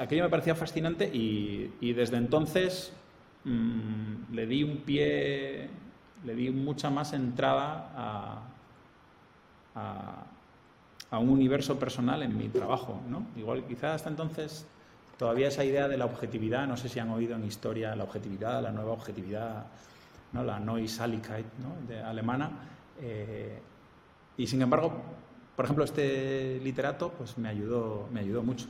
Aquello 0.00 0.24
me 0.24 0.30
parecía 0.30 0.54
fascinante 0.54 1.08
y, 1.12 1.92
desde 1.92 2.16
entonces 2.16 2.92
mm, 3.44 4.32
le 4.32 4.46
di 4.46 4.62
un 4.62 4.78
pie, 4.78 5.68
le 6.24 6.34
di 6.34 6.50
mucha 6.50 6.90
más 6.90 7.12
entrada 7.12 7.92
a, 7.96 8.42
a, 11.10 11.18
un 11.18 11.28
universo 11.28 11.78
personal 11.78 12.22
en 12.22 12.36
mi 12.36 12.48
trabajo. 12.48 13.00
¿no? 13.08 13.26
Igual 13.36 13.64
quizás 13.66 13.96
hasta 13.96 14.10
entonces 14.10 14.66
todavía 15.18 15.48
esa 15.48 15.64
idea 15.64 15.88
de 15.88 15.98
la 15.98 16.06
objetividad, 16.06 16.66
no 16.66 16.76
sé 16.76 16.88
si 16.88 16.98
han 16.98 17.10
oído 17.10 17.36
en 17.36 17.44
historia 17.44 17.94
la 17.96 18.04
objetividad, 18.04 18.62
la 18.62 18.70
nueva 18.70 18.92
objetividad, 18.92 19.66
¿no? 20.32 20.44
la 20.44 20.60
Neusaligkeit 20.60 21.46
¿no? 21.58 21.86
de 21.88 22.00
alemana. 22.00 22.50
Eh, 23.00 23.60
y 24.36 24.46
sin 24.46 24.62
embargo, 24.62 24.92
por 25.56 25.64
ejemplo, 25.64 25.84
este 25.84 26.58
literato 26.62 27.12
pues 27.12 27.36
me 27.36 27.48
ayudó, 27.48 28.08
me 28.12 28.20
ayudó 28.20 28.42
mucho. 28.42 28.66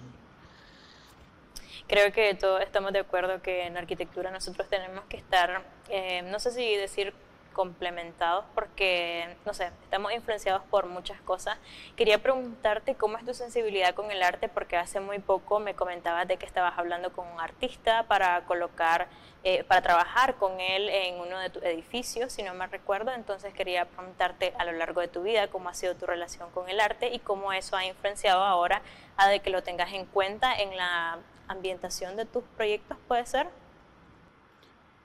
Creo 1.90 2.12
que 2.12 2.32
todos 2.36 2.62
estamos 2.62 2.92
de 2.92 3.00
acuerdo 3.00 3.42
que 3.42 3.66
en 3.66 3.76
arquitectura 3.76 4.30
nosotros 4.30 4.68
tenemos 4.68 5.02
que 5.06 5.16
estar, 5.16 5.64
eh, 5.88 6.22
no 6.22 6.38
sé 6.38 6.52
si 6.52 6.76
decir 6.76 7.12
complementados 7.52 8.44
porque, 8.54 9.36
no 9.44 9.52
sé, 9.54 9.72
estamos 9.82 10.12
influenciados 10.12 10.62
por 10.70 10.86
muchas 10.86 11.20
cosas. 11.22 11.58
Quería 11.96 12.22
preguntarte 12.22 12.94
cómo 12.94 13.18
es 13.18 13.24
tu 13.24 13.34
sensibilidad 13.34 13.92
con 13.92 14.12
el 14.12 14.22
arte 14.22 14.48
porque 14.48 14.76
hace 14.76 15.00
muy 15.00 15.18
poco 15.18 15.58
me 15.58 15.74
comentabas 15.74 16.28
de 16.28 16.36
que 16.36 16.46
estabas 16.46 16.78
hablando 16.78 17.12
con 17.12 17.26
un 17.26 17.40
artista 17.40 18.04
para 18.04 18.44
colocar, 18.44 19.08
eh, 19.42 19.64
para 19.64 19.82
trabajar 19.82 20.36
con 20.36 20.60
él 20.60 20.88
en 20.90 21.18
uno 21.18 21.40
de 21.40 21.50
tus 21.50 21.64
edificios, 21.64 22.32
si 22.32 22.44
no 22.44 22.54
me 22.54 22.68
recuerdo. 22.68 23.10
Entonces 23.10 23.52
quería 23.52 23.86
preguntarte 23.86 24.54
a 24.58 24.64
lo 24.64 24.70
largo 24.70 25.00
de 25.00 25.08
tu 25.08 25.24
vida 25.24 25.48
cómo 25.48 25.68
ha 25.68 25.74
sido 25.74 25.96
tu 25.96 26.06
relación 26.06 26.52
con 26.52 26.68
el 26.68 26.78
arte 26.78 27.08
y 27.08 27.18
cómo 27.18 27.52
eso 27.52 27.74
ha 27.74 27.84
influenciado 27.84 28.44
ahora 28.44 28.80
a 29.16 29.26
de 29.26 29.40
que 29.40 29.50
lo 29.50 29.64
tengas 29.64 29.92
en 29.92 30.06
cuenta 30.06 30.54
en 30.54 30.76
la 30.76 31.18
ambientación 31.50 32.16
de 32.16 32.24
tus 32.24 32.44
proyectos, 32.56 32.96
¿puede 33.06 33.26
ser? 33.26 33.48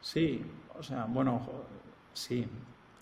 Sí, 0.01 0.45
o 0.77 0.83
sea, 0.83 1.05
bueno, 1.05 1.41
Sí, 2.15 2.47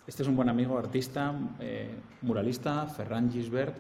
este 0.08 0.24
es 0.24 0.28
un 0.28 0.36
buen 0.36 0.50
amigo 0.50 0.76
artista, 0.76 1.36
eh, 1.60 1.94
muralista, 2.24 2.88
Ferran 2.88 3.32
Gisbert. 3.32 3.76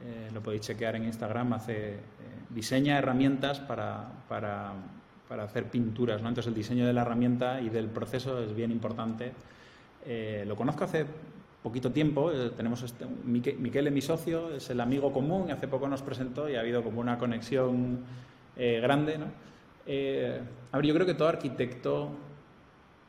Eh, 0.00 0.30
lo 0.32 0.40
podéis 0.40 0.62
chequear 0.62 0.94
en 0.94 1.06
Instagram. 1.06 1.54
Hace, 1.54 1.94
eh, 1.94 1.98
diseña 2.48 2.96
herramientas 2.96 3.58
para, 3.58 4.24
para, 4.28 4.72
para, 5.28 5.42
hacer 5.42 5.64
pinturas. 5.64 6.22
¿no? 6.22 6.28
Entonces, 6.28 6.46
el 6.50 6.54
diseño 6.54 6.86
de 6.86 6.92
la 6.92 7.02
herramienta 7.02 7.60
y 7.60 7.68
del 7.68 7.88
proceso 7.88 8.40
es 8.40 8.54
bien 8.54 8.70
importante. 8.70 9.32
lo 10.46 10.54
conozco 10.54 10.84
hace 10.84 11.04
poquito 11.64 11.90
tiempo. 11.90 12.30
tenemos 12.56 12.84
este, 12.84 13.04
Miquel, 13.06 13.88
es 13.88 13.92
mi 13.92 14.02
socio, 14.02 14.54
es 14.54 14.70
el 14.70 14.80
amigo 14.80 15.12
común. 15.12 15.50
Hace 15.50 15.66
poco 15.66 15.88
nos 15.88 16.02
presentó 16.02 16.48
y 16.48 16.54
ha 16.54 16.60
habido 16.60 16.84
como 16.84 17.00
una 17.00 17.18
conexión 17.18 18.04
grande. 18.56 19.18
¿no? 19.18 19.26
a 20.72 20.76
ver, 20.76 20.86
yo 20.86 20.94
creo 20.94 21.06
que 21.06 21.14
todo 21.14 21.28
arquitecto 21.28 22.10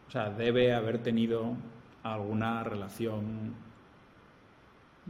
o 0.07 0.11
sea, 0.11 0.29
debe 0.29 0.73
haber 0.73 0.97
tenido 0.97 1.55
alguna 2.03 2.65
relación 2.65 3.53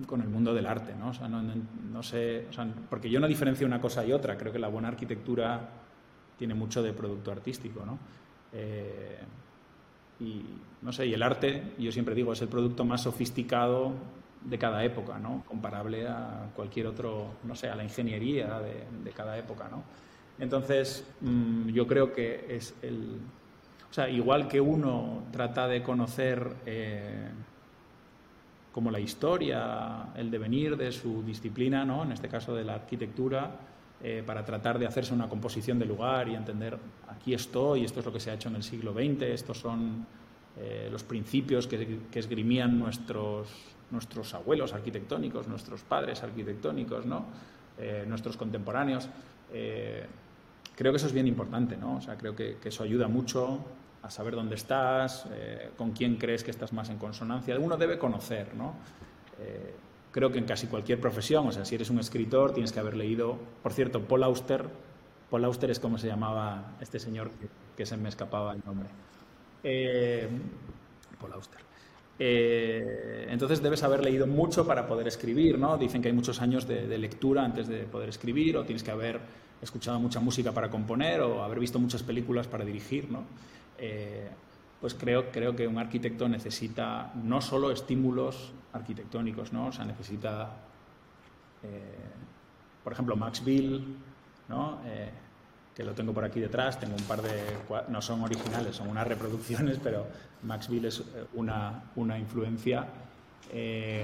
con 0.06 0.22
el 0.22 0.30
mundo 0.30 0.54
del 0.54 0.68
arte, 0.68 0.94
¿no? 0.96 1.10
O 1.10 1.14
sea, 1.14 1.28
no, 1.28 2.04
sé, 2.04 2.46
porque 2.88 3.10
yo 3.10 3.20
no 3.20 3.28
diferencio 3.28 3.66
una 3.66 3.82
cosa 3.82 4.06
y 4.06 4.14
otra. 4.14 4.38
Creo 4.38 4.54
que 4.54 4.60
la 4.60 4.68
buena 4.68 4.90
arquitectura 4.90 5.70
tiene 6.38 6.54
mucho 6.54 6.84
de 6.84 6.94
producto 6.94 7.32
artístico, 7.32 7.84
¿no? 7.84 7.98
Eh, 8.54 9.20
y 10.20 10.46
no 10.84 10.92
sé, 10.92 11.08
y 11.08 11.14
el 11.16 11.24
arte, 11.24 11.74
yo 11.80 11.92
siempre 11.92 12.14
digo, 12.14 12.34
es 12.34 12.42
el 12.44 12.48
producto 12.48 12.86
más 12.86 13.02
sofisticado 13.02 13.94
de 14.46 14.58
cada 14.60 14.84
época, 14.84 15.18
¿no? 15.18 15.44
Comparable 15.48 16.08
a 16.08 16.52
cualquier 16.56 16.86
otro, 16.86 17.38
no 17.44 17.56
sé, 17.56 17.70
a 17.70 17.76
la 17.76 17.84
ingeniería 17.84 18.60
de, 18.60 19.12
cada 19.12 19.36
época, 19.36 19.68
¿no? 19.68 19.84
Entonces, 20.42 21.06
mm, 21.22 21.70
yo 21.70 21.86
creo 21.86 22.12
que 22.12 22.48
es 22.50 22.74
el, 22.82 23.20
o 23.90 23.94
sea, 23.94 24.10
igual 24.10 24.48
que 24.48 24.60
uno 24.60 25.26
trata 25.32 25.68
de 25.68 25.84
conocer 25.84 26.56
eh, 26.66 27.30
como 28.72 28.90
la 28.90 29.00
historia, 29.00 30.08
el 30.16 30.32
devenir 30.32 30.78
de 30.78 30.92
su 30.92 31.22
disciplina, 31.22 31.86
¿no? 31.86 32.04
en 32.04 32.12
este 32.12 32.28
caso 32.28 32.56
de 32.56 32.64
la 32.64 32.74
arquitectura, 32.74 33.52
eh, 34.02 34.24
para 34.26 34.44
tratar 34.44 34.80
de 34.80 34.88
hacerse 34.88 35.14
una 35.14 35.30
composición 35.30 35.78
del 35.78 35.90
lugar 35.90 36.28
y 36.28 36.34
entender 36.34 36.76
aquí 37.08 37.36
estoy, 37.36 37.86
esto 37.86 38.00
es 38.00 38.06
lo 38.08 38.12
que 38.12 38.20
se 38.20 38.32
ha 38.32 38.34
hecho 38.34 38.50
en 38.50 38.56
el 38.56 38.64
siglo 38.64 38.94
XX, 38.94 39.22
estos 39.22 39.60
son 39.60 40.08
eh, 40.58 40.90
los 40.92 41.04
principios 41.04 41.68
que, 41.68 42.00
esgrimían 42.16 42.80
nuestros, 42.80 43.48
nuestros 43.92 44.34
abuelos 44.34 44.74
arquitectónicos, 44.74 45.48
nuestros 45.48 45.84
padres 45.84 46.24
arquitectónicos, 46.24 47.06
¿no? 47.06 47.26
Nuestros 48.06 48.38
contemporáneos. 48.38 49.10
Creo 50.82 50.92
que 50.92 50.98
eso 50.98 51.06
es 51.06 51.14
bien 51.14 51.28
importante, 51.28 51.78
¿no? 51.78 51.98
O 51.98 52.02
sea, 52.02 52.18
creo 52.18 52.36
que, 52.36 52.58
eso 52.64 52.84
ayuda 52.84 53.08
mucho 53.08 53.60
a 54.02 54.10
saber 54.10 54.34
dónde 54.34 54.56
estás, 54.56 55.28
con 55.78 55.92
quién 55.92 56.16
crees 56.16 56.44
que 56.44 56.50
estás 56.50 56.74
más 56.74 56.90
en 56.90 56.98
consonancia. 56.98 57.56
Uno 57.60 57.78
debe 57.78 58.00
conocer, 58.00 58.56
¿no? 58.56 58.74
creo 60.12 60.32
que 60.32 60.40
en 60.40 60.46
casi 60.46 60.68
cualquier 60.68 61.00
profesión, 61.00 61.48
o 61.48 61.52
sea, 61.52 61.66
si 61.66 61.76
eres 61.76 61.90
un 61.90 62.00
escritor 62.00 62.54
tienes 62.54 62.72
que 62.72 62.80
haber 62.80 62.96
leído, 62.96 63.38
por 63.64 63.74
cierto, 63.74 64.02
Paul 64.02 64.24
Auster, 64.24 64.66
Paul 65.30 65.46
Auster 65.46 65.72
es 65.72 65.80
como 65.80 65.98
se 65.98 66.08
llamaba 66.08 66.76
este 66.82 67.00
señor 67.00 67.32
que, 67.78 67.86
se 67.86 67.98
me 67.98 68.10
escapaba 68.10 68.54
el 68.54 68.62
nombre. 68.66 68.90
Eh, 69.64 70.28
Paul 71.20 71.34
Auster. 71.34 71.62
Eh, 72.20 73.26
entonces 73.30 73.64
debes 73.64 73.82
haber 73.82 74.04
leído 74.04 74.28
mucho 74.28 74.68
para 74.68 74.86
poder 74.86 75.08
escribir, 75.08 75.58
¿no? 75.58 75.78
Dicen 75.78 76.02
que 76.02 76.10
hay 76.10 76.14
muchos 76.14 76.40
años 76.42 76.68
de, 76.68 76.98
lectura 77.00 77.44
antes 77.44 77.68
de 77.68 77.80
poder 77.86 78.10
escribir, 78.10 78.58
o 78.58 78.64
tienes 78.64 78.84
que 78.84 78.92
haber 78.92 79.20
escuchado 79.62 80.00
mucha 80.00 80.20
música 80.20 80.52
para 80.52 80.70
componer, 80.70 81.22
o 81.22 81.44
haber 81.44 81.60
visto 81.60 81.80
muchas 81.80 82.04
películas 82.04 82.48
para 82.48 82.66
dirigir, 82.66 83.10
¿no? 83.12 83.24
Eh, 83.78 84.30
pues 84.80 84.96
creo, 84.96 85.32
creo 85.32 85.56
que 85.56 85.68
un 85.68 85.78
arquitecto 85.78 86.28
necesita 86.28 87.12
no 87.24 87.42
solo 87.42 87.72
estímulos 87.72 88.52
arquitectónicos, 88.74 89.54
¿no? 89.54 89.68
O 89.68 89.72
sea, 89.72 89.86
necesita, 89.86 90.50
eh, 91.64 92.00
por 92.84 92.94
ejemplo, 92.94 93.16
Max 93.16 93.44
Bill, 93.44 93.96
¿no? 94.50 94.80
Eh, 94.86 95.10
que 95.76 95.84
lo 95.84 95.94
tengo 95.94 96.14
por 96.14 96.26
aquí 96.26 96.40
detrás, 96.40 96.80
tengo 96.80 96.96
un 96.96 97.04
par 97.04 97.22
de, 97.22 97.32
no 97.90 98.02
son 98.02 98.22
originales, 98.24 98.76
son 98.76 98.90
unas 98.90 99.08
reproducciones, 99.08 99.80
pero 99.82 100.06
Max 100.44 100.68
Bill 100.68 100.86
es 100.86 101.04
una, 101.34 101.84
una 101.96 102.20
influencia 102.20 102.88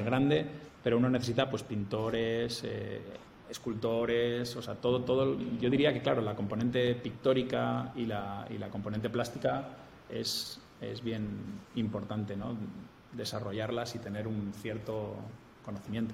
grande, 0.06 0.46
pero 0.84 0.98
uno 0.98 1.10
necesita 1.10 1.50
pues 1.50 1.64
pintores, 1.64 2.64
escultores, 3.50 4.56
o 4.56 4.62
sea, 4.62 4.76
todo, 4.76 5.04
todo, 5.04 5.38
yo 5.60 5.70
diría 5.70 5.94
que 5.94 6.02
claro, 6.02 6.22
la 6.22 6.36
componente 6.36 6.96
pictórica 6.96 7.92
y 7.96 8.06
la, 8.06 8.48
y 8.50 8.58
la 8.58 8.70
componente 8.70 9.10
plástica 9.10 9.70
es, 10.10 10.60
es 10.82 11.04
bien 11.04 11.62
importante 11.76 12.36
¿no? 12.36 12.58
desarrollarlas 13.14 13.96
y 13.96 14.00
tener 14.00 14.28
un 14.28 14.54
cierto 14.54 15.16
conocimiento. 15.64 16.14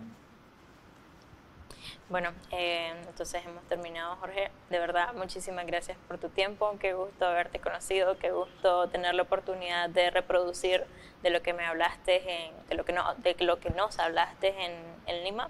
Bueno, 2.10 2.32
eh, 2.52 2.94
entonces 3.08 3.44
hemos 3.46 3.64
terminado, 3.64 4.16
Jorge. 4.18 4.52
De 4.70 4.78
verdad, 4.78 5.14
muchísimas 5.16 5.66
gracias 5.66 5.98
por 6.08 6.18
tu 6.18 6.30
tiempo. 6.30 6.76
Qué 6.80 6.94
gusto 6.94 7.26
haberte 7.26 7.60
conocido, 7.60 8.18
qué 8.18 8.32
gusto 8.32 8.88
tener 8.90 9.16
la 9.16 9.24
oportunidad 9.24 9.90
de 9.90 10.12
reproducir 10.12 10.86
de 11.24 11.30
lo 11.30 11.42
que 11.42 11.54
me 11.54 11.66
hablaste, 11.66 12.48
en, 12.48 12.52
de, 12.68 12.76
lo 12.76 12.86
que 12.86 12.94
no, 12.94 13.16
de 13.16 13.36
lo 13.40 13.60
que 13.60 13.70
nos 13.70 14.00
hablaste 14.00 14.50
en, 14.50 14.74
en 15.08 15.24
Lima. 15.24 15.50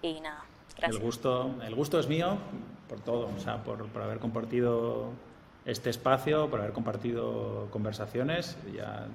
Y 0.00 0.20
nada, 0.20 0.44
gracias. 0.80 1.00
El 1.00 1.04
gusto, 1.04 1.54
el 1.66 1.74
gusto 1.74 2.00
es 2.00 2.08
mío 2.08 2.38
por 2.88 3.00
todo, 3.00 3.28
o 3.34 3.40
sea, 3.40 3.62
por, 3.62 3.86
por 3.86 4.02
haber 4.02 4.18
compartido 4.18 5.10
este 5.64 5.90
espacio, 5.90 6.48
por 6.50 6.60
haber 6.60 6.72
compartido 6.72 7.68
conversaciones. 7.70 8.56
Ya, 8.74 9.06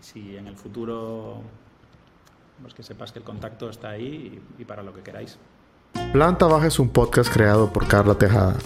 si 0.00 0.36
en 0.36 0.48
el 0.48 0.56
futuro, 0.56 1.40
pues 2.60 2.74
que 2.74 2.82
sepas 2.82 3.12
que 3.12 3.20
el 3.20 3.24
contacto 3.24 3.70
está 3.70 3.90
ahí 3.90 4.42
y, 4.58 4.62
y 4.62 4.64
para 4.64 4.82
lo 4.82 4.92
que 4.92 5.02
queráis. 5.02 5.38
Planta 6.12 6.46
Baja 6.46 6.66
es 6.66 6.78
un 6.78 6.88
podcast 6.88 7.32
creado 7.32 7.72
por 7.72 7.86
Carla 7.86 8.14
Tejada. 8.14 8.56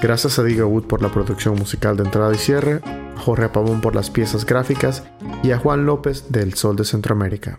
Gracias 0.00 0.38
a 0.38 0.44
Diego 0.44 0.68
Wood 0.68 0.86
por 0.86 1.02
la 1.02 1.10
producción 1.10 1.56
musical 1.56 1.96
de 1.96 2.04
entrada 2.04 2.32
y 2.32 2.38
cierre, 2.38 2.80
a 2.84 3.20
Jorge 3.20 3.48
Pavón 3.48 3.80
por 3.80 3.94
las 3.94 4.10
piezas 4.10 4.46
gráficas 4.46 5.04
y 5.42 5.50
a 5.50 5.58
Juan 5.58 5.86
López 5.86 6.30
del 6.30 6.54
Sol 6.54 6.76
de 6.76 6.84
Centroamérica. 6.84 7.58